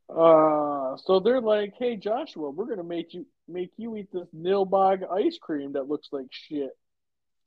Uh, 0.08 0.96
so 0.98 1.18
they're 1.18 1.40
like, 1.40 1.74
"Hey 1.78 1.96
Joshua, 1.96 2.50
we're 2.50 2.66
gonna 2.66 2.84
make 2.84 3.12
you 3.12 3.26
make 3.48 3.72
you 3.76 3.96
eat 3.96 4.12
this 4.12 4.28
Nilbog 4.36 5.02
ice 5.10 5.38
cream 5.40 5.72
that 5.72 5.88
looks 5.88 6.08
like 6.12 6.26
shit." 6.30 6.70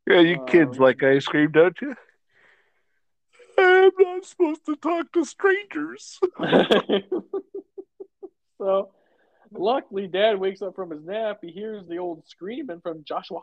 Yeah, 0.09 0.21
you 0.21 0.43
kids 0.47 0.77
Um, 0.77 0.83
like 0.83 1.03
ice 1.03 1.25
cream, 1.25 1.51
don't 1.51 1.79
you? 1.81 1.95
I'm 3.59 3.91
not 3.99 4.25
supposed 4.25 4.65
to 4.65 4.75
talk 4.75 5.11
to 5.13 5.23
strangers. 5.23 6.19
so, 8.57 8.89
luckily, 9.51 10.07
Dad 10.07 10.39
wakes 10.39 10.63
up 10.63 10.75
from 10.75 10.89
his 10.89 11.03
nap. 11.03 11.39
He 11.43 11.51
hears 11.51 11.85
the 11.87 11.97
old 11.99 12.27
screaming 12.27 12.81
from 12.81 13.03
Joshua. 13.03 13.41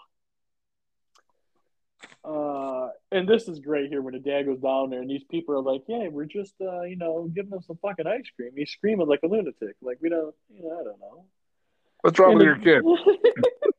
Uh, 2.24 2.88
and 3.12 3.28
this 3.28 3.46
is 3.46 3.60
great 3.60 3.88
here 3.88 4.02
when 4.02 4.14
the 4.14 4.20
dad 4.20 4.46
goes 4.46 4.58
down 4.58 4.90
there, 4.90 5.00
and 5.00 5.08
these 5.08 5.24
people 5.30 5.54
are 5.54 5.62
like, 5.62 5.82
"Yeah, 5.86 6.08
we're 6.08 6.24
just, 6.24 6.54
uh, 6.60 6.82
you 6.82 6.96
know, 6.96 7.30
giving 7.32 7.50
them 7.50 7.62
some 7.62 7.78
fucking 7.80 8.06
ice 8.06 8.28
cream." 8.34 8.50
He's 8.56 8.70
screaming 8.70 9.06
like 9.06 9.20
a 9.22 9.28
lunatic, 9.28 9.76
like 9.80 9.98
we 10.00 10.08
don't, 10.08 10.34
you 10.48 10.62
know, 10.64 10.80
I 10.80 10.84
don't 10.84 11.00
know. 11.00 11.26
What's 12.00 12.18
wrong 12.18 12.32
And 12.32 12.38
with 12.38 12.46
your 12.46 12.56
kid? 12.56 12.82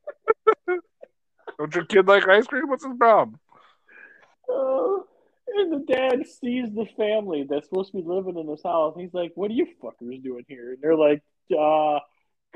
Don't 1.58 1.74
your 1.74 1.84
kid 1.84 2.06
like 2.06 2.28
ice 2.28 2.46
cream? 2.46 2.68
What's 2.68 2.84
his 2.84 2.96
problem? 2.96 3.38
Oh, 4.48 5.04
and 5.56 5.72
the 5.72 5.92
dad 5.92 6.26
sees 6.26 6.70
the 6.72 6.86
family 6.96 7.46
that's 7.48 7.68
supposed 7.68 7.92
to 7.92 7.98
be 7.98 8.04
living 8.06 8.38
in 8.38 8.46
this 8.46 8.62
house. 8.62 8.94
He's 8.96 9.12
like, 9.12 9.32
"What 9.34 9.50
are 9.50 9.54
you 9.54 9.66
fuckers 9.82 10.22
doing 10.22 10.44
here?" 10.48 10.72
And 10.72 10.78
they're 10.80 10.94
like, 10.96 11.22
"Uh, 11.50 11.98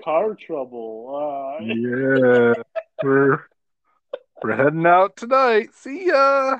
car 0.02 0.34
trouble." 0.34 1.58
Uh, 1.60 1.64
Yeah, 1.64 2.54
we're 3.02 3.44
we're 4.42 4.56
heading 4.56 4.86
out 4.86 5.16
tonight. 5.16 5.70
See 5.74 6.06
ya. 6.06 6.58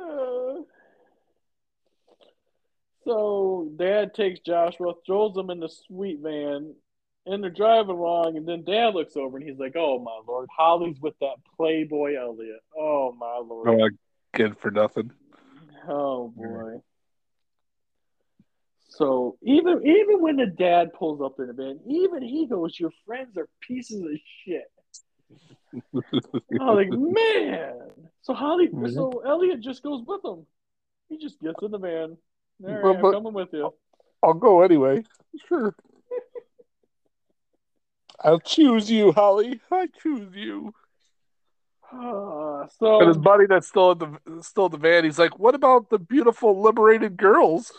uh. 0.00 0.54
So 3.04 3.70
dad 3.76 4.12
takes 4.12 4.40
Joshua, 4.40 4.92
throws 5.06 5.34
him 5.36 5.48
in 5.50 5.60
the 5.60 5.70
sweet 5.86 6.18
van, 6.20 6.74
and 7.28 7.42
they're 7.42 7.50
driving 7.50 7.90
along. 7.96 8.36
And 8.36 8.46
then 8.46 8.64
dad 8.64 8.94
looks 8.94 9.16
over 9.16 9.36
and 9.36 9.48
he's 9.48 9.58
like, 9.58 9.74
"Oh 9.76 9.98
my 9.98 10.20
lord, 10.26 10.48
Holly's 10.56 11.00
with 11.00 11.14
that 11.20 11.36
playboy 11.56 12.14
Elliot. 12.16 12.60
Oh 12.76 13.12
my 13.18 13.38
lord." 13.44 13.68
Oh, 13.68 13.88
kid 14.34 14.56
for 14.58 14.70
nothing. 14.70 15.10
Oh 15.88 16.28
boy. 16.36 16.80
So 18.88 19.36
even 19.42 19.86
even 19.86 20.20
when 20.20 20.36
the 20.36 20.46
dad 20.46 20.92
pulls 20.92 21.20
up 21.20 21.38
in 21.38 21.46
the 21.48 21.52
van, 21.52 21.78
even 21.86 22.22
he 22.22 22.46
goes, 22.46 22.78
"Your 22.78 22.90
friends 23.06 23.36
are 23.36 23.48
pieces 23.60 24.02
of 24.02 24.10
shit." 24.44 24.70
I'm 26.60 26.74
like, 26.76 26.88
man. 26.90 27.74
So 28.22 28.32
Holly, 28.34 28.68
Mhm. 28.68 28.92
so 28.94 29.22
Elliot 29.24 29.60
just 29.60 29.82
goes 29.82 30.02
with 30.06 30.24
him. 30.24 30.46
He 31.08 31.18
just 31.18 31.38
gets 31.40 31.62
in 31.62 31.70
the 31.70 31.78
van. 31.78 32.16
All 32.64 32.70
right, 32.72 32.82
Well, 32.82 32.94
I'm 32.94 33.02
but- 33.02 33.12
coming 33.12 33.32
with 33.34 33.52
you. 33.52 33.72
I'll 34.22 34.34
go 34.34 34.62
anyway. 34.62 35.04
Sure. 35.46 35.74
I'll 38.22 38.40
choose 38.40 38.90
you, 38.90 39.12
Holly. 39.12 39.60
I 39.70 39.88
choose 40.02 40.34
you. 40.34 40.74
Uh, 41.90 42.66
And 43.00 43.08
his 43.08 43.16
buddy 43.16 43.46
that's 43.46 43.68
still 43.68 43.92
in 43.92 43.98
the 43.98 44.42
still 44.42 44.66
in 44.66 44.72
the 44.72 44.78
van, 44.78 45.04
he's 45.04 45.18
like, 45.18 45.38
"What 45.38 45.54
about 45.54 45.88
the 45.88 45.98
beautiful 45.98 46.60
liberated 46.60 47.16
girls?" 47.16 47.72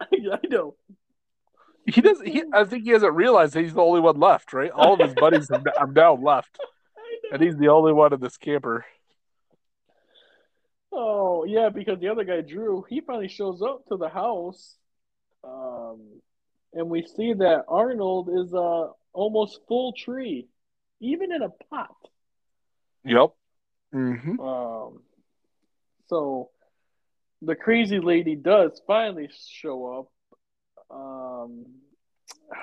I 0.00 0.38
know. 0.50 0.74
he 1.86 2.00
doesn't. 2.00 2.26
He, 2.26 2.42
I 2.52 2.64
think 2.64 2.84
he 2.84 2.90
hasn't 2.90 3.14
realized 3.14 3.54
that 3.54 3.62
he's 3.62 3.74
the 3.74 3.82
only 3.82 4.00
one 4.00 4.18
left. 4.18 4.52
Right? 4.52 4.70
All 4.70 4.94
of 4.94 5.00
his 5.00 5.14
buddies 5.14 5.48
have, 5.50 5.64
have 5.78 5.92
now 5.94 6.14
left, 6.14 6.58
and 7.32 7.40
he's 7.42 7.56
the 7.56 7.68
only 7.68 7.92
one 7.92 8.12
in 8.12 8.20
this 8.20 8.36
camper. 8.36 8.84
Oh 10.92 11.44
yeah, 11.44 11.68
because 11.68 12.00
the 12.00 12.08
other 12.08 12.24
guy 12.24 12.40
Drew, 12.40 12.84
he 12.88 13.00
finally 13.00 13.28
shows 13.28 13.62
up 13.62 13.84
to 13.88 13.96
the 13.96 14.08
house, 14.08 14.76
um, 15.44 16.20
and 16.74 16.90
we 16.90 17.06
see 17.06 17.32
that 17.32 17.64
Arnold 17.68 18.28
is 18.28 18.52
a 18.52 18.88
almost 19.12 19.60
full 19.68 19.92
tree, 19.92 20.48
even 21.00 21.32
in 21.32 21.42
a 21.42 21.50
pot. 21.70 21.94
Yep. 23.04 23.30
Mm-hmm. 23.94 24.40
Um, 24.40 25.00
so 26.08 26.50
the 27.42 27.54
crazy 27.54 28.00
lady 28.00 28.34
does 28.34 28.82
finally 28.86 29.30
show 29.48 30.08
up. 30.90 30.96
Um, 30.96 31.66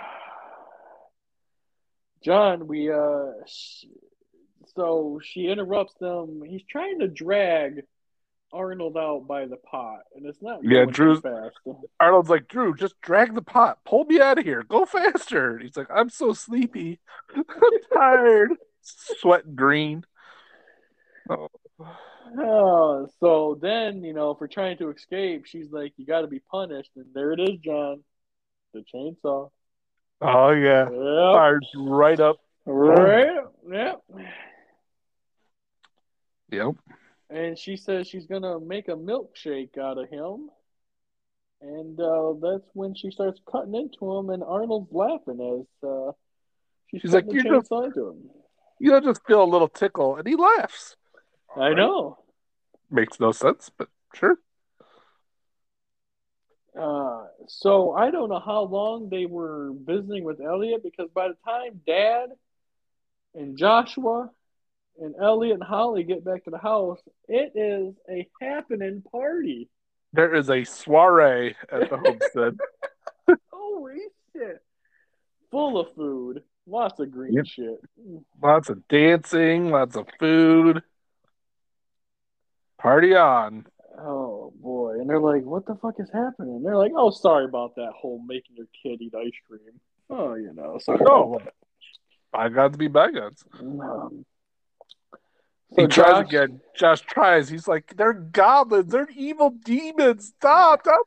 John, 2.24 2.68
we 2.68 2.92
uh, 2.92 3.32
sh- 3.48 3.86
so 4.76 5.20
she 5.24 5.48
interrupts 5.48 5.96
them. 6.00 6.44
He's 6.46 6.64
trying 6.70 7.00
to 7.00 7.08
drag 7.08 7.84
Arnold 8.54 8.98
out 8.98 9.28
by 9.28 9.46
the 9.46 9.58
pot, 9.58 10.02
and 10.16 10.26
it's 10.26 10.42
not 10.42 10.60
Yeah, 10.64 10.86
Drew's- 10.86 11.22
fast. 11.22 11.58
Arnold's 12.00 12.30
like, 12.30 12.48
Drew, 12.48 12.76
just 12.76 13.00
drag 13.02 13.34
the 13.34 13.42
pot. 13.42 13.80
Pull 13.86 14.06
me 14.06 14.20
out 14.20 14.38
of 14.40 14.44
here. 14.46 14.64
Go 14.64 14.86
faster. 14.86 15.58
He's 15.58 15.78
like, 15.78 15.88
I'm 15.94 16.10
so 16.10 16.34
sleepy. 16.34 17.00
I'm 17.36 17.44
tired. 17.94 18.52
Sweat 18.82 19.56
green. 19.56 20.04
Oh. 21.30 21.48
Oh, 22.40 23.08
so 23.20 23.58
then 23.62 24.04
you 24.04 24.14
know, 24.14 24.34
for 24.36 24.48
trying 24.48 24.78
to 24.78 24.90
escape, 24.90 25.46
she's 25.46 25.70
like, 25.72 25.92
"You 25.98 26.06
got 26.06 26.22
to 26.22 26.28
be 26.28 26.40
punished," 26.40 26.92
and 26.96 27.06
there 27.14 27.34
it 27.34 27.42
is, 27.42 27.60
John, 27.60 28.04
the 28.74 28.84
chainsaw. 28.94 29.50
Oh 30.22 30.52
yeah. 30.52 30.84
Yep. 30.84 31.34
Fired 31.34 31.64
right 31.76 32.20
up. 32.20 32.38
Right. 32.66 33.38
Yep. 33.70 34.02
Yep. 36.52 36.76
And 37.32 37.58
she 37.58 37.78
says 37.78 38.08
she's 38.08 38.26
gonna 38.26 38.60
make 38.60 38.88
a 38.90 38.96
milkshake 38.96 39.78
out 39.78 39.98
of 39.98 40.10
him. 40.10 40.50
And 41.62 42.00
uh, 42.00 42.34
that's 42.42 42.68
when 42.74 42.96
she 42.96 43.12
starts 43.12 43.40
cutting 43.50 43.76
into 43.76 44.12
him, 44.18 44.32
and 44.32 44.44
Arnold's 44.44 44.92
laughing 44.92 45.40
as 45.40 45.88
uh, 45.90 46.12
she's, 46.90 47.02
She's 47.02 47.14
like, 47.14 47.26
"You're 47.32 47.44
just- 47.44 47.72
into 47.72 48.10
him. 48.10 48.30
You 48.80 49.00
just 49.00 49.24
feel 49.28 49.44
a 49.44 49.46
little 49.46 49.68
tickle, 49.68 50.16
and 50.16 50.28
he 50.28 50.36
laughs. 50.36 50.96
I 51.56 51.74
know. 51.76 52.18
Makes 52.90 53.20
no 53.20 53.32
sense, 53.32 53.70
but 53.78 53.90
sure. 54.16 54.40
Uh, 56.78 57.26
so 57.48 57.92
I 57.92 58.10
don't 58.12 58.30
know 58.30 58.40
how 58.44 58.64
long 58.64 59.10
they 59.10 59.26
were 59.28 59.72
visiting 59.86 60.24
with 60.24 60.42
Elliot 60.42 60.82
because 60.84 61.10
by 61.14 61.28
the 61.28 61.36
time 61.46 61.82
Dad 61.86 62.30
and 63.36 63.56
Joshua 63.58 64.30
and 65.02 65.16
Elliot 65.22 65.56
and 65.56 65.64
Holly 65.64 66.04
get 66.04 66.24
back 66.24 66.44
to 66.46 66.50
the 66.52 66.58
house, 66.58 67.00
it 67.28 67.52
is 67.56 67.96
a 68.10 68.28
happening 68.42 69.04
party. 69.12 69.70
There 70.14 70.34
is 70.36 70.50
a 70.50 70.64
soiree 70.64 71.56
at 71.72 71.90
the 71.90 71.98
homestead. 71.98 72.58
Holy 73.52 73.98
shit! 74.34 74.60
Full 75.52 75.80
of 75.80 75.94
food, 75.96 76.44
lots 76.68 77.00
of 77.00 77.12
green 77.12 77.34
Yep. 77.34 77.46
shit. 77.46 77.80
lots 78.42 78.70
of 78.70 78.88
dancing, 78.88 79.70
lots 79.72 79.96
of 79.96 80.08
food. 80.20 80.82
Party 82.78 83.16
on. 83.16 83.66
Oh 84.00 84.54
boy! 84.60 84.94
And 85.00 85.10
they're 85.10 85.20
like, 85.20 85.44
"What 85.44 85.66
the 85.66 85.76
fuck 85.76 85.96
is 86.00 86.10
happening?" 86.12 86.56
And 86.56 86.66
they're 86.66 86.78
like, 86.78 86.94
"Oh, 86.96 87.10
sorry 87.12 87.46
about 87.46 87.76
that 87.76 87.92
whole 87.96 88.22
making 88.26 88.56
your 88.56 88.68
kid 88.82 89.02
eat 89.02 89.14
ice 89.16 89.32
cream." 89.48 89.80
Oh, 90.10 90.34
you 90.36 90.52
know, 90.54 90.78
sorry. 90.80 91.00
Oh, 91.08 91.34
about 91.36 91.46
that. 91.46 91.54
bygones 92.32 92.78
be 92.78 92.88
bygones. 92.88 93.44
Um, 93.60 94.26
He 95.76 95.84
so 95.84 95.88
tries 95.88 96.12
Josh- 96.12 96.28
again. 96.28 96.62
Josh 96.76 97.02
tries. 97.02 97.50
He's 97.50 97.68
like, 97.68 97.96
they're 97.96 98.14
goblins. 98.14 98.92
They're 98.92 99.08
evil 99.16 99.52
demons. 99.64 100.34
Stop. 100.38 100.82
stop. 100.82 101.06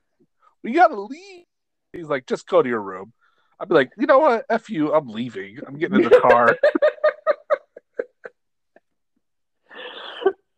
We 0.63 0.73
gotta 0.73 0.99
leave. 1.01 1.45
He's 1.93 2.09
like, 2.09 2.27
just 2.27 2.47
go 2.47 2.63
to 2.63 2.69
your 2.69 2.81
room. 2.81 3.13
I'd 3.61 3.69
be 3.69 3.75
like, 3.75 3.91
you 3.99 4.07
know 4.07 4.19
what? 4.19 4.47
F 4.49 4.71
you. 4.71 4.93
I'm 4.93 5.09
leaving. 5.09 5.59
I'm 5.67 5.79
getting 5.79 6.03
in 6.03 6.09
the 6.09 6.21
car. 6.21 6.57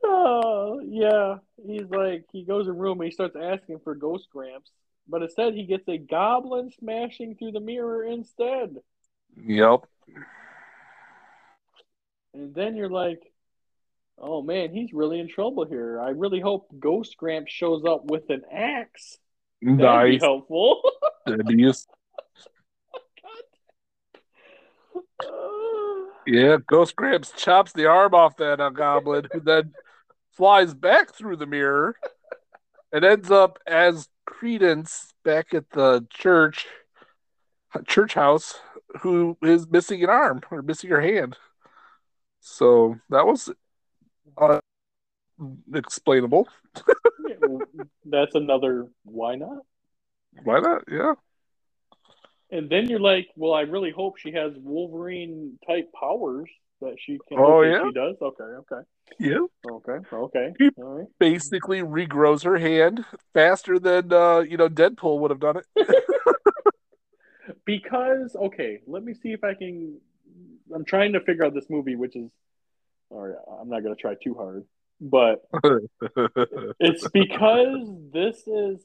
Oh, 0.08 0.80
yeah. 0.86 1.36
He's 1.66 1.88
like, 1.90 2.24
he 2.32 2.44
goes 2.44 2.66
in 2.66 2.70
a 2.72 2.76
room 2.76 3.00
and 3.00 3.08
he 3.08 3.12
starts 3.12 3.36
asking 3.40 3.80
for 3.82 3.94
Ghost 3.94 4.28
Gramps, 4.30 4.70
but 5.08 5.22
instead 5.22 5.54
he 5.54 5.64
gets 5.64 5.88
a 5.88 5.98
goblin 5.98 6.70
smashing 6.78 7.36
through 7.36 7.52
the 7.52 7.60
mirror 7.60 8.04
instead. 8.04 8.76
yep. 9.36 9.80
And 12.34 12.54
then 12.54 12.76
you're 12.76 12.90
like, 12.90 13.20
oh 14.18 14.42
man, 14.42 14.72
he's 14.72 14.92
really 14.92 15.20
in 15.20 15.28
trouble 15.28 15.64
here. 15.66 16.00
I 16.00 16.10
really 16.10 16.40
hope 16.40 16.68
Ghost 16.78 17.16
Gramps 17.16 17.52
shows 17.52 17.84
up 17.84 18.04
with 18.10 18.28
an 18.30 18.42
axe. 18.52 19.18
That'd 19.62 19.78
be 19.78 19.82
Nice. 19.84 20.20
helpful. 20.22 20.82
That'd 21.26 21.46
be 21.46 21.54
use- 21.62 21.86
Uh, 25.22 25.26
Yeah, 26.26 26.56
Ghost 26.66 26.96
Gramps 26.96 27.32
chops 27.32 27.72
the 27.72 27.86
arm 27.86 28.14
off 28.14 28.36
that 28.38 28.60
uh, 28.60 28.70
goblin, 28.70 29.28
who 29.32 29.40
then 29.40 29.72
flies 30.32 30.74
back 30.74 31.14
through 31.14 31.36
the 31.36 31.46
mirror 31.46 31.96
and 32.92 33.04
ends 33.04 33.30
up 33.30 33.58
as 33.66 34.08
Creedence 34.28 35.12
back 35.24 35.54
at 35.54 35.70
the 35.70 36.06
church 36.10 36.66
church 37.86 38.14
house, 38.14 38.58
who 39.00 39.36
is 39.42 39.68
missing 39.68 40.02
an 40.02 40.08
arm 40.10 40.40
or 40.50 40.62
missing 40.62 40.90
her 40.90 41.00
hand. 41.00 41.36
So 42.40 42.96
that 43.10 43.26
was 43.26 43.50
uh, 44.38 44.60
explainable. 45.74 46.48
That's 48.04 48.34
another 48.34 48.86
why 49.04 49.34
not? 49.36 49.58
Why 50.44 50.60
not? 50.60 50.84
Yeah. 50.90 51.14
And 52.50 52.70
then 52.70 52.88
you're 52.88 53.00
like, 53.00 53.28
well, 53.36 53.52
I 53.54 53.62
really 53.62 53.90
hope 53.90 54.18
she 54.18 54.32
has 54.32 54.52
Wolverine 54.56 55.58
type 55.66 55.90
powers. 55.98 56.48
that 56.80 56.96
she 56.98 57.18
can. 57.28 57.38
Oh, 57.38 57.62
yeah? 57.62 57.82
she 57.84 57.92
does. 57.92 58.16
Okay, 58.20 58.44
okay, 58.44 58.82
Yeah. 59.18 59.46
okay, 59.68 59.98
okay. 60.12 60.52
He- 60.58 60.70
All 60.76 60.98
right. 60.98 61.06
Basically 61.18 61.80
regrows 61.80 62.44
her 62.44 62.58
hand 62.58 63.04
faster 63.34 63.78
than 63.78 64.12
uh, 64.12 64.40
you 64.40 64.56
know 64.56 64.68
Deadpool 64.68 65.18
would 65.20 65.30
have 65.30 65.40
done 65.40 65.56
it. 65.58 65.66
Because 67.64 68.34
okay, 68.36 68.80
let 68.86 69.04
me 69.04 69.14
see 69.14 69.32
if 69.32 69.44
I 69.44 69.54
can. 69.54 69.98
I'm 70.74 70.84
trying 70.84 71.12
to 71.12 71.20
figure 71.20 71.44
out 71.44 71.54
this 71.54 71.70
movie, 71.70 71.94
which 71.94 72.16
is, 72.16 72.28
right. 73.10 73.34
I'm 73.60 73.68
not 73.68 73.82
gonna 73.82 73.94
try 73.96 74.14
too 74.14 74.34
hard, 74.34 74.64
but 75.00 75.42
it's 76.80 77.08
because 77.08 77.88
this 78.12 78.46
is 78.46 78.80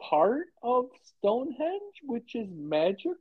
part 0.00 0.46
of 0.62 0.86
Stonehenge, 1.18 2.00
which 2.04 2.34
is 2.34 2.48
magical. 2.50 3.16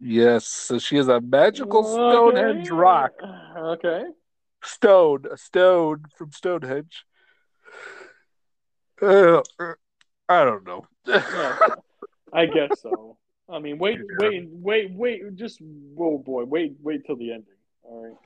yes, 0.00 0.46
so 0.46 0.78
she 0.78 0.96
is 0.96 1.08
a 1.08 1.20
magical 1.20 1.82
Stonehenge 1.84 2.66
Okay. 2.70 2.76
rock. 2.76 3.12
Okay. 3.56 4.04
Stone, 4.62 5.26
a 5.30 5.36
stone 5.36 6.04
from 6.16 6.32
Stonehenge. 6.32 7.04
Uh, 9.00 9.42
I 10.28 10.44
don't 10.44 10.66
know. 10.66 10.86
Yeah, 11.06 11.56
I 12.32 12.46
guess 12.46 12.80
so. 12.80 13.18
I 13.48 13.58
mean, 13.58 13.78
wait, 13.78 14.00
Yeah. 14.20 14.28
wait, 14.28 14.48
wait, 14.50 14.90
wait. 14.94 15.36
Just 15.36 15.60
oh 15.98 16.18
boy, 16.18 16.44
wait, 16.44 16.74
wait 16.82 17.04
till 17.06 17.16
the 17.16 17.32
ending. 17.32 17.54
All 17.84 18.02
right. 18.04 18.16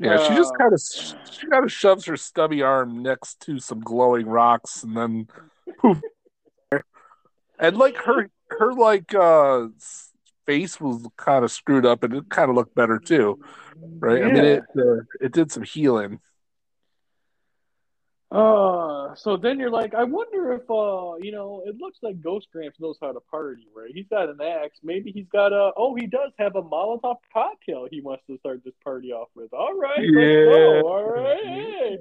Yeah, 0.00 0.16
she 0.16 0.34
just 0.34 0.54
Uh, 0.54 0.58
kind 0.58 0.72
of 0.72 0.80
she 1.30 1.46
kind 1.46 1.64
of 1.64 1.72
shoves 1.72 2.06
her 2.06 2.16
stubby 2.16 2.62
arm 2.62 3.02
next 3.02 3.40
to 3.42 3.58
some 3.58 3.80
glowing 3.80 4.26
rocks, 4.26 4.82
and 4.82 4.96
then 4.96 5.28
poof. 5.78 6.00
And 7.58 7.76
like 7.76 7.96
her 7.98 8.30
her 8.48 8.72
like 8.72 9.14
uh 9.14 9.68
face 10.46 10.80
was 10.80 11.06
kind 11.16 11.44
of 11.44 11.52
screwed 11.52 11.84
up, 11.86 12.02
and 12.02 12.14
it 12.14 12.28
kind 12.30 12.48
of 12.50 12.56
looked 12.56 12.74
better 12.74 12.98
too, 12.98 13.38
right? 14.00 14.24
I 14.24 14.28
mean, 14.28 14.44
it 14.44 14.64
uh, 14.76 15.02
it 15.20 15.32
did 15.32 15.52
some 15.52 15.62
healing. 15.64 16.20
Uh, 18.30 19.12
so 19.16 19.36
then 19.36 19.58
you're 19.58 19.70
like, 19.70 19.92
I 19.92 20.04
wonder 20.04 20.52
if, 20.52 20.62
uh, 20.70 21.16
you 21.20 21.32
know, 21.32 21.64
it 21.66 21.76
looks 21.80 21.98
like 22.00 22.20
Ghost 22.22 22.46
Gramps 22.52 22.78
knows 22.78 22.96
how 23.00 23.10
to 23.12 23.18
party, 23.18 23.66
right? 23.74 23.90
He's 23.92 24.06
got 24.08 24.28
an 24.28 24.40
axe. 24.40 24.78
Maybe 24.84 25.10
he's 25.10 25.26
got 25.32 25.52
a, 25.52 25.72
oh, 25.76 25.96
he 25.96 26.06
does 26.06 26.30
have 26.38 26.54
a 26.54 26.62
Molotov 26.62 27.16
cocktail 27.32 27.88
he 27.90 28.00
wants 28.00 28.22
to 28.28 28.38
start 28.38 28.62
this 28.64 28.74
party 28.84 29.10
off 29.10 29.28
with. 29.34 29.52
All 29.52 29.76
right, 29.76 29.98
let's 29.98 30.14
Yeah. 30.14 30.44
go. 30.44 30.88
All 30.88 31.10
right. 31.10 31.98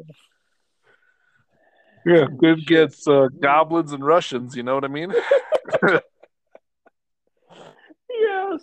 Yeah, 2.06 2.28
good 2.38 2.66
gets 2.66 3.08
uh, 3.08 3.28
goblins 3.40 3.92
and 3.92 4.06
Russians. 4.06 4.56
You 4.56 4.64
know 4.64 4.76
what 4.76 4.86
I 4.86 4.88
mean? 4.88 5.14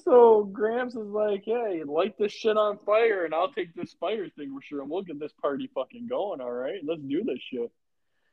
So 0.05 0.45
Gramps 0.45 0.95
is 0.95 1.09
like, 1.09 1.45
hey, 1.45 1.83
light 1.87 2.15
this 2.19 2.33
shit 2.33 2.57
on 2.57 2.79
fire 2.85 3.25
and 3.25 3.35
I'll 3.35 3.53
take 3.53 3.75
this 3.75 3.95
fire 3.99 4.25
extinguisher 4.25 4.81
and 4.81 4.91
we'll 4.91 5.03
get 5.03 5.19
this 5.19 5.33
party 5.41 5.71
fucking 5.75 6.07
going, 6.09 6.41
all 6.41 6.53
right? 6.53 6.81
Let's 6.87 7.03
do 7.03 7.25
this 7.25 7.39
shit. 7.51 7.71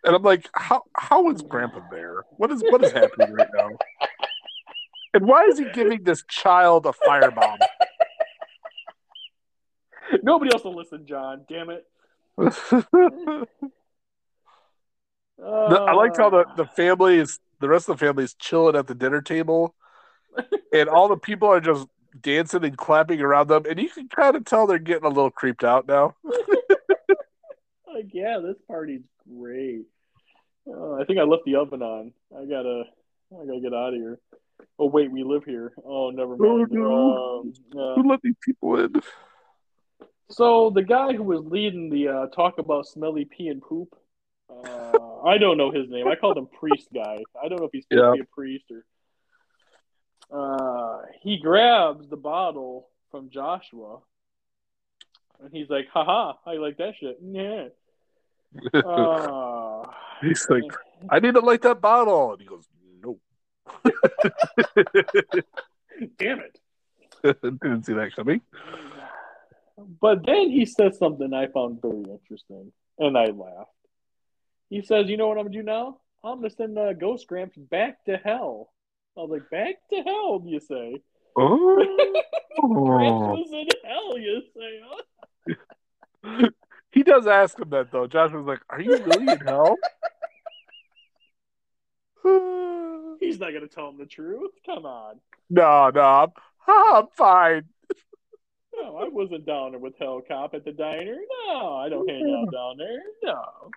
And 0.05 0.15
I'm 0.15 0.23
like, 0.23 0.49
how 0.53 0.83
how 0.95 1.29
is 1.31 1.41
Grandpa 1.41 1.81
there? 1.89 2.23
What 2.37 2.51
is 2.51 2.61
what 2.69 2.83
is 2.83 2.91
happening 2.91 3.33
right 3.33 3.49
now? 3.55 3.69
And 5.15 5.27
why 5.27 5.43
is 5.43 5.59
he 5.59 5.65
giving 5.73 6.03
this 6.03 6.23
child 6.27 6.87
a 6.87 6.91
firebomb? 7.07 7.59
Nobody 10.23 10.51
else 10.51 10.63
will 10.63 10.75
listen, 10.75 11.05
John. 11.05 11.45
Damn 11.47 11.69
it. 11.69 11.85
I 15.45 15.93
liked 15.93 16.17
how 16.17 16.31
the, 16.31 16.45
the 16.55 16.63
uh. 16.63 16.67
family 16.75 17.19
is 17.19 17.39
the 17.59 17.69
rest 17.69 17.87
of 17.89 17.99
the 17.99 18.05
family 18.05 18.23
is 18.23 18.33
chilling 18.33 18.75
at 18.75 18.87
the 18.87 18.95
dinner 18.95 19.21
table, 19.21 19.75
and 20.73 20.89
all 20.89 21.07
the 21.07 21.17
people 21.17 21.47
are 21.49 21.61
just 21.61 21.87
dancing 22.21 22.63
and 22.63 22.77
clapping 22.77 23.21
around 23.21 23.47
them, 23.47 23.63
and 23.69 23.79
you 23.79 23.89
can 23.89 24.07
kind 24.07 24.35
of 24.35 24.45
tell 24.45 24.67
they're 24.67 24.77
getting 24.79 25.05
a 25.05 25.09
little 25.09 25.31
creeped 25.31 25.63
out 25.63 25.87
now. 25.87 26.15
like, 27.93 28.07
yeah, 28.13 28.39
this 28.41 28.55
party's 28.67 29.01
great. 29.39 29.83
Oh, 30.67 30.99
I 30.99 31.05
think 31.05 31.19
I 31.19 31.23
left 31.23 31.43
the 31.45 31.55
oven 31.55 31.81
on. 31.81 32.13
I 32.35 32.45
gotta, 32.45 32.83
I 33.33 33.45
gotta 33.45 33.59
get 33.59 33.73
out 33.73 33.89
of 33.89 33.95
here. 33.95 34.19
Oh 34.79 34.87
wait, 34.87 35.11
we 35.11 35.23
live 35.23 35.43
here. 35.43 35.73
Oh, 35.85 36.09
never 36.09 36.37
mind. 36.37 36.67
no. 36.71 37.41
Um, 37.43 37.53
uh, 37.77 37.95
Who 37.95 38.09
let 38.09 38.21
these 38.21 38.35
people 38.43 38.79
in? 38.79 38.93
so 40.29 40.69
the 40.69 40.81
guy 40.83 41.13
who 41.13 41.23
was 41.23 41.41
leading 41.43 41.89
the 41.89 42.07
uh, 42.07 42.27
talk 42.27 42.57
about 42.59 42.87
smelly 42.87 43.25
pee 43.25 43.49
and 43.49 43.61
poop. 43.61 43.93
Uh, 44.49 45.21
I 45.25 45.37
don't 45.37 45.57
know 45.57 45.71
his 45.71 45.89
name. 45.89 46.07
I 46.07 46.15
called 46.15 46.37
him 46.37 46.47
Priest 46.59 46.87
Guy. 46.93 47.17
I 47.43 47.47
don't 47.49 47.59
know 47.59 47.65
if 47.65 47.71
he's 47.73 47.83
supposed 47.85 48.01
Yeah. 48.03 48.09
to 48.09 48.13
be 48.13 48.19
a 48.21 48.25
priest 48.35 48.65
or. 48.71 48.85
Uh, 50.33 51.01
he 51.21 51.37
grabs 51.37 52.09
the 52.09 52.17
bottle 52.17 52.89
from 53.11 53.29
Joshua, 53.29 53.99
and 55.39 55.53
he's 55.53 55.69
like, 55.69 55.87
"Haha, 55.93 56.33
I 56.45 56.55
like 56.55 56.77
that 56.77 56.95
shit." 56.99 57.19
Yeah. 58.73 58.79
Uh, 58.79 59.83
He's 60.21 60.47
like, 60.47 60.63
I 61.09 61.19
need 61.19 61.33
to 61.33 61.39
light 61.39 61.63
that 61.63 61.81
bottle, 61.81 62.33
and 62.33 62.41
he 62.41 62.47
goes, 62.47 62.67
"No." 63.01 63.19
damn 66.17 66.39
it. 66.39 66.59
Didn't 67.41 67.85
see 67.85 67.93
that 67.93 68.15
coming. 68.15 68.41
But 69.99 70.25
then 70.25 70.49
he 70.49 70.65
says 70.65 70.97
something 70.97 71.33
I 71.33 71.47
found 71.47 71.81
very 71.81 72.03
interesting, 72.03 72.71
and 72.99 73.17
I 73.17 73.25
laughed. 73.25 73.69
He 74.69 74.81
says, 74.81 75.07
"You 75.07 75.17
know 75.17 75.27
what 75.27 75.37
I'm 75.37 75.45
gonna 75.45 75.57
do 75.57 75.63
now? 75.63 75.99
I'm 76.23 76.37
gonna 76.37 76.49
send 76.49 76.77
uh, 76.77 76.93
Ghost 76.93 77.27
Gramps 77.27 77.57
back 77.57 78.03
to 78.05 78.17
hell." 78.17 78.72
I 79.17 79.21
was 79.21 79.29
like, 79.29 79.49
"Back 79.49 79.75
to 79.91 80.01
hell?" 80.01 80.41
You 80.45 80.59
say? 80.59 81.01
Gramps 81.35 81.89
Oh, 82.61 83.35
was 83.35 83.51
in 83.51 83.67
hell. 83.83 84.17
You 84.17 84.41
say? 84.55 84.81
He 86.91 87.01
does 87.03 87.25
ask 87.27 87.57
him 87.59 87.69
that 87.71 87.91
though. 87.91 88.07
Josh 88.07 88.31
was 88.31 88.45
like, 88.45 88.61
"Are 88.69 88.79
you 88.79 88.97
really 88.97 89.27
in 89.33 89.39
hell?" 89.39 89.77
He's 93.19 93.39
not 93.39 93.51
gonna 93.53 93.67
tell 93.67 93.89
him 93.89 93.97
the 93.97 94.05
truth. 94.05 94.51
Come 94.65 94.85
on. 94.85 95.19
no, 95.49 95.89
no, 95.93 96.01
I'm, 96.01 96.29
I'm 96.67 97.07
fine. 97.13 97.63
No, 98.75 98.97
I 98.97 99.07
wasn't 99.09 99.45
down 99.45 99.71
there 99.71 99.79
with 99.79 99.97
Hell 99.99 100.21
Cop 100.27 100.53
at 100.55 100.65
the 100.65 100.71
diner. 100.71 101.15
No, 101.47 101.75
I 101.75 101.89
don't 101.89 102.09
hang 102.09 102.35
out 102.35 102.51
down 102.51 102.77
there. 102.77 103.01
No. 103.23 103.69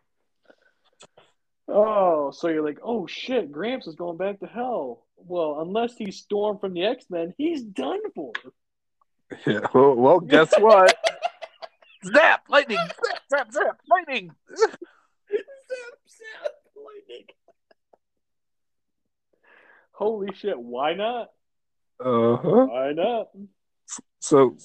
Oh, 1.68 2.30
so 2.30 2.48
you're 2.48 2.64
like, 2.64 2.78
oh 2.82 3.06
shit, 3.06 3.50
Gramps 3.52 3.86
is 3.86 3.94
going 3.94 4.16
back 4.16 4.40
to 4.40 4.46
hell. 4.46 5.05
Well, 5.28 5.60
unless 5.60 5.96
he's 5.96 6.18
Storm 6.18 6.58
from 6.58 6.74
the 6.74 6.84
X 6.84 7.06
Men, 7.10 7.34
he's 7.36 7.62
done 7.62 8.00
for. 8.14 8.32
Yeah, 9.44 9.60
well, 9.74 9.94
well, 9.94 10.20
guess 10.20 10.52
what? 10.58 10.96
zap! 12.14 12.44
Lightning! 12.48 12.78
Zap! 13.04 13.18
Zap! 13.30 13.52
Zap! 13.52 13.80
Lightning! 13.90 14.30
zap, 15.30 15.98
zap, 16.08 16.52
lightning. 16.76 17.26
Holy 19.92 20.28
shit, 20.34 20.58
why 20.58 20.94
not? 20.94 21.30
Uh 21.98 22.36
huh. 22.36 22.66
Why 22.66 22.92
not? 22.92 23.28
So, 24.20 24.56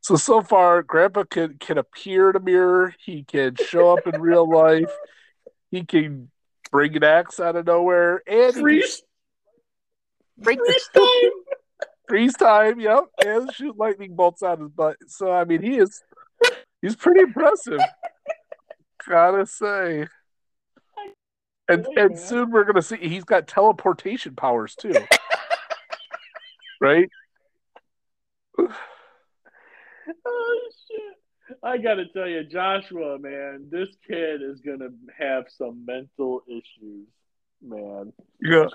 so 0.00 0.16
so 0.16 0.42
far, 0.42 0.82
Grandpa 0.82 1.24
can 1.24 1.58
can 1.58 1.78
appear 1.78 2.30
in 2.30 2.36
a 2.36 2.40
mirror. 2.40 2.94
He 3.04 3.24
can 3.24 3.56
show 3.56 3.96
up 3.96 4.06
in 4.06 4.20
real 4.20 4.48
life. 4.48 4.92
He 5.70 5.84
can 5.84 6.30
bring 6.70 6.96
an 6.96 7.04
axe 7.04 7.40
out 7.40 7.56
of 7.56 7.66
nowhere, 7.66 8.22
and 8.26 8.54
he 8.54 8.84
can 10.42 10.44
Freeze, 10.44 10.58
freeze 10.58 10.88
time. 10.94 11.30
freeze 12.08 12.34
time. 12.34 12.80
Yep, 12.80 13.04
and 13.24 13.52
shoot 13.52 13.76
lightning 13.76 14.14
bolts 14.14 14.42
out 14.42 14.60
his 14.60 14.70
butt. 14.70 14.96
So 15.06 15.32
I 15.32 15.44
mean, 15.44 15.62
he 15.62 15.76
is 15.76 16.02
he's 16.82 16.96
pretty 16.96 17.20
impressive. 17.20 17.80
Gotta 19.08 19.46
say. 19.46 20.06
And 21.68 21.86
and 21.96 22.18
soon 22.18 22.50
we're 22.50 22.64
gonna 22.64 22.82
see 22.82 22.96
he's 22.96 23.24
got 23.24 23.46
teleportation 23.48 24.34
powers 24.36 24.74
too. 24.74 24.94
right? 26.80 27.08
Oh 30.26 30.60
shit! 30.86 31.58
I 31.62 31.78
gotta 31.78 32.04
tell 32.14 32.28
you, 32.28 32.44
Joshua, 32.44 33.18
man, 33.18 33.68
this 33.70 33.88
kid 34.06 34.42
is 34.42 34.60
gonna 34.60 34.90
have 35.18 35.44
some 35.48 35.84
mental 35.86 36.42
issues, 36.46 37.08
man. 37.62 38.12
Yeah. 38.40 38.66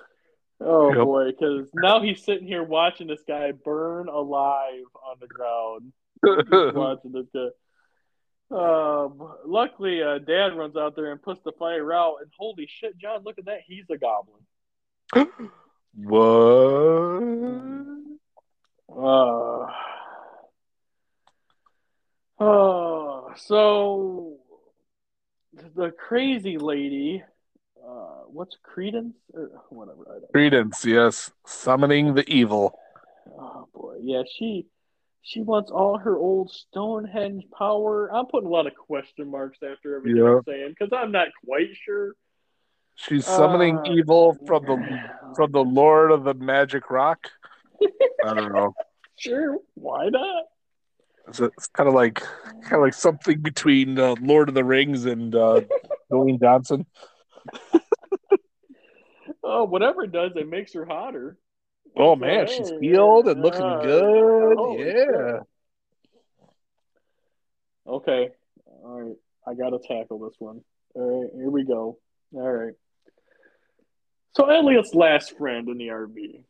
Oh 0.61 0.93
Yep. 0.93 1.03
boy, 1.05 1.31
because 1.31 1.69
now 1.73 2.01
he's 2.01 2.23
sitting 2.23 2.45
here 2.47 2.63
watching 2.63 3.07
this 3.07 3.23
guy 3.25 3.51
burn 3.51 4.09
alive 4.09 4.83
on 5.07 5.17
the 5.19 5.27
ground, 5.27 5.93
watching 6.75 7.13
this 7.13 7.27
guy. 7.33 7.47
Um, 8.51 9.35
luckily, 9.45 10.01
uh, 10.03 10.17
Dad 10.17 10.57
runs 10.57 10.75
out 10.75 10.95
there 10.95 11.11
and 11.11 11.21
puts 11.21 11.41
the 11.43 11.51
fire 11.53 11.93
out, 11.93 12.17
and 12.21 12.31
holy 12.37 12.67
shit, 12.67 12.97
John, 12.97 13.23
look 13.23 13.37
at 13.39 13.45
that, 13.45 13.59
he's 13.65 13.85
a 13.89 13.97
goblin. 13.97 14.41
what? 15.95 16.19
Uh, 18.91 19.71
oh, 22.39 23.31
so 23.37 24.37
the 25.75 25.91
crazy 25.91 26.57
lady, 26.57 27.23
what's 28.31 28.57
Creedence 28.63 29.13
or 29.33 29.49
whatever? 29.69 30.05
I 30.09 30.19
don't. 30.19 30.33
Creedence, 30.33 30.85
yes. 30.85 31.31
Summoning 31.45 32.13
the 32.15 32.27
evil. 32.29 32.77
Oh 33.37 33.67
boy, 33.73 33.97
yeah, 34.01 34.23
she 34.37 34.67
She 35.21 35.41
wants 35.41 35.71
all 35.71 35.97
her 35.97 36.17
old 36.17 36.51
Stonehenge 36.51 37.43
power. 37.57 38.09
I'm 38.13 38.25
putting 38.25 38.47
a 38.47 38.51
lot 38.51 38.67
of 38.67 38.73
question 38.75 39.29
marks 39.29 39.59
after 39.63 39.97
everything 39.97 40.21
Yeah. 40.23 40.37
I'm 40.37 40.43
saying 40.43 40.75
because 40.77 40.91
I'm 40.93 41.11
not 41.11 41.27
quite 41.45 41.75
sure. 41.75 42.13
She's 42.95 43.25
summoning 43.25 43.77
Uh, 43.77 43.93
evil 43.93 44.37
from 44.45 44.65
the 44.65 44.77
from 45.35 45.51
the 45.51 45.63
Lord 45.63 46.11
of 46.11 46.23
the 46.25 46.33
Magic 46.33 46.89
Rock. 46.89 47.29
I 48.25 48.33
don't 48.33 48.53
know. 48.53 48.73
Sure, 49.15 49.57
why 49.73 50.07
not? 50.07 50.45
It's, 51.27 51.41
it's 51.41 51.67
kind 51.67 51.89
of 51.89 51.93
like 51.93 52.21
kind 52.61 52.75
of 52.75 52.79
like 52.79 52.93
something 52.93 53.41
between 53.41 53.99
uh, 53.99 54.15
Lord 54.21 54.47
of 54.47 54.55
the 54.55 54.63
Rings 54.63 55.03
and 55.05 55.35
uh, 55.35 55.59
Dwayne 56.11 56.39
Johnson. 56.39 56.85
Oh, 59.51 59.63
whatever 59.63 60.03
it 60.03 60.11
does, 60.11 60.33
it 60.35 60.47
makes 60.47 60.73
her 60.73 60.85
hotter. 60.85 61.35
Oh 61.97 62.15
man, 62.15 62.45
she's 62.45 62.69
healed 62.79 63.27
and 63.27 63.41
looking 63.41 63.63
uh, 63.63 63.81
good. 63.81 64.57
Yeah. 64.77 65.39
Okay, 67.87 68.29
all 68.83 69.01
right. 69.01 69.15
I 69.47 69.55
gotta 69.55 69.79
tackle 69.79 70.19
this 70.19 70.35
one. 70.37 70.61
All 70.93 71.23
right, 71.23 71.31
here 71.35 71.49
we 71.49 71.63
go. 71.63 71.97
All 72.35 72.51
right. 72.51 72.75
So 74.35 74.45
Elliot's 74.45 74.93
last 74.93 75.35
friend 75.35 75.67
in 75.67 75.79
the 75.79 75.87
RV. 75.87 76.43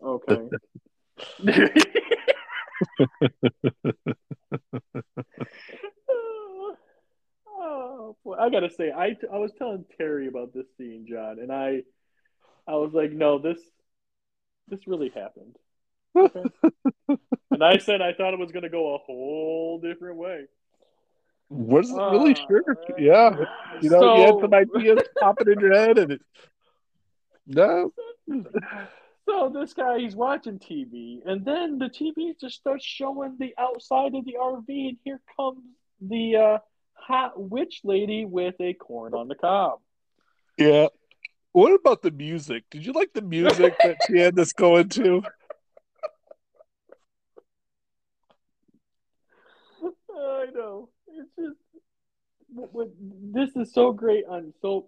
Okay. 0.00 0.48
oh, 8.10 8.16
boy. 8.24 8.36
I 8.36 8.50
gotta 8.50 8.70
say, 8.70 8.90
I 8.90 9.16
I 9.32 9.38
was 9.38 9.52
telling 9.58 9.84
Terry 9.98 10.28
about 10.28 10.52
this 10.52 10.66
scene, 10.76 11.06
John, 11.08 11.38
and 11.38 11.52
I 11.52 11.82
I 12.66 12.74
was 12.74 12.92
like, 12.92 13.12
no, 13.12 13.38
this 13.38 13.58
this 14.68 14.86
really 14.86 15.10
happened. 15.10 15.56
Okay. 16.16 16.42
and 17.50 17.64
I 17.64 17.78
said 17.78 18.02
I 18.02 18.12
thought 18.12 18.34
it 18.34 18.40
was 18.40 18.52
gonna 18.52 18.68
go 18.68 18.94
a 18.94 18.98
whole 18.98 19.80
different 19.80 20.16
way. 20.16 20.46
Wasn't 21.48 21.98
really 21.98 22.32
Uh, 22.32 22.46
sure. 22.46 22.76
Yeah. 22.98 23.44
You 23.80 23.90
know, 23.90 24.00
so, 24.00 24.16
you 24.16 24.22
had 24.22 24.40
some 24.40 24.54
ideas 24.54 25.08
popping 25.18 25.52
in 25.52 25.60
your 25.60 25.74
head 25.74 25.98
and 25.98 26.12
it 26.12 26.22
no. 27.46 27.92
So 29.26 29.50
this 29.52 29.74
guy, 29.74 29.98
he's 29.98 30.16
watching 30.16 30.58
TV, 30.58 31.20
and 31.24 31.44
then 31.44 31.78
the 31.78 31.86
TV 31.86 32.38
just 32.40 32.56
starts 32.56 32.84
showing 32.84 33.36
the 33.38 33.54
outside 33.58 34.14
of 34.14 34.24
the 34.24 34.36
RV, 34.40 34.68
and 34.68 34.96
here 35.04 35.20
comes 35.36 35.62
the 36.00 36.36
uh, 36.36 36.58
hot 37.00 37.40
witch 37.40 37.80
lady 37.84 38.24
with 38.24 38.54
a 38.60 38.74
corn 38.74 39.14
on 39.14 39.28
the 39.28 39.34
cob. 39.34 39.80
Yeah. 40.58 40.88
What 41.52 41.72
about 41.72 42.02
the 42.02 42.10
music? 42.10 42.64
Did 42.70 42.86
you 42.86 42.92
like 42.92 43.12
the 43.12 43.22
music 43.22 43.74
that 43.82 43.96
she 44.06 44.18
had 44.18 44.36
this 44.36 44.52
going 44.52 44.88
to? 44.90 45.22
I 50.14 50.46
know. 50.54 50.88
It's 51.08 51.28
just 51.36 51.56
what, 52.52 52.72
what, 52.72 52.88
this 52.98 53.50
is 53.56 53.72
so 53.72 53.92
great 53.92 54.24
on 54.28 54.52
so. 54.62 54.86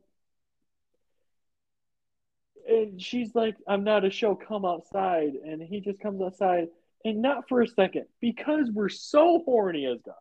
And 2.68 3.02
she's 3.02 3.34
like, 3.34 3.56
"I'm 3.66 3.82
not 3.82 4.04
a 4.04 4.10
show. 4.10 4.36
Come 4.36 4.64
outside." 4.64 5.32
And 5.44 5.60
he 5.60 5.80
just 5.80 5.98
comes 6.00 6.22
outside, 6.22 6.68
and 7.04 7.20
not 7.20 7.48
for 7.48 7.60
a 7.60 7.66
second, 7.66 8.06
because 8.20 8.70
we're 8.72 8.88
so 8.88 9.42
horny 9.44 9.86
as 9.86 9.98
guys. 10.06 10.14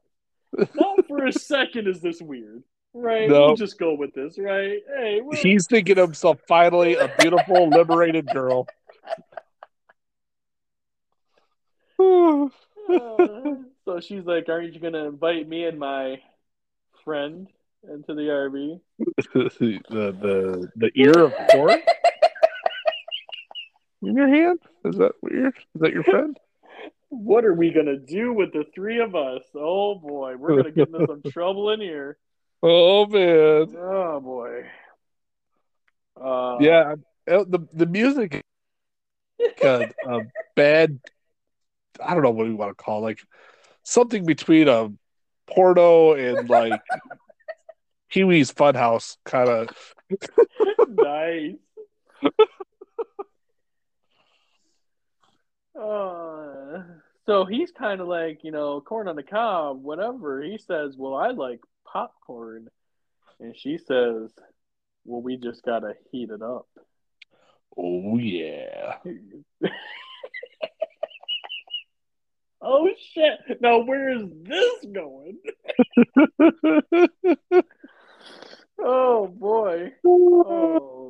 Not 0.57 1.07
for 1.07 1.25
a 1.25 1.33
second 1.33 1.87
is 1.87 2.01
this 2.01 2.21
weird, 2.21 2.63
right? 2.93 3.29
No. 3.29 3.47
We'll 3.47 3.55
just 3.55 3.79
go 3.79 3.93
with 3.93 4.13
this, 4.13 4.37
right? 4.37 4.79
Hey, 4.97 5.21
we're, 5.21 5.37
He's 5.37 5.65
thinking 5.67 5.97
of 5.97 6.09
himself 6.09 6.39
finally 6.47 6.95
a 6.95 7.13
beautiful, 7.19 7.69
liberated 7.77 8.27
girl. 8.27 8.67
Uh, 11.99 12.47
so 13.85 13.99
she's 14.01 14.25
like, 14.25 14.49
"Aren't 14.49 14.73
you 14.73 14.79
gonna 14.79 15.07
invite 15.07 15.47
me 15.47 15.65
and 15.65 15.79
my 15.79 16.19
friend 17.03 17.47
into 17.83 18.13
the 18.13 18.23
RV?" 18.23 18.79
the 19.33 19.79
the 19.89 20.69
the 20.75 20.91
ear 20.95 21.25
of 21.25 21.33
corn 21.51 21.79
in 24.01 24.15
your 24.15 24.27
hand? 24.27 24.59
Is 24.85 24.97
that 24.97 25.13
weird? 25.21 25.55
Is 25.75 25.81
that 25.81 25.93
your 25.93 26.03
friend? 26.03 26.37
What 27.13 27.43
are 27.43 27.53
we 27.53 27.71
gonna 27.71 27.97
do 27.97 28.31
with 28.31 28.53
the 28.53 28.63
three 28.73 29.01
of 29.01 29.15
us? 29.15 29.41
Oh 29.53 29.95
boy, 29.95 30.37
we're 30.37 30.55
gonna 30.55 30.71
get 30.71 30.87
into 30.87 31.05
some 31.05 31.21
trouble 31.31 31.69
in 31.71 31.81
here. 31.81 32.17
Oh 32.63 33.05
man. 33.05 33.75
Oh 33.77 34.19
boy. 34.21 34.65
Uh, 36.15 36.57
Yeah, 36.61 36.95
the 37.27 37.67
the 37.73 37.85
music 37.85 38.41
uh, 39.61 39.87
a 40.07 40.19
bad 40.55 40.99
I 42.01 42.13
don't 42.13 42.23
know 42.23 42.31
what 42.31 42.47
we 42.47 42.53
want 42.53 42.69
to 42.77 42.81
call 42.81 42.99
it, 42.99 43.03
like 43.03 43.19
something 43.83 44.25
between 44.25 44.69
a 44.69 44.89
porno 45.47 46.13
and 46.13 46.49
like 46.49 46.81
Pee 48.09 48.23
Wee's 48.23 48.53
Funhouse 48.53 49.17
kind 49.25 49.49
of 49.49 49.69
nice. 50.87 51.55
Uh, 55.81 56.83
so 57.25 57.45
he's 57.45 57.71
kind 57.71 58.01
of 58.01 58.07
like, 58.07 58.43
you 58.43 58.51
know, 58.51 58.81
corn 58.81 59.07
on 59.07 59.15
the 59.15 59.23
cob, 59.23 59.81
whatever. 59.83 60.41
He 60.41 60.57
says, 60.57 60.95
Well, 60.97 61.15
I 61.15 61.29
like 61.29 61.61
popcorn. 61.91 62.67
And 63.39 63.55
she 63.57 63.77
says, 63.77 64.31
Well, 65.05 65.21
we 65.21 65.37
just 65.37 65.63
got 65.63 65.79
to 65.79 65.93
heat 66.11 66.29
it 66.29 66.41
up. 66.41 66.67
oh 67.77 68.17
yeah. 68.17 68.97
oh, 72.61 72.89
shit. 73.13 73.61
Now, 73.61 73.79
where 73.79 74.09
is 74.09 74.25
this 74.43 74.85
going? 74.93 75.39
Oh, 78.83 79.27
boy. 79.27 79.91
Oh. 80.05 81.00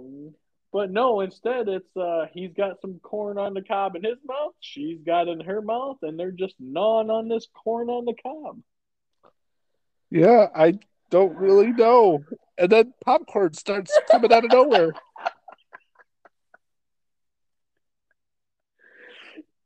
But 0.72 0.90
no, 0.90 1.20
instead 1.20 1.68
it's 1.68 1.98
uh 1.98 2.28
he's 2.34 2.54
got 2.54 2.80
some 2.82 3.00
corn 3.00 3.38
on 3.38 3.54
the 3.54 3.62
cob 3.62 3.96
in 3.96 4.04
his 4.04 4.18
mouth, 4.26 4.54
she's 4.60 5.00
got 5.06 5.28
it 5.28 5.32
in 5.32 5.42
her 5.42 5.62
mouth, 5.62 5.98
and 6.02 6.18
they're 6.18 6.32
just 6.32 6.56
gnawing 6.60 7.10
on 7.10 7.28
this 7.28 7.48
corn 7.54 7.90
on 7.90 8.06
the 8.06 8.16
cob. 8.24 8.60
Yeah, 10.10 10.48
I 10.56 10.80
don't 11.10 11.36
really 11.38 11.72
know. 11.72 12.24
And 12.58 12.72
then 12.72 12.94
popcorn 13.04 13.54
starts 13.54 13.98
coming 14.10 14.32
out 14.32 14.46
of 14.46 14.52
nowhere. 14.52 14.92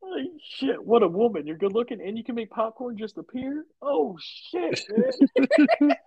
Like, 0.07 0.27
shit, 0.47 0.81
what 0.81 1.03
a 1.03 1.07
woman. 1.09 1.45
You're 1.45 1.57
good 1.57 1.73
looking 1.73 1.99
and 1.99 2.17
you 2.17 2.23
can 2.23 2.35
make 2.35 2.49
popcorn 2.49 2.95
just 2.95 3.17
appear? 3.17 3.65
Oh 3.81 4.15
shit, 4.21 4.79
man. 4.89 5.91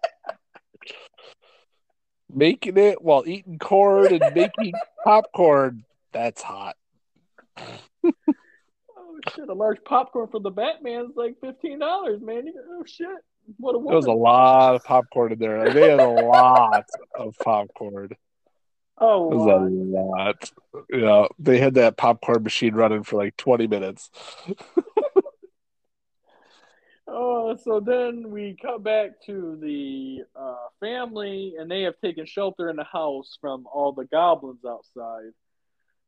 Making 2.33 2.76
it 2.76 3.03
while 3.03 3.24
eating 3.26 3.59
corn 3.59 4.12
and 4.12 4.35
making 4.35 4.72
popcorn. 5.05 5.85
That's 6.12 6.43
hot. 6.43 6.76
oh 7.59 8.12
shit, 9.35 9.49
a 9.49 9.55
large 9.55 9.83
popcorn 9.85 10.29
for 10.29 10.41
the 10.41 10.51
Batman's 10.51 11.16
like 11.16 11.37
fifteen 11.41 11.79
dollars, 11.79 12.20
man. 12.20 12.45
Oh 12.70 12.85
shit. 12.87 13.09
What 13.57 13.74
a 13.74 13.83
There 13.83 13.97
was 13.97 14.07
a 14.07 14.12
lot 14.12 14.74
of 14.74 14.85
popcorn 14.85 15.33
in 15.33 15.39
there. 15.39 15.72
They 15.72 15.91
had 15.91 16.01
a 16.01 16.09
lot 16.09 16.85
of 17.14 17.35
popcorn. 17.43 18.11
Oh 18.99 19.31
It 19.31 19.37
was 19.37 19.47
wow. 19.47 19.66
a 19.66 19.68
lot. 19.68 20.51
Yeah, 20.91 21.26
they 21.39 21.59
had 21.59 21.74
that 21.74 21.97
popcorn 21.97 22.43
machine 22.43 22.74
running 22.74 23.05
for 23.05 23.16
like 23.16 23.37
20 23.37 23.66
minutes. 23.66 24.11
Oh, 27.11 27.56
so 27.56 27.80
then 27.80 28.30
we 28.30 28.56
come 28.61 28.82
back 28.82 29.24
to 29.26 29.59
the 29.61 30.24
uh, 30.38 30.68
family, 30.78 31.54
and 31.59 31.70
they 31.70 31.82
have 31.82 31.94
taken 32.04 32.26
shelter 32.26 32.68
in 32.68 32.76
the 32.76 32.84
house 32.84 33.38
from 33.40 33.66
all 33.72 33.92
the 33.92 34.04
goblins 34.04 34.64
outside. 34.66 35.32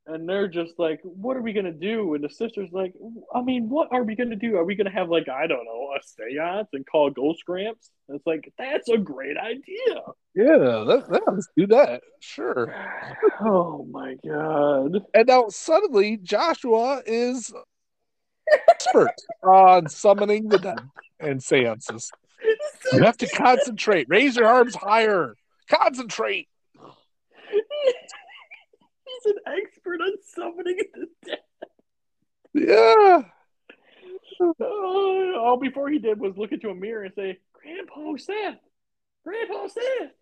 And 0.06 0.28
they're 0.28 0.48
just 0.48 0.78
like, 0.78 1.00
"What 1.02 1.36
are 1.36 1.42
we 1.42 1.52
gonna 1.52 1.72
do?" 1.72 2.14
And 2.14 2.24
the 2.24 2.28
sister's 2.28 2.72
like, 2.72 2.94
"I 3.34 3.42
mean, 3.42 3.68
what 3.68 3.88
are 3.92 4.02
we 4.02 4.14
gonna 4.14 4.36
do? 4.36 4.56
Are 4.56 4.64
we 4.64 4.74
gonna 4.74 4.90
have 4.90 5.08
like 5.08 5.28
I 5.28 5.46
don't 5.46 5.64
know 5.64 5.90
a 5.94 6.00
séance 6.00 6.68
and 6.72 6.86
call 6.86 7.10
Ghost 7.10 7.44
Gramps?" 7.46 7.90
And 8.08 8.16
it's 8.16 8.26
like 8.26 8.52
that's 8.58 8.88
a 8.88 8.98
great 8.98 9.36
idea. 9.36 10.02
Yeah, 10.34 10.84
that, 10.86 11.06
that, 11.10 11.22
let's 11.32 11.48
do 11.56 11.66
that. 11.68 12.02
Sure. 12.20 12.74
Oh 13.42 13.86
my 13.90 14.16
god! 14.26 15.02
And 15.14 15.26
now 15.26 15.48
suddenly 15.48 16.18
Joshua 16.18 17.02
is 17.06 17.52
expert 18.68 19.14
on 19.42 19.88
summoning 19.88 20.48
the 20.48 20.58
dead 20.58 20.80
and 21.18 21.42
seances. 21.42 22.10
You 22.92 23.02
have 23.02 23.16
to 23.18 23.28
concentrate. 23.28 24.06
Raise 24.08 24.36
your 24.36 24.46
arms 24.46 24.74
higher. 24.74 25.34
Concentrate. 25.68 26.48
He's 27.50 29.26
an 29.26 29.38
expert 29.46 30.00
on 30.00 30.12
summoning 30.34 30.78
the 30.94 31.06
dead. 31.24 31.38
Yeah. 32.52 33.22
Oh, 34.40 35.36
all 35.38 35.58
before 35.58 35.90
he 35.90 35.98
did 35.98 36.18
was 36.18 36.36
look 36.36 36.52
into 36.52 36.70
a 36.70 36.74
mirror 36.74 37.04
and 37.04 37.14
say, 37.14 37.38
"Grandpa 37.52 38.16
Seth, 38.16 38.58
Grandpa 39.24 39.68
Seth." 39.68 40.12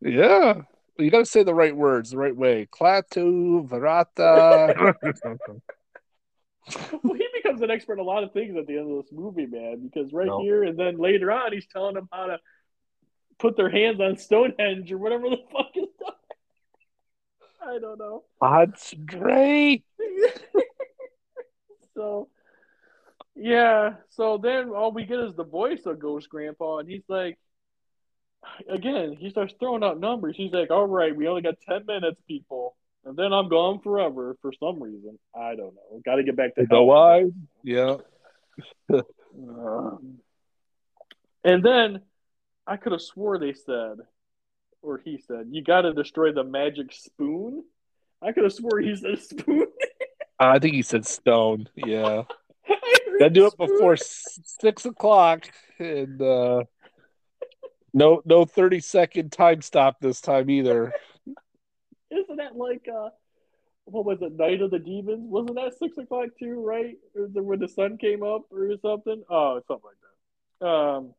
Yeah. 0.00 0.62
You 0.98 1.10
got 1.10 1.18
to 1.18 1.26
say 1.26 1.42
the 1.42 1.54
right 1.54 1.76
words 1.76 2.10
the 2.10 2.18
right 2.18 2.36
way. 2.36 2.66
Klaatu, 2.70 3.68
Barada. 3.68 4.94
well, 7.02 7.14
he 7.14 7.26
becomes 7.34 7.62
an 7.62 7.70
expert 7.70 7.94
in 7.94 7.98
a 8.00 8.02
lot 8.04 8.22
of 8.24 8.32
things 8.32 8.56
at 8.56 8.66
the 8.66 8.76
end 8.78 8.90
of 8.90 9.04
this 9.04 9.12
movie, 9.12 9.46
man. 9.46 9.80
Because 9.82 10.12
right 10.12 10.26
No. 10.26 10.40
here 10.40 10.64
and 10.64 10.78
then 10.78 10.98
later 10.98 11.30
on, 11.32 11.52
he's 11.52 11.66
telling 11.66 11.94
them 11.94 12.08
how 12.12 12.26
to 12.26 12.38
put 13.38 13.56
their 13.56 13.70
hands 13.70 14.00
on 14.00 14.16
Stonehenge 14.16 14.92
or 14.92 14.98
whatever 14.98 15.28
the 15.30 15.38
fuck 15.52 15.70
is 15.74 15.88
done. 15.98 16.12
I 17.62 17.78
don't 17.78 17.98
know. 17.98 18.24
That's 18.40 18.94
great. 19.06 19.84
so, 21.94 22.28
yeah. 23.36 23.94
So 24.10 24.38
then 24.38 24.70
all 24.70 24.92
we 24.92 25.04
get 25.04 25.20
is 25.20 25.34
the 25.34 25.44
voice 25.44 25.84
of 25.86 25.98
Ghost 25.98 26.28
Grandpa, 26.28 26.78
and 26.78 26.88
he's 26.88 27.02
like, 27.08 27.38
again, 28.68 29.14
he 29.18 29.30
starts 29.30 29.54
throwing 29.60 29.84
out 29.84 30.00
numbers. 30.00 30.36
He's 30.36 30.52
like, 30.52 30.70
"All 30.70 30.86
right, 30.86 31.14
we 31.14 31.28
only 31.28 31.42
got 31.42 31.60
ten 31.68 31.84
minutes, 31.86 32.20
people." 32.26 32.76
And 33.10 33.18
then 33.18 33.32
I'm 33.32 33.48
gone 33.48 33.80
forever 33.80 34.36
for 34.40 34.52
some 34.52 34.80
reason. 34.80 35.18
I 35.34 35.56
don't 35.56 35.74
know. 35.74 36.00
Got 36.04 36.16
to 36.16 36.22
get 36.22 36.36
back 36.36 36.54
to 36.54 36.64
know 36.70 36.84
why? 36.84 37.24
Yeah. 37.64 37.96
Um, 38.88 40.18
and 41.42 41.64
then 41.64 42.02
I 42.68 42.76
could 42.76 42.92
have 42.92 43.02
swore 43.02 43.38
they 43.40 43.52
said, 43.52 43.96
or 44.80 44.98
he 45.04 45.18
said, 45.26 45.48
you 45.50 45.64
got 45.64 45.82
to 45.82 45.92
destroy 45.92 46.32
the 46.32 46.44
magic 46.44 46.92
spoon. 46.92 47.64
I 48.22 48.30
could 48.30 48.44
have 48.44 48.52
swore 48.52 48.78
he 48.78 48.94
said 48.94 49.18
spoon. 49.18 49.66
I 50.38 50.60
think 50.60 50.74
he 50.76 50.82
said 50.82 51.04
stone. 51.04 51.68
Yeah. 51.74 52.22
I 52.68 52.76
Gotta 53.18 53.30
do 53.30 53.46
it 53.46 53.52
spoon. 53.54 53.66
before 53.66 53.96
six 53.96 54.84
o'clock, 54.86 55.50
and 55.80 56.22
uh, 56.22 56.62
no, 57.92 58.22
no 58.24 58.44
thirty 58.44 58.78
second 58.78 59.32
time 59.32 59.62
stop 59.62 60.00
this 60.00 60.20
time 60.20 60.48
either. 60.48 60.92
Isn't 62.24 62.36
that 62.36 62.56
like 62.56 62.86
uh, 62.92 63.10
what 63.84 64.04
was 64.04 64.18
it? 64.22 64.32
Night 64.36 64.60
of 64.60 64.70
the 64.70 64.78
Demons? 64.78 65.28
Wasn't 65.28 65.54
that 65.56 65.78
six 65.78 65.96
o'clock 65.98 66.28
too? 66.38 66.62
Right? 66.64 66.96
Or 67.16 67.26
when 67.42 67.58
the 67.58 67.68
sun 67.68 67.96
came 67.98 68.22
up 68.22 68.42
or 68.50 68.70
something? 68.82 69.22
Oh, 69.28 69.60
something 69.66 69.84
like 69.90 69.96
that. 70.60 70.66
Um, 70.66 71.14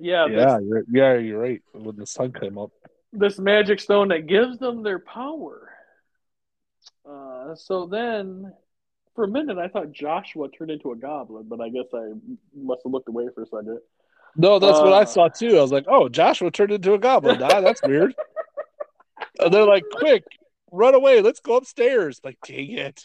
yeah, 0.00 0.26
Yeah, 0.26 0.58
you're, 0.58 0.84
yeah, 0.90 1.14
you're 1.18 1.38
right. 1.38 1.62
When 1.72 1.96
the 1.96 2.06
sun 2.06 2.32
came 2.32 2.58
up, 2.58 2.70
this 3.12 3.38
magic 3.38 3.78
stone 3.80 4.08
that 4.08 4.26
gives 4.26 4.58
them 4.58 4.82
their 4.82 4.98
power. 4.98 5.70
Uh, 7.08 7.54
so 7.54 7.86
then, 7.86 8.52
for 9.14 9.24
a 9.24 9.28
minute, 9.28 9.58
I 9.58 9.68
thought 9.68 9.92
Joshua 9.92 10.48
turned 10.48 10.70
into 10.72 10.90
a 10.92 10.96
goblin, 10.96 11.44
but 11.48 11.60
I 11.60 11.68
guess 11.68 11.84
I 11.94 12.12
must 12.56 12.80
have 12.84 12.92
looked 12.92 13.08
away 13.08 13.28
for 13.34 13.42
a 13.42 13.46
second. 13.46 13.78
no, 14.36 14.58
that's 14.58 14.78
what 14.78 14.92
Uh. 14.92 14.96
I 14.96 15.04
saw 15.04 15.28
too. 15.28 15.58
I 15.58 15.62
was 15.62 15.70
like, 15.70 15.84
oh, 15.86 16.08
Joshua 16.08 16.50
turned 16.50 16.72
into 16.72 16.94
a 16.94 16.98
goblin. 16.98 17.40
Ah, 17.42 17.60
that's 17.60 17.82
weird. 17.82 18.14
and 19.38 19.52
they're 19.52 19.66
like, 19.66 19.84
quick, 19.92 20.24
run 20.70 20.94
away. 20.94 21.20
Let's 21.20 21.40
go 21.40 21.56
upstairs. 21.56 22.20
Like, 22.24 22.38
dang 22.46 22.72
it. 22.72 23.04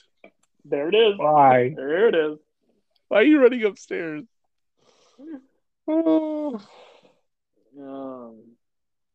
There 0.65 0.89
it 0.89 0.95
is. 0.95 1.17
Why? 1.17 1.73
There 1.75 2.07
it 2.07 2.15
is. 2.15 2.37
Why 3.07 3.19
are 3.19 3.23
you 3.23 3.41
running 3.41 3.63
upstairs? 3.63 4.23
Oh. 5.87 6.59
Um, 7.79 8.41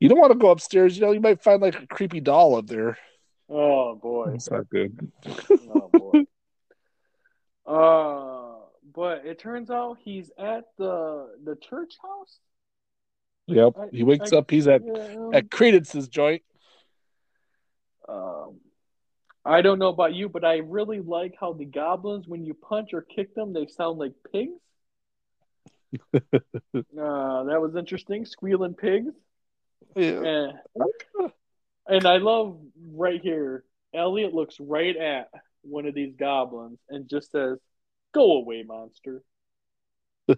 You 0.00 0.08
don't 0.08 0.18
want 0.18 0.32
to 0.32 0.38
go 0.38 0.50
upstairs. 0.50 0.96
You 0.96 1.04
know, 1.04 1.12
you 1.12 1.20
might 1.20 1.42
find 1.42 1.60
like 1.60 1.74
a 1.82 1.86
creepy 1.86 2.20
doll 2.20 2.54
up 2.56 2.66
there. 2.66 2.96
oh 3.50 3.94
boy. 3.96 4.30
That's 4.30 4.50
not 4.50 4.70
good. 4.70 5.12
Oh 5.26 5.90
boy. 5.92 6.24
uh, 7.70 8.54
but 8.94 9.26
it 9.26 9.38
turns 9.38 9.70
out 9.70 9.98
he's 10.02 10.30
at 10.38 10.64
the 10.78 11.28
the 11.44 11.56
church 11.56 11.94
house. 12.00 12.38
Yep. 13.48 13.72
I- 13.78 13.88
He 13.92 14.02
wakes 14.02 14.32
I- 14.32 14.38
up. 14.38 14.50
He's 14.50 14.66
at 14.68 14.80
Yeah. 14.86 15.30
at 15.34 15.50
Creedence's 15.50 16.08
joint. 16.08 16.42
Um, 18.08 18.60
I 19.44 19.62
don't 19.62 19.78
know 19.78 19.88
about 19.88 20.14
you, 20.14 20.28
but 20.28 20.44
I 20.44 20.58
really 20.58 21.00
like 21.00 21.34
how 21.38 21.52
the 21.52 21.64
goblins, 21.64 22.26
when 22.26 22.44
you 22.44 22.54
punch 22.54 22.94
or 22.94 23.02
kick 23.02 23.34
them, 23.34 23.52
they 23.52 23.66
sound 23.66 23.98
like 23.98 24.12
pigs. 24.32 24.52
uh, 26.14 26.20
that 26.94 27.60
was 27.60 27.76
interesting, 27.76 28.24
squealing 28.24 28.74
pigs. 28.74 29.12
Yeah. 29.94 30.50
Eh. 30.80 31.28
And 31.86 32.06
I 32.06 32.16
love 32.16 32.58
right 32.94 33.20
here, 33.20 33.64
Elliot 33.94 34.32
looks 34.32 34.58
right 34.58 34.96
at 34.96 35.28
one 35.60 35.86
of 35.86 35.94
these 35.94 36.14
goblins 36.18 36.78
and 36.88 37.08
just 37.08 37.30
says, 37.30 37.58
"Go 38.12 38.32
away, 38.38 38.62
monster." 38.62 39.22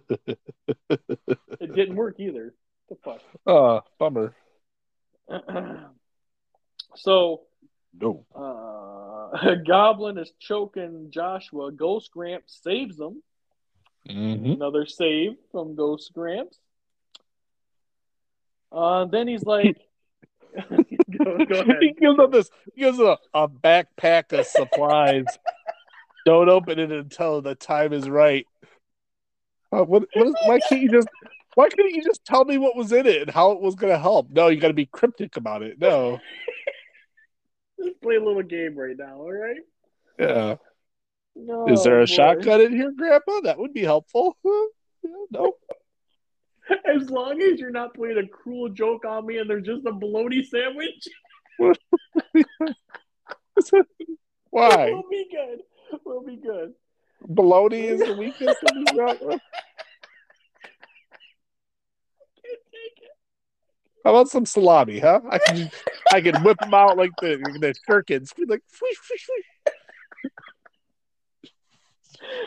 It 1.59 1.73
didn't 1.73 1.95
work 1.95 2.19
either. 2.19 2.53
The 2.89 2.95
fuck. 3.03 3.21
Oh, 3.45 3.81
bummer. 3.97 4.35
so 6.95 7.41
No. 7.99 8.25
uh, 8.35 9.55
Goblin 9.67 10.17
is 10.17 10.31
choking 10.39 11.09
Joshua. 11.11 11.71
Ghost 11.71 12.11
Gramps 12.11 12.59
saves 12.63 12.99
him. 12.99 13.21
Mm-hmm. 14.09 14.53
Another 14.53 14.85
save 14.85 15.31
from 15.51 15.75
Ghost 15.75 16.11
Gramps. 16.13 16.57
Uh, 18.71 19.05
then 19.05 19.27
he's 19.27 19.43
like, 19.43 19.77
go, 20.69 21.37
go 21.45 21.59
ahead. 21.59 21.77
he 21.81 21.93
gives 21.93 22.17
them 22.17 22.31
this. 22.31 22.49
He 22.73 22.81
gives 22.81 22.99
a, 22.99 23.17
a 23.33 23.47
backpack 23.47 24.37
of 24.37 24.45
supplies. 24.45 25.25
Don't 26.25 26.49
open 26.49 26.79
it 26.79 26.91
until 26.91 27.41
the 27.41 27.55
time 27.55 27.93
is 27.93 28.09
right. 28.09 28.45
Uh, 29.71 29.83
what, 29.83 30.03
what 30.13 30.27
is, 30.27 30.35
why 30.45 30.59
can't 30.67 30.81
you 30.81 30.89
just? 30.89 31.07
Why 31.55 31.69
couldn't 31.69 31.95
you 31.95 32.03
just 32.03 32.23
tell 32.23 32.45
me 32.45 32.59
what 32.59 32.75
was 32.75 32.91
in 32.91 33.07
it 33.07 33.23
and 33.23 33.31
how 33.31 33.51
it 33.51 33.59
was 33.59 33.73
going 33.73 33.91
to 33.91 33.97
help? 33.97 34.29
No, 34.29 34.47
you 34.47 34.59
got 34.59 34.67
to 34.67 34.75
be 34.75 34.85
cryptic 34.85 35.37
about 35.37 35.63
it. 35.63 35.79
No. 35.79 36.19
Let's 37.77 37.97
play 38.01 38.15
a 38.15 38.23
little 38.23 38.43
game 38.43 38.75
right 38.77 38.95
now, 38.97 39.17
all 39.17 39.31
right? 39.31 39.61
Yeah. 40.19 40.55
No, 41.35 41.67
Is 41.67 41.83
there 41.83 41.99
a 41.99 42.01
boy. 42.01 42.05
shotgun 42.05 42.61
in 42.61 42.71
here, 42.73 42.91
Grandpa? 42.97 43.41
That 43.41 43.59
would 43.59 43.73
be 43.73 43.83
helpful. 43.83 44.37
No. 45.31 45.53
As 46.85 47.09
long 47.09 47.41
as 47.41 47.59
you're 47.61 47.69
not 47.71 47.93
playing 47.93 48.17
a 48.17 48.27
cruel 48.27 48.67
joke 48.67 49.05
on 49.05 49.25
me 49.25 49.37
and 49.37 49.49
there's 49.49 49.65
just 49.65 49.85
a 49.85 49.91
bologna 49.93 50.43
sandwich, 50.43 51.07
Why? 54.49 54.91
we'll 54.91 55.03
be 55.09 55.27
good. 55.31 55.61
We'll 56.05 56.23
be 56.23 56.35
good. 56.35 56.73
Bologna 57.21 57.85
is 57.87 58.01
the 58.01 58.13
weakest 58.15 58.57
of 58.63 58.75
this 58.75 58.95
genre? 58.95 59.17
Can't 59.19 59.39
take 62.43 62.97
it. 63.01 63.11
How 64.07 64.15
about 64.15 64.29
some 64.29 64.45
salami, 64.45 64.99
huh? 64.99 65.19
I 65.29 65.37
can 65.37 65.69
I 66.13 66.21
can 66.21 66.41
whip 66.41 66.57
them 66.61 66.73
out 66.73 66.95
like 66.95 67.11
the 67.19 67.35
the 67.59 67.75
shurikens. 67.85 68.33
Be 68.33 68.45
like. 68.45 68.61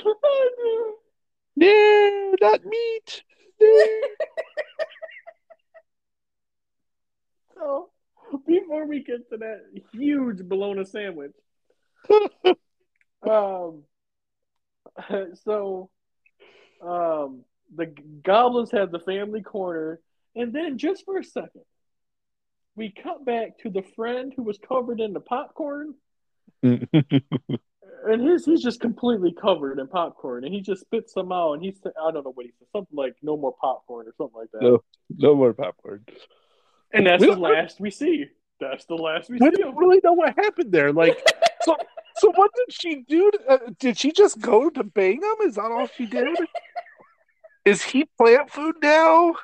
Oh, 0.06 0.94
no, 1.56 2.34
not 2.40 2.64
meat. 2.64 3.22
No. 3.60 3.66
no. 3.66 4.00
So, 7.54 7.90
before 8.46 8.86
we 8.86 9.04
get 9.04 9.28
to 9.28 9.36
that 9.36 9.64
huge 9.92 10.38
bologna 10.38 10.86
sandwich, 10.86 11.32
um, 13.28 13.82
so, 15.44 15.90
um, 16.82 17.44
the 17.76 17.92
goblins 18.22 18.70
have 18.70 18.90
the 18.90 19.00
family 19.00 19.42
corner, 19.42 20.00
and 20.36 20.52
then 20.52 20.78
just 20.78 21.04
for 21.04 21.18
a 21.18 21.24
second, 21.24 21.62
we 22.76 22.90
cut 22.92 23.24
back 23.24 23.58
to 23.62 23.70
the 23.70 23.82
friend 23.96 24.32
who 24.34 24.42
was 24.42 24.58
covered 24.58 25.00
in 25.00 25.12
the 25.12 25.20
popcorn, 25.20 25.94
and 26.62 26.88
his 28.06 28.44
he's 28.44 28.62
just 28.62 28.80
completely 28.80 29.32
covered 29.32 29.78
in 29.78 29.86
popcorn, 29.88 30.44
and 30.44 30.54
he 30.54 30.60
just 30.60 30.82
spits 30.82 31.12
some 31.12 31.32
out, 31.32 31.54
and 31.54 31.62
he 31.62 31.72
said, 31.82 31.92
I 32.00 32.10
don't 32.10 32.24
know 32.24 32.32
what 32.32 32.46
he 32.46 32.52
said, 32.58 32.68
something 32.72 32.96
like 32.96 33.14
"no 33.22 33.36
more 33.36 33.54
popcorn" 33.60 34.06
or 34.06 34.14
something 34.16 34.38
like 34.38 34.50
that, 34.52 34.62
No. 34.62 34.82
no 35.16 35.34
more 35.34 35.52
popcorn. 35.52 36.04
and 36.92 37.06
that's 37.06 37.20
We 37.20 37.26
the 37.34 37.36
last 37.40 37.80
we 37.80 37.90
see. 37.90 38.26
That's 38.60 38.84
the 38.84 38.94
last 38.94 39.30
we 39.30 39.38
see. 39.38 39.44
We 39.46 39.50
don't 39.52 39.76
really 39.76 40.00
know 40.04 40.12
what 40.12 40.34
happened 40.36 40.70
there. 40.70 40.92
Like, 40.92 41.18
so 41.62 41.76
so 42.18 42.30
what 42.34 42.50
did 42.54 42.72
she 42.74 43.04
do? 43.08 43.30
To, 43.30 43.38
uh, 43.48 43.58
did 43.78 43.98
she 43.98 44.12
just 44.12 44.38
go 44.38 44.68
to 44.70 44.84
bang 44.84 45.22
him? 45.22 45.48
Is 45.48 45.54
that 45.56 45.70
all 45.70 45.86
she 45.96 46.06
did? 46.06 46.28
Is 47.64 47.82
he 47.82 48.04
plant 48.18 48.50
food 48.50 48.76
now, 48.82 49.34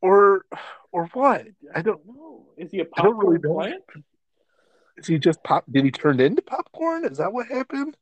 or 0.00 0.44
or 0.92 1.06
what? 1.12 1.46
I 1.74 1.82
don't. 1.82 2.04
know. 2.06 2.46
Is 2.56 2.70
he 2.70 2.80
a 2.80 2.84
really 2.84 2.90
popcorn 2.90 3.40
know. 3.42 3.54
plant? 3.54 3.82
Is 4.96 5.06
he 5.06 5.18
just 5.18 5.42
pop? 5.42 5.64
Did 5.70 5.84
he 5.84 5.90
turn 5.90 6.20
into 6.20 6.42
popcorn? 6.42 7.04
Is 7.04 7.18
that 7.18 7.32
what 7.32 7.48
happened? 7.48 7.96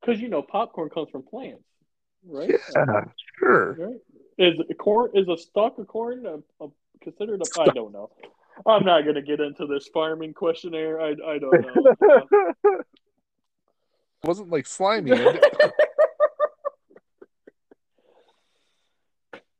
Because 0.00 0.20
you 0.20 0.28
know 0.28 0.42
popcorn 0.42 0.88
comes 0.90 1.10
from 1.10 1.22
plants, 1.22 1.64
right? 2.26 2.48
Yeah, 2.48 3.04
sure. 3.38 3.74
Right? 3.74 3.96
Is 4.38 4.58
a 4.70 4.74
corn 4.74 5.10
is 5.14 5.28
a 5.28 5.36
stalk 5.36 5.78
of 5.78 5.86
corn 5.88 6.24
a, 6.26 6.64
a, 6.64 6.68
considered 7.02 7.42
a? 7.42 7.60
I 7.60 7.66
don't 7.66 7.92
know. 7.92 8.10
I'm 8.66 8.84
not 8.84 9.04
gonna 9.04 9.22
get 9.22 9.40
into 9.40 9.66
this 9.66 9.88
farming 9.92 10.34
questionnaire. 10.34 11.00
I 11.00 11.10
I 11.10 11.38
don't 11.38 11.60
know. 11.60 11.94
it 12.80 12.86
wasn't 14.24 14.50
like 14.50 14.66
slimy. 14.66 15.12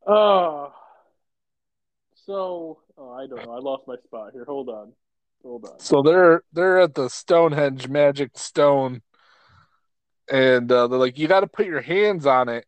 Uh, 0.06 0.68
so 2.28 2.78
oh, 2.98 3.10
I 3.10 3.26
don't 3.26 3.44
know. 3.44 3.52
I 3.52 3.58
lost 3.58 3.88
my 3.88 3.96
spot 4.04 4.32
here. 4.34 4.44
Hold 4.44 4.68
on. 4.68 4.92
Hold 5.42 5.64
on. 5.64 5.80
so 5.80 6.02
they're 6.02 6.42
they're 6.52 6.80
at 6.80 6.94
the 6.94 7.08
Stonehenge 7.08 7.88
Magic 7.88 8.36
Stone, 8.36 9.00
and 10.30 10.70
uh, 10.70 10.88
they're 10.88 10.98
like, 10.98 11.18
"You 11.18 11.26
got 11.26 11.40
to 11.40 11.46
put 11.46 11.64
your 11.64 11.80
hands 11.80 12.26
on 12.26 12.50
it." 12.50 12.66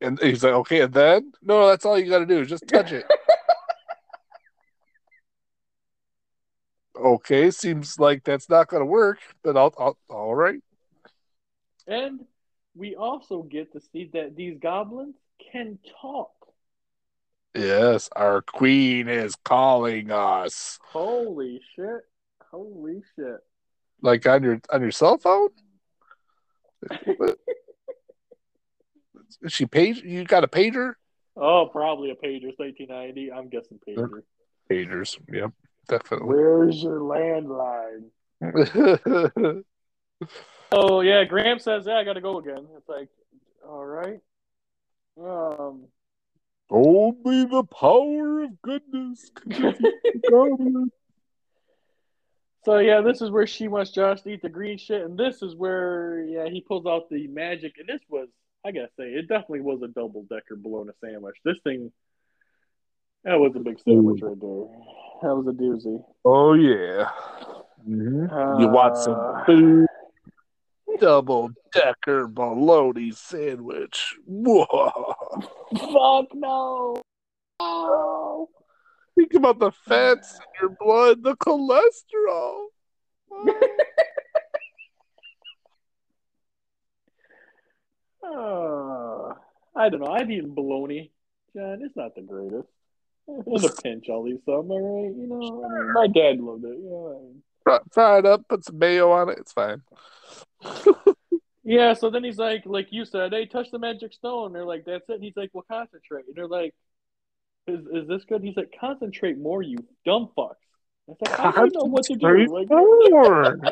And 0.00 0.18
he's 0.20 0.42
like, 0.42 0.54
"Okay." 0.54 0.80
And 0.80 0.92
then, 0.92 1.32
no, 1.40 1.68
that's 1.68 1.84
all 1.84 1.98
you 1.98 2.10
got 2.10 2.18
to 2.18 2.26
do 2.26 2.40
is 2.40 2.48
just 2.48 2.66
touch 2.66 2.90
it. 2.90 3.04
okay, 6.96 7.52
seems 7.52 8.00
like 8.00 8.24
that's 8.24 8.48
not 8.48 8.66
going 8.66 8.80
to 8.80 8.86
work, 8.86 9.20
but 9.44 9.56
I'll, 9.56 9.72
I'll, 9.78 9.98
all 10.08 10.34
right. 10.34 10.60
And 11.86 12.24
we 12.74 12.96
also 12.96 13.42
get 13.42 13.72
to 13.74 13.80
see 13.92 14.10
that 14.14 14.34
these 14.34 14.58
goblins 14.60 15.14
can 15.52 15.78
talk. 16.02 16.37
Yes, 17.54 18.08
our 18.14 18.42
queen 18.42 19.08
is 19.08 19.34
calling 19.44 20.10
us. 20.10 20.78
Holy 20.82 21.60
shit! 21.74 22.02
Holy 22.50 23.02
shit! 23.16 23.38
Like 24.02 24.26
on 24.26 24.42
your 24.42 24.60
on 24.70 24.82
your 24.82 24.90
cell 24.90 25.18
phone? 25.18 25.48
Is 29.42 29.52
she 29.52 29.66
page? 29.66 30.02
You 30.02 30.24
got 30.24 30.44
a 30.44 30.48
pager? 30.48 30.94
Oh, 31.36 31.68
probably 31.70 32.10
a 32.10 32.14
pager. 32.14 32.48
It's 32.48 32.58
1990. 32.58 33.32
I'm 33.32 33.48
guessing 33.48 33.78
pager. 33.86 34.22
Pagers. 34.70 35.18
Yep, 35.32 35.52
definitely. 35.88 36.28
Where's 36.28 36.82
your 36.82 37.00
landline? 37.00 38.10
oh 40.72 41.00
yeah, 41.00 41.24
Graham 41.24 41.58
says, 41.58 41.84
"Yeah, 41.86 41.96
I 41.96 42.04
got 42.04 42.12
to 42.14 42.20
go 42.20 42.38
again." 42.38 42.66
It's 42.76 42.88
like, 42.88 43.08
all 43.66 43.84
right. 43.84 44.20
Um. 45.20 45.86
Only 46.70 47.44
the 47.44 47.64
power 47.64 48.42
of 48.42 48.62
goodness 48.62 49.30
So 52.64 52.78
yeah, 52.78 53.00
this 53.00 53.22
is 53.22 53.30
where 53.30 53.46
she 53.46 53.68
wants 53.68 53.92
Josh 53.92 54.20
to 54.22 54.30
eat 54.30 54.42
the 54.42 54.50
green 54.50 54.76
shit, 54.76 55.02
and 55.02 55.16
this 55.16 55.42
is 55.42 55.54
where 55.54 56.22
yeah 56.22 56.48
he 56.48 56.60
pulls 56.60 56.84
out 56.86 57.08
the 57.08 57.26
magic, 57.28 57.76
and 57.78 57.88
this 57.88 58.02
was 58.10 58.28
I 58.66 58.72
gotta 58.72 58.90
say 58.98 59.04
it 59.04 59.28
definitely 59.28 59.62
was 59.62 59.80
a 59.82 59.88
double 59.88 60.26
decker 60.28 60.56
bologna 60.56 60.90
sandwich. 61.02 61.36
This 61.44 61.56
thing 61.64 61.90
that 63.24 63.38
was 63.38 63.52
a 63.56 63.60
big 63.60 63.80
sandwich 63.80 64.20
right 64.22 64.38
there. 64.38 64.66
That 65.22 65.34
was 65.34 65.46
a 65.46 65.52
doozy. 65.52 66.04
Oh 66.24 66.52
yeah. 66.54 67.08
Mm-hmm. 67.88 68.32
Uh, 68.32 68.58
you 68.58 68.68
want 68.68 68.96
some 68.96 69.44
food? 69.46 69.86
Double 71.00 71.50
decker 71.72 72.26
bologna 72.26 73.12
sandwich. 73.12 74.16
Whoa. 74.26 75.14
Fuck 75.40 76.34
no. 76.34 77.02
Oh. 77.60 78.48
Think 79.14 79.34
about 79.34 79.58
the 79.58 79.72
fats 79.72 80.34
in 80.34 80.40
your 80.60 80.76
blood, 80.80 81.22
the 81.22 81.36
cholesterol. 81.36 82.66
uh, 88.24 89.34
I 89.76 89.88
don't 89.88 90.00
know. 90.00 90.12
I've 90.12 90.30
eaten 90.30 90.54
bologna. 90.54 91.10
John, 91.54 91.80
it's 91.82 91.96
not 91.96 92.14
the 92.14 92.22
greatest. 92.22 92.68
In 93.26 93.64
a 93.64 93.68
pinch, 93.82 94.06
I'll 94.08 94.26
eat 94.28 94.40
some, 94.46 94.70
all 94.70 95.04
right? 95.04 95.14
You 95.14 95.26
know, 95.26 95.38
mean, 95.38 95.92
my 95.92 96.06
dad 96.06 96.40
loved 96.40 96.64
it. 96.64 96.78
You 96.78 97.34
know, 97.66 97.80
fry 97.92 98.18
it 98.18 98.26
up, 98.26 98.48
put 98.48 98.64
some 98.64 98.78
mayo 98.78 99.10
on 99.10 99.28
it. 99.28 99.38
It's 99.38 99.52
fine. 99.52 99.82
yeah, 101.68 101.92
so 101.92 102.08
then 102.08 102.24
he's 102.24 102.38
like, 102.38 102.62
like 102.64 102.88
you 102.90 103.04
said, 103.04 103.30
hey, 103.32 103.44
touch 103.44 103.70
the 103.70 103.78
magic 103.78 104.14
stone. 104.14 104.54
They're 104.54 104.64
like, 104.64 104.86
that's 104.86 105.06
it. 105.10 105.16
And 105.16 105.22
he's 105.22 105.36
like, 105.36 105.50
well, 105.52 105.66
concentrate. 105.70 106.24
And 106.26 106.34
they're 106.34 106.48
like, 106.48 106.74
is, 107.66 107.80
is 107.92 108.08
this 108.08 108.24
good? 108.24 108.42
He's 108.42 108.56
like, 108.56 108.72
concentrate 108.80 109.36
more, 109.38 109.60
you 109.60 109.76
dumb 110.06 110.30
fucks. 110.36 110.54
I 111.08 111.12
like, 111.20 111.40
I 111.40 111.52
don't 111.52 111.74
know 111.74 111.84
what 111.84 112.04
to 112.04 112.16
do. 112.16 112.46
Like, 112.46 112.70
more. 112.70 113.58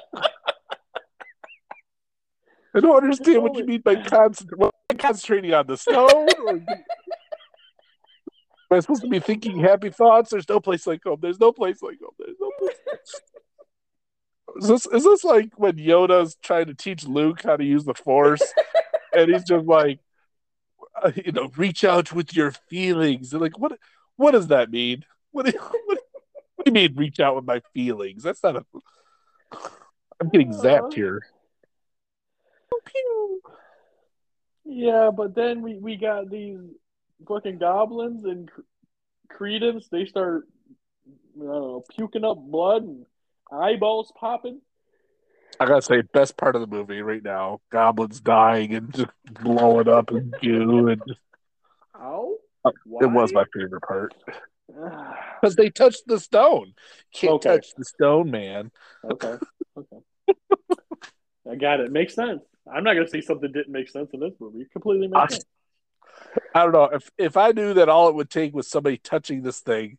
I 2.74 2.80
don't 2.80 3.03
understand 3.03 3.42
what 3.42 3.57
you 3.57 3.64
mean 3.64 3.80
by 3.80 3.94
concentrating. 4.03 4.70
concentrating 4.99 5.55
on 5.55 5.66
the 5.66 5.78
stone? 5.78 6.28
Or... 6.47 6.51
Am 6.51 6.66
I 8.70 8.80
supposed 8.80 9.01
to 9.05 9.09
be 9.09 9.20
thinking 9.20 9.59
happy 9.61 9.88
thoughts? 9.88 10.32
There's 10.32 10.49
no 10.51 10.61
place 10.61 10.86
like 10.86 11.03
home. 11.03 11.20
There's 11.22 11.40
no 11.40 11.51
place 11.51 11.80
like 11.80 11.97
home. 12.03 12.12
There's 12.18 12.36
no 12.38 12.51
place. 12.59 12.76
Is 14.59 14.68
this 14.68 14.86
is 14.86 15.04
this 15.04 15.24
like 15.24 15.50
when 15.57 15.76
Yoda's 15.76 16.36
trying 16.42 16.66
to 16.66 16.74
teach 16.74 17.04
Luke 17.04 17.42
how 17.42 17.57
to 17.57 17.64
use 17.64 17.84
the 17.84 17.94
Force, 17.94 18.42
and 19.16 19.30
he's 19.30 19.44
just 19.44 19.66
like, 19.66 20.00
uh, 21.02 21.12
you 21.14 21.32
know, 21.32 21.50
reach 21.57 21.84
out 21.84 22.12
with 22.12 22.34
your 22.34 22.52
feelings. 22.68 23.32
And 23.32 23.42
like, 23.42 23.59
what 23.59 23.78
what 24.16 24.32
does 24.32 24.48
that 24.48 24.70
mean? 24.70 25.04
What 25.32 25.46
do, 25.46 25.52
you, 25.52 25.59
what, 25.86 25.98
what 26.54 26.64
do 26.64 26.70
you 26.70 26.72
mean 26.72 26.94
reach 26.96 27.20
out 27.20 27.36
with 27.36 27.44
my 27.44 27.61
feelings? 27.74 28.22
That's 28.22 28.42
not 28.42 28.57
a. 28.57 28.64
I'm 30.20 30.30
getting 30.30 30.52
zapped 30.52 30.94
here. 30.94 31.22
Yeah, 34.64 35.11
but 35.16 35.34
then 35.34 35.62
we, 35.62 35.78
we 35.78 35.96
got 35.96 36.28
these 36.28 36.59
fucking 37.26 37.59
goblins 37.59 38.24
and 38.24 38.50
Creedence. 39.32 39.88
They 39.90 40.07
start, 40.07 40.48
I 41.36 41.38
don't 41.38 41.46
know, 41.46 41.84
puking 41.96 42.24
up 42.24 42.38
blood 42.38 42.82
and 42.82 43.07
eyeballs 43.53 44.12
popping. 44.18 44.61
I 45.59 45.66
gotta 45.66 45.82
say, 45.82 46.03
best 46.03 46.36
part 46.36 46.55
of 46.55 46.61
the 46.61 46.66
movie 46.66 47.03
right 47.03 47.22
now: 47.22 47.61
goblins 47.70 48.20
dying 48.20 48.74
and 48.74 48.92
just 48.92 49.11
blowing 49.42 49.88
up 49.88 50.11
and 50.11 50.34
goo 50.42 50.88
and. 50.88 51.03
Why? 51.94 52.36
Uh, 52.66 52.70
it 53.01 53.11
was 53.11 53.32
my 53.32 53.44
favorite 53.55 53.82
part 53.82 54.14
because 55.40 55.55
they 55.57 55.70
touched 55.70 56.03
the 56.07 56.18
stone. 56.18 56.74
Can't 57.14 57.34
okay. 57.34 57.51
touch 57.51 57.68
the 57.76 57.84
stone, 57.84 58.30
man. 58.30 58.70
Okay. 59.05 59.36
Okay. 59.76 59.97
I 61.51 61.55
got 61.55 61.80
it. 61.80 61.92
Makes 61.92 62.14
sense. 62.14 62.42
I'm 62.72 62.82
not 62.82 62.94
gonna 62.94 63.09
say 63.09 63.20
something 63.20 63.53
didn't 63.53 63.72
make 63.72 63.88
sense 63.88 64.11
in 64.12 64.20
this 64.20 64.32
movie. 64.40 64.62
It 64.62 64.72
completely 64.72 65.07
makes 65.07 65.22
I, 65.22 65.26
sense. 65.28 65.44
I 66.55 66.62
don't 66.64 66.72
know 66.72 66.84
if 66.84 67.11
if 67.16 67.36
I 67.36 67.53
knew 67.53 67.74
that 67.74 67.88
all 67.88 68.09
it 68.09 68.16
would 68.16 68.30
take 68.30 68.55
was 68.55 68.68
somebody 68.68 68.97
touching 68.97 69.42
this 69.42 69.61
thing 69.61 69.99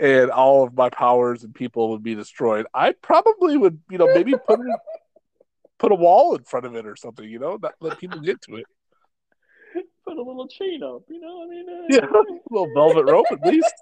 and 0.00 0.30
all 0.30 0.64
of 0.64 0.74
my 0.74 0.88
powers 0.88 1.44
and 1.44 1.54
people 1.54 1.90
would 1.90 2.02
be 2.02 2.14
destroyed, 2.14 2.66
I 2.72 2.92
probably 2.92 3.56
would, 3.58 3.78
you 3.90 3.98
know, 3.98 4.06
maybe 4.06 4.34
put 4.46 4.58
put 5.78 5.92
a 5.92 5.94
wall 5.94 6.34
in 6.34 6.42
front 6.44 6.66
of 6.66 6.74
it 6.74 6.86
or 6.86 6.96
something, 6.96 7.28
you 7.28 7.38
know, 7.38 7.58
not 7.62 7.74
let 7.80 7.98
people 7.98 8.18
get 8.20 8.40
to 8.42 8.56
it. 8.56 8.66
Put 10.06 10.16
a 10.16 10.22
little 10.22 10.48
chain 10.48 10.82
up, 10.82 11.02
you 11.08 11.20
know. 11.20 11.44
I 11.44 11.46
mean, 11.46 11.66
uh, 11.68 11.86
yeah, 11.90 12.06
a 12.20 12.24
little 12.50 12.72
velvet 12.74 13.04
rope 13.04 13.26
at 13.30 13.44
least. 13.46 13.72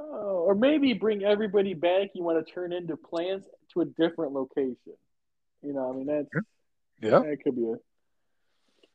Oh, 0.00 0.44
or 0.46 0.54
maybe 0.54 0.94
bring 0.94 1.22
everybody 1.22 1.74
back. 1.74 2.08
You 2.14 2.22
want 2.22 2.44
to 2.44 2.52
turn 2.52 2.72
into 2.72 2.96
plants 2.96 3.46
to 3.74 3.82
a 3.82 3.84
different 3.84 4.32
location. 4.32 4.96
You 5.62 5.74
know, 5.74 5.92
I 5.92 5.96
mean 5.96 6.06
that's 6.06 6.28
yeah, 7.02 7.18
that 7.20 7.38
could 7.44 7.54
be 7.54 7.70
a 7.70 7.74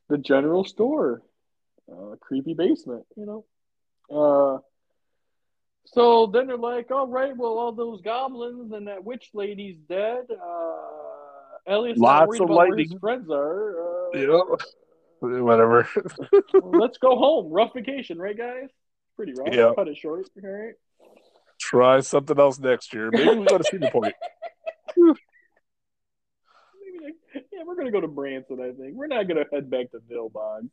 the 0.08 0.18
general 0.18 0.64
store 0.64 1.22
uh, 1.90 2.16
creepy 2.20 2.54
basement, 2.54 3.04
you 3.16 3.26
know. 3.26 3.44
Uh, 4.10 4.58
so 5.86 6.26
then 6.26 6.46
they're 6.46 6.56
like, 6.56 6.90
all 6.90 7.06
right, 7.06 7.36
well, 7.36 7.58
all 7.58 7.72
those 7.72 8.00
goblins 8.00 8.72
and 8.72 8.88
that 8.88 9.04
witch 9.04 9.30
lady's 9.34 9.76
dead. 9.88 10.26
Uh, 10.30 10.74
Elliot's 11.66 11.98
Lots 11.98 12.40
of 12.40 12.50
lightning. 12.50 12.88
his 12.90 12.98
friends 13.00 13.28
are. 13.30 14.10
Uh, 14.14 14.18
yeah, 14.18 14.40
whatever. 15.20 15.88
let's 16.52 16.98
go 16.98 17.16
home. 17.16 17.52
Rough 17.52 17.72
vacation, 17.74 18.18
right, 18.18 18.36
guys? 18.36 18.68
Pretty 19.16 19.32
rough. 19.36 19.48
Yeah. 19.52 19.72
Cut 19.74 19.88
it 19.88 19.96
short. 19.96 20.28
All 20.42 20.50
right. 20.50 20.74
Try 21.58 22.00
something 22.00 22.38
else 22.38 22.58
next 22.58 22.92
year. 22.92 23.10
Maybe 23.10 23.38
we 23.38 23.46
got 23.46 23.58
to 23.58 23.64
see 23.64 23.78
the 23.78 23.90
point. 23.90 24.14
yeah, 24.96 25.12
we're 27.66 27.76
gonna 27.76 27.90
go 27.90 28.00
to 28.00 28.08
Branson. 28.08 28.60
I 28.60 28.72
think 28.72 28.94
we're 28.94 29.06
not 29.06 29.26
gonna 29.26 29.44
head 29.50 29.70
back 29.70 29.90
to 29.92 29.98
Nilbog. 30.10 30.68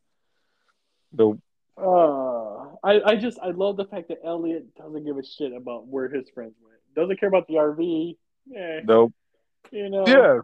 Nope. 1.14 1.40
Uh, 1.78 2.76
I, 2.84 3.02
I 3.06 3.16
just 3.16 3.40
I 3.40 3.50
love 3.50 3.78
the 3.78 3.86
fact 3.86 4.10
that 4.10 4.20
Elliot 4.26 4.76
doesn't 4.76 5.06
give 5.06 5.18
a 5.18 5.24
shit 5.24 5.54
about 5.54 5.88
where 5.88 6.10
his 6.10 6.30
friends 6.30 6.54
went. 6.62 6.78
Doesn't 6.96 7.20
care 7.20 7.30
about 7.30 7.48
the 7.48 7.56
RV. 7.56 8.18
Yeah. 8.48 8.82
Nope. 8.84 9.14
You 9.72 9.90
know. 9.90 10.06
Yeah. 10.08 10.40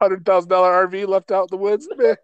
Hundred 0.00 0.24
thousand 0.24 0.48
dollar 0.48 0.86
RV 0.86 1.06
left 1.06 1.30
out 1.30 1.42
in 1.42 1.48
the 1.50 1.56
woods. 1.56 1.88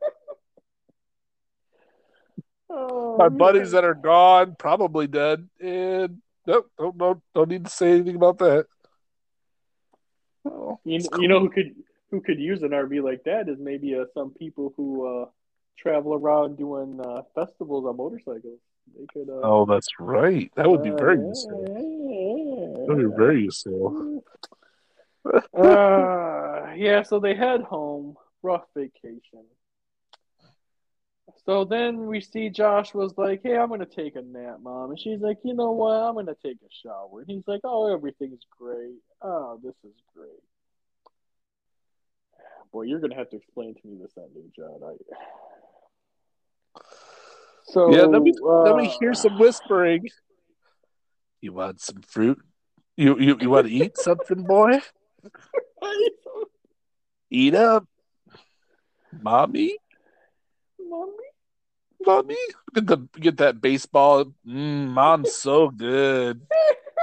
oh, 2.71 3.17
My 3.17 3.29
buddies 3.29 3.71
that 3.73 3.85
are 3.85 3.95
gone, 3.95 4.57
probably 4.59 5.07
dead, 5.07 5.49
and 5.61 6.19
nope, 6.47 6.71
don't 6.77 6.99
don't, 6.99 7.23
don't 7.35 7.49
need 7.49 7.65
to 7.67 7.71
say 7.71 7.93
anything 7.93 8.17
about 8.17 8.39
that. 8.39 8.67
Oh, 10.45 10.81
you, 10.85 11.01
cool. 11.01 11.23
you 11.23 11.29
know 11.29 11.39
who 11.39 11.51
could 11.51 11.77
who 12.11 12.21
could 12.21 12.41
use 12.41 12.63
an 12.63 12.71
RV 12.71 13.03
like 13.03 13.25
that 13.25 13.49
is 13.49 13.59
maybe 13.61 13.95
uh, 13.95 14.05
some 14.15 14.31
people 14.31 14.73
who 14.77 15.23
uh, 15.23 15.27
travel 15.79 16.15
around 16.15 16.57
doing 16.57 17.01
uh, 17.01 17.23
festivals 17.35 17.87
on 17.87 17.97
motorcycles. 17.97 18.61
They 18.97 19.07
could. 19.13 19.29
Uh, 19.29 19.41
oh, 19.43 19.67
that's 19.67 19.89
right. 19.99 20.51
That 20.57 20.69
would 20.69 20.83
be 20.83 20.91
very 20.91 21.19
useful. 21.19 21.65
That 22.87 22.95
would 22.95 23.11
be 23.11 23.17
very 23.17 23.43
useful. 23.43 24.25
uh, 25.57 26.73
yeah, 26.75 27.03
so 27.03 27.21
they 27.21 27.35
head 27.35 27.63
home. 27.63 28.17
Rough 28.43 28.67
vacation. 28.77 29.45
So 31.45 31.65
then 31.65 32.07
we 32.07 32.21
see 32.21 32.51
Josh 32.51 32.95
was 32.95 33.15
like, 33.17 33.43
"Hey, 33.43 33.57
I'm 33.57 33.69
gonna 33.69 33.87
take 33.87 34.17
a 34.17 34.23
nap, 34.23 34.61
mom," 34.61 34.91
and 34.91 35.01
she's 35.01 35.21
like, 35.21 35.39
"You 35.43 35.55
know 35.55 35.73
what? 35.73 35.93
I'm 35.93 36.15
gonna 36.15 36.37
take 36.43 36.59
a 36.63 36.71
shower." 36.87 37.21
And 37.21 37.29
he's 37.29 37.47
like, 37.47 37.63
"Oh, 37.65 37.93
everything's 37.93 38.45
great. 38.59 39.01
Oh, 39.23 39.59
this 39.63 39.75
is 39.85 39.95
great." 40.15 40.43
boy, 42.73 42.83
you're 42.83 43.01
gonna 43.01 43.17
have 43.17 43.31
to 43.31 43.37
explain 43.37 43.75
to 43.75 43.87
me 43.87 43.99
this 44.01 44.13
ending, 44.17 44.53
John. 44.55 44.81
I... 44.85 44.95
So 47.71 47.91
Yeah, 47.91 48.05
let 48.05 48.23
me 48.23 48.33
uh, 48.43 48.63
let 48.63 48.77
me 48.77 48.87
hear 48.87 49.13
some 49.15 49.39
whispering. 49.39 50.09
You 51.41 51.53
want 51.53 51.81
some 51.81 52.03
fruit? 52.03 52.41
You 52.97 53.19
you, 53.19 53.37
you 53.41 53.51
want 53.51 53.67
to 53.67 53.73
eat 53.73 53.97
something, 53.99 54.43
boy? 54.45 54.81
Eat 57.31 57.55
up, 57.55 57.87
mommy, 59.13 59.77
Mommy? 60.81 61.13
mommy. 62.05 62.37
Get 62.75 62.87
the 62.87 62.97
get 63.21 63.37
that 63.37 63.61
baseball. 63.61 64.33
Mm, 64.47 64.89
mom's 64.89 65.35
so 65.35 65.69
good. 65.69 66.41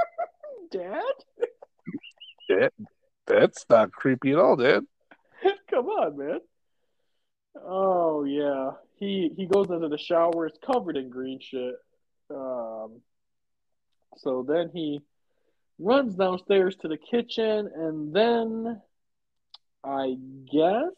Dad? 0.72 1.02
That, 2.48 2.72
that's 3.26 3.64
not 3.70 3.92
creepy 3.92 4.32
at 4.32 4.38
all, 4.38 4.56
Dad. 4.56 4.84
Come 5.70 5.86
on, 5.86 6.18
man. 6.18 6.40
Oh 7.64 8.24
yeah. 8.24 8.72
He 8.96 9.32
he 9.36 9.46
goes 9.46 9.70
into 9.70 9.88
the 9.88 9.98
shower, 9.98 10.46
it's 10.46 10.58
covered 10.64 10.96
in 10.96 11.10
green 11.10 11.40
shit. 11.40 11.74
Um 12.30 13.00
so 14.18 14.44
then 14.46 14.70
he 14.72 15.00
runs 15.78 16.14
downstairs 16.14 16.76
to 16.76 16.88
the 16.88 16.96
kitchen 16.96 17.70
and 17.74 18.14
then 18.14 18.80
I 19.84 20.16
guess 20.50 20.92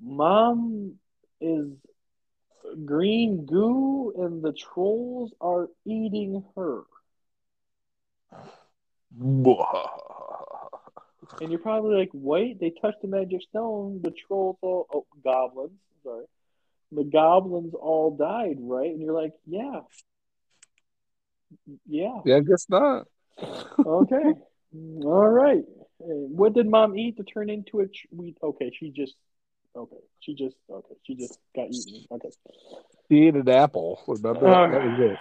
mom 0.00 0.98
is 1.40 1.68
green 2.84 3.46
goo 3.46 4.12
and 4.16 4.42
the 4.42 4.52
trolls 4.52 5.32
are 5.40 5.68
eating 5.84 6.44
her. 6.56 6.82
And 11.40 11.50
you're 11.50 11.60
probably 11.60 11.96
like, 11.96 12.10
wait, 12.12 12.60
they 12.60 12.70
touched 12.70 13.02
the 13.02 13.08
magic 13.08 13.42
stone. 13.42 14.00
The 14.02 14.10
trolls 14.10 14.56
all, 14.62 14.86
oh, 14.92 15.06
goblins, 15.22 15.78
sorry. 16.02 16.24
The 16.92 17.04
goblins 17.04 17.74
all 17.74 18.16
died, 18.16 18.56
right? 18.60 18.90
And 18.90 19.00
you're 19.00 19.12
like, 19.12 19.32
yeah. 19.46 19.80
Yeah. 21.86 22.20
Yeah, 22.24 22.36
I 22.36 22.40
guess 22.40 22.66
not. 22.68 23.06
Okay. 23.40 24.34
all 25.04 25.28
right. 25.28 25.62
What 25.98 26.54
did 26.54 26.66
mom 26.68 26.96
eat 26.96 27.16
to 27.16 27.24
turn 27.24 27.50
into 27.50 27.80
a 27.80 27.86
tr- 27.86 28.06
we 28.12 28.34
okay, 28.42 28.70
she 28.78 28.90
just 28.90 29.14
okay. 29.74 29.96
She 30.20 30.34
just 30.34 30.56
okay, 30.70 30.94
she 31.04 31.14
just 31.14 31.38
got 31.54 31.68
eaten. 31.70 32.04
Okay. 32.10 32.30
she 33.10 33.26
ate 33.26 33.34
an 33.34 33.48
apple. 33.48 34.00
Remember? 34.06 34.46
Uh, 34.46 34.70
that 34.70 34.84
was 34.84 35.00
it. 35.00 35.18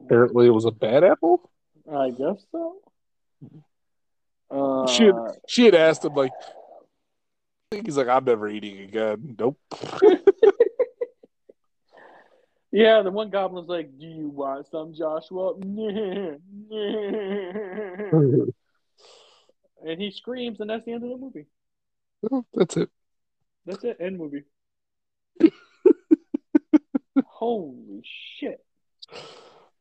Apparently, 0.00 0.46
it 0.46 0.50
was 0.50 0.64
a 0.64 0.70
bad 0.70 1.04
apple. 1.04 1.50
I 1.92 2.10
guess 2.10 2.42
so. 2.50 2.76
Uh, 4.50 4.86
She 4.86 5.04
had, 5.04 5.14
she 5.48 5.64
had 5.64 5.74
asked 5.74 6.04
him 6.04 6.14
like, 6.14 6.32
I 6.40 7.76
think 7.76 7.86
he's 7.86 7.96
like, 7.96 8.08
I'm 8.08 8.24
never 8.24 8.48
eating 8.48 8.80
again. 8.80 9.36
Nope. 9.38 9.58
Yeah, 12.76 13.02
the 13.02 13.10
one 13.12 13.30
goblin's 13.30 13.68
like, 13.68 13.96
"Do 14.00 14.06
you 14.06 14.28
want 14.30 14.66
some, 14.66 14.94
Joshua?" 14.94 15.54
and 19.86 20.00
he 20.00 20.10
screams, 20.10 20.58
and 20.58 20.68
that's 20.70 20.84
the 20.84 20.90
end 20.90 21.04
of 21.04 21.10
the 21.10 21.16
movie. 21.16 21.46
That's 22.52 22.76
it. 22.76 22.90
That's 23.64 23.84
it. 23.84 23.98
End 24.00 24.18
movie. 24.18 24.42
Holy 27.24 28.02
shit! 28.40 28.64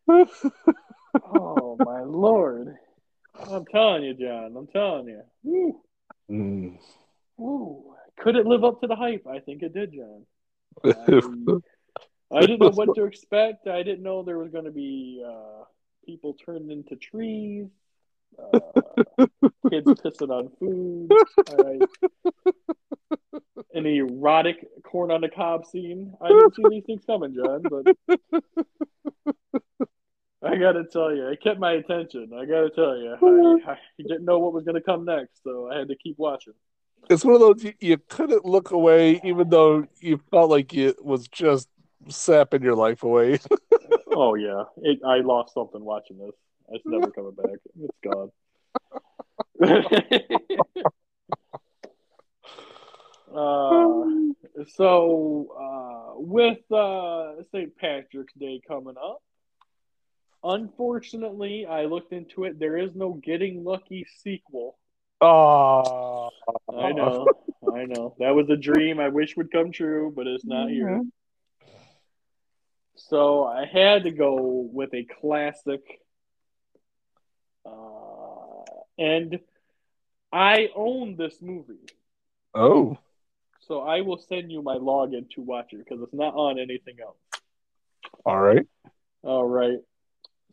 Oh 1.25 1.77
my 1.83 2.01
lord! 2.03 2.75
I'm 3.49 3.65
telling 3.65 4.03
you, 4.03 4.13
John. 4.13 4.55
I'm 4.55 4.67
telling 4.67 5.07
you. 5.07 5.21
Woo, 5.43 5.81
Mm. 6.29 6.77
woo. 7.37 7.95
Could 8.19 8.35
it 8.35 8.45
live 8.45 8.63
up 8.63 8.81
to 8.81 8.87
the 8.87 8.95
hype? 8.95 9.25
I 9.25 9.39
think 9.39 9.63
it 9.63 9.73
did, 9.73 9.93
John. 9.93 10.27
I, 10.85 11.21
I 12.33 12.41
didn't 12.41 12.59
know 12.59 12.69
what 12.69 12.93
to 12.95 13.05
expect. 13.05 13.67
I 13.67 13.83
didn't 13.83 14.03
know 14.03 14.23
there 14.23 14.37
was 14.37 14.51
going 14.51 14.65
to 14.65 14.71
be 14.71 15.23
uh, 15.25 15.63
people 16.05 16.33
turned 16.33 16.71
into 16.71 16.95
trees, 16.95 17.67
uh, 18.37 18.59
kids 19.69 19.87
pissing 19.87 20.29
on 20.29 20.49
food, 20.59 21.11
uh, 21.49 23.39
an 23.73 23.85
erotic 23.85 24.67
corn 24.83 25.11
on 25.11 25.21
the 25.21 25.29
cob 25.29 25.65
scene. 25.65 26.13
I 26.21 26.29
didn't 26.29 26.55
see 26.55 26.63
these 26.69 26.83
things 26.85 27.03
coming, 27.05 27.35
John, 27.35 27.63
but 27.63 27.95
I 30.43 30.55
got 30.57 30.73
to 30.73 30.83
tell 30.83 31.15
you, 31.15 31.27
it 31.27 31.41
kept 31.41 31.59
my 31.59 31.73
attention. 31.73 32.31
I 32.33 32.45
got 32.45 32.61
to 32.61 32.69
tell 32.69 32.97
you, 32.97 33.15
I, 33.67 33.71
I 33.73 33.77
didn't 33.97 34.25
know 34.25 34.39
what 34.39 34.53
was 34.53 34.65
going 34.65 34.75
to 34.75 34.81
come 34.81 35.05
next, 35.05 35.43
so 35.43 35.69
I 35.71 35.77
had 35.77 35.87
to 35.87 35.95
keep 35.95 36.17
watching. 36.17 36.53
it's 37.09 37.23
one 37.23 37.35
of 37.35 37.39
those 37.39 37.63
you, 37.63 37.73
you 37.79 37.97
couldn't 38.09 38.43
look 38.45 38.71
away, 38.71 39.21
even 39.23 39.49
though 39.49 39.87
you 39.99 40.19
felt 40.31 40.49
like 40.49 40.73
it 40.73 41.03
was 41.03 41.27
just 41.27 41.69
sapping 42.09 42.63
your 42.63 42.75
life 42.75 43.03
away. 43.03 43.39
Oh 44.15 44.35
yeah, 44.35 44.65
it, 44.77 44.99
I 45.03 45.21
lost 45.21 45.55
something 45.55 45.83
watching 45.83 46.19
this. 46.19 46.35
It's 46.69 46.85
never 46.85 47.09
coming 47.09 47.31
back. 47.31 47.57
It's 47.81 47.97
gone. 48.03 48.29
uh, 53.35 54.05
so 54.75 55.47
uh, 55.59 56.13
with 56.19 56.59
uh, 56.71 57.41
St. 57.51 57.75
Patrick's 57.75 58.35
Day 58.35 58.61
coming 58.67 58.93
up, 59.03 59.23
unfortunately, 60.43 61.65
I 61.65 61.85
looked 61.85 62.13
into 62.13 62.43
it. 62.43 62.59
There 62.59 62.77
is 62.77 62.93
no 62.93 63.13
Getting 63.13 63.63
Lucky 63.63 64.05
sequel. 64.21 64.77
Oh, 65.21 66.29
I 66.69 66.91
know, 66.91 67.25
I 67.73 67.85
know. 67.85 68.13
That 68.19 68.35
was 68.35 68.47
a 68.49 68.57
dream 68.57 68.99
I 68.99 69.09
wish 69.09 69.35
would 69.37 69.51
come 69.51 69.71
true, 69.71 70.13
but 70.15 70.27
it's 70.27 70.45
not 70.45 70.69
here. 70.69 71.01
So 72.95 73.45
I 73.45 73.65
had 73.65 74.03
to 74.03 74.11
go 74.11 74.67
with 74.71 74.93
a 74.93 75.05
classic. 75.21 75.81
Uh, 77.65 78.63
and 78.97 79.39
I 80.31 80.69
own 80.75 81.15
this 81.15 81.41
movie. 81.41 81.85
Oh, 82.53 82.97
So 83.61 83.81
I 83.81 84.01
will 84.01 84.17
send 84.17 84.51
you 84.51 84.61
my 84.61 84.75
login 84.75 85.29
to 85.31 85.41
watch 85.41 85.73
it 85.73 85.77
because 85.77 86.01
it's 86.03 86.13
not 86.13 86.35
on 86.35 86.59
anything 86.59 86.95
else. 87.01 87.17
all 88.25 88.39
right. 88.39 88.65
All 89.23 89.45
right. 89.45 89.79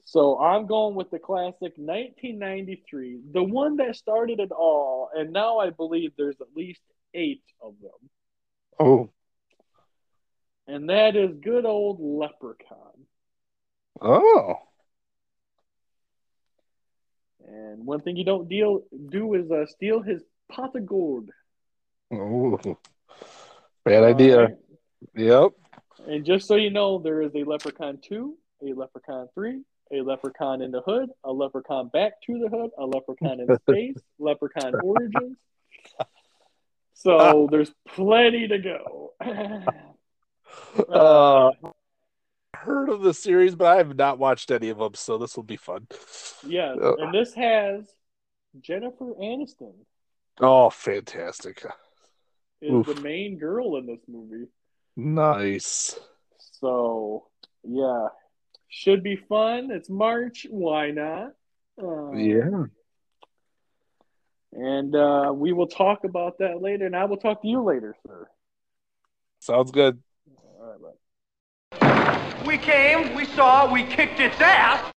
So 0.05 0.39
I'm 0.41 0.67
going 0.67 0.95
with 0.97 1.11
the 1.11 1.19
classic 1.19 1.75
1993, 1.77 3.21
the 3.33 3.43
one 3.43 3.77
that 3.77 3.97
started 3.97 4.41
it 4.41 4.51
all. 4.51 5.11
And 5.15 5.33
now 5.33 5.59
I 5.59 5.71
believe 5.71 6.12
there's 6.17 6.41
at 6.41 6.49
least 6.57 6.81
eight 7.15 7.43
of 7.62 7.75
them. 7.81 8.11
Oh, 8.79 9.11
And 10.71 10.89
that 10.89 11.17
is 11.17 11.35
good 11.35 11.65
old 11.65 11.99
Leprechaun. 12.01 13.07
oh, 14.01 14.55
And 17.45 17.85
one 17.85 18.01
thing 18.03 18.17
you 18.17 18.25
don't 18.25 18.49
deal 18.49 18.83
do 19.09 19.35
is 19.35 19.51
uh, 19.51 19.67
steal 19.67 20.01
his 20.01 20.23
pot 20.49 20.77
of 20.77 20.87
gold. 20.87 21.29
oh. 22.13 22.61
Bad 23.85 24.05
idea. 24.05 24.39
Right? 24.43 24.57
Yep. 25.17 25.53
And 26.07 26.25
just 26.25 26.47
so 26.47 26.55
you 26.55 26.71
know, 26.71 27.01
there 27.01 27.21
is 27.23 27.35
a 27.35 27.43
Leprechaun 27.43 27.99
2, 28.07 28.37
a 28.69 28.73
Leprechaun 28.73 29.29
3, 29.35 29.63
a 29.93 30.03
Leprechaun 30.03 30.63
in 30.63 30.71
the 30.71 30.83
Hood, 30.83 31.11
a 31.25 31.33
Leprechaun 31.33 31.89
Back 31.89 32.13
to 32.27 32.39
the 32.39 32.49
Hood, 32.49 32.71
a 32.79 32.87
Leprechaun 32.87 33.41
in 33.41 33.59
Space, 33.69 33.97
Leprechaun 34.21 34.75
Origins. 34.85 35.37
So 36.95 37.49
there's 37.51 37.73
plenty 37.89 38.47
to 38.47 38.59
go. 38.59 39.15
Uh, 40.89 41.51
heard 42.55 42.89
of 42.89 43.02
the 43.02 43.14
series, 43.14 43.55
but 43.55 43.66
I 43.66 43.77
have 43.77 43.97
not 43.97 44.18
watched 44.18 44.51
any 44.51 44.68
of 44.68 44.78
them, 44.78 44.94
so 44.94 45.18
this 45.18 45.36
will 45.36 45.43
be 45.44 45.56
fun. 45.56 45.86
Yeah, 46.47 46.74
Uh, 46.81 46.94
and 46.97 47.14
this 47.14 47.35
has 47.35 47.93
Jennifer 48.60 49.14
Aniston 49.20 49.74
Oh, 50.40 50.70
fantastic! 50.70 51.64
is 52.62 52.72
Oof. 52.72 52.86
the 52.86 53.01
main 53.01 53.39
girl 53.39 53.77
in 53.77 53.86
this 53.86 54.01
movie. 54.09 54.47
Nice. 54.97 55.98
So 56.39 57.28
yeah, 57.64 58.09
should 58.68 59.02
be 59.02 59.16
fun. 59.16 59.70
It's 59.70 59.89
March. 59.90 60.47
Why 60.51 60.90
not? 60.90 61.32
Uh, 61.82 62.12
Yeah. 62.16 62.64
And 64.52 64.94
uh, 64.97 65.32
we 65.35 65.52
will 65.52 65.68
talk 65.68 66.05
about 66.05 66.39
that 66.39 66.60
later, 66.60 66.85
and 66.85 66.97
I 66.97 67.05
will 67.05 67.16
talk 67.16 67.40
to 67.43 67.48
you 67.48 67.62
later, 67.62 67.94
sir. 68.06 68.28
Sounds 69.40 69.70
good. 69.70 70.02
All 70.71 70.77
right. 70.79 72.47
We 72.47 72.57
came, 72.59 73.15
we 73.15 73.25
saw, 73.25 73.73
we 73.73 73.83
kicked 73.83 74.21
its 74.21 74.41
ass. 74.41 74.93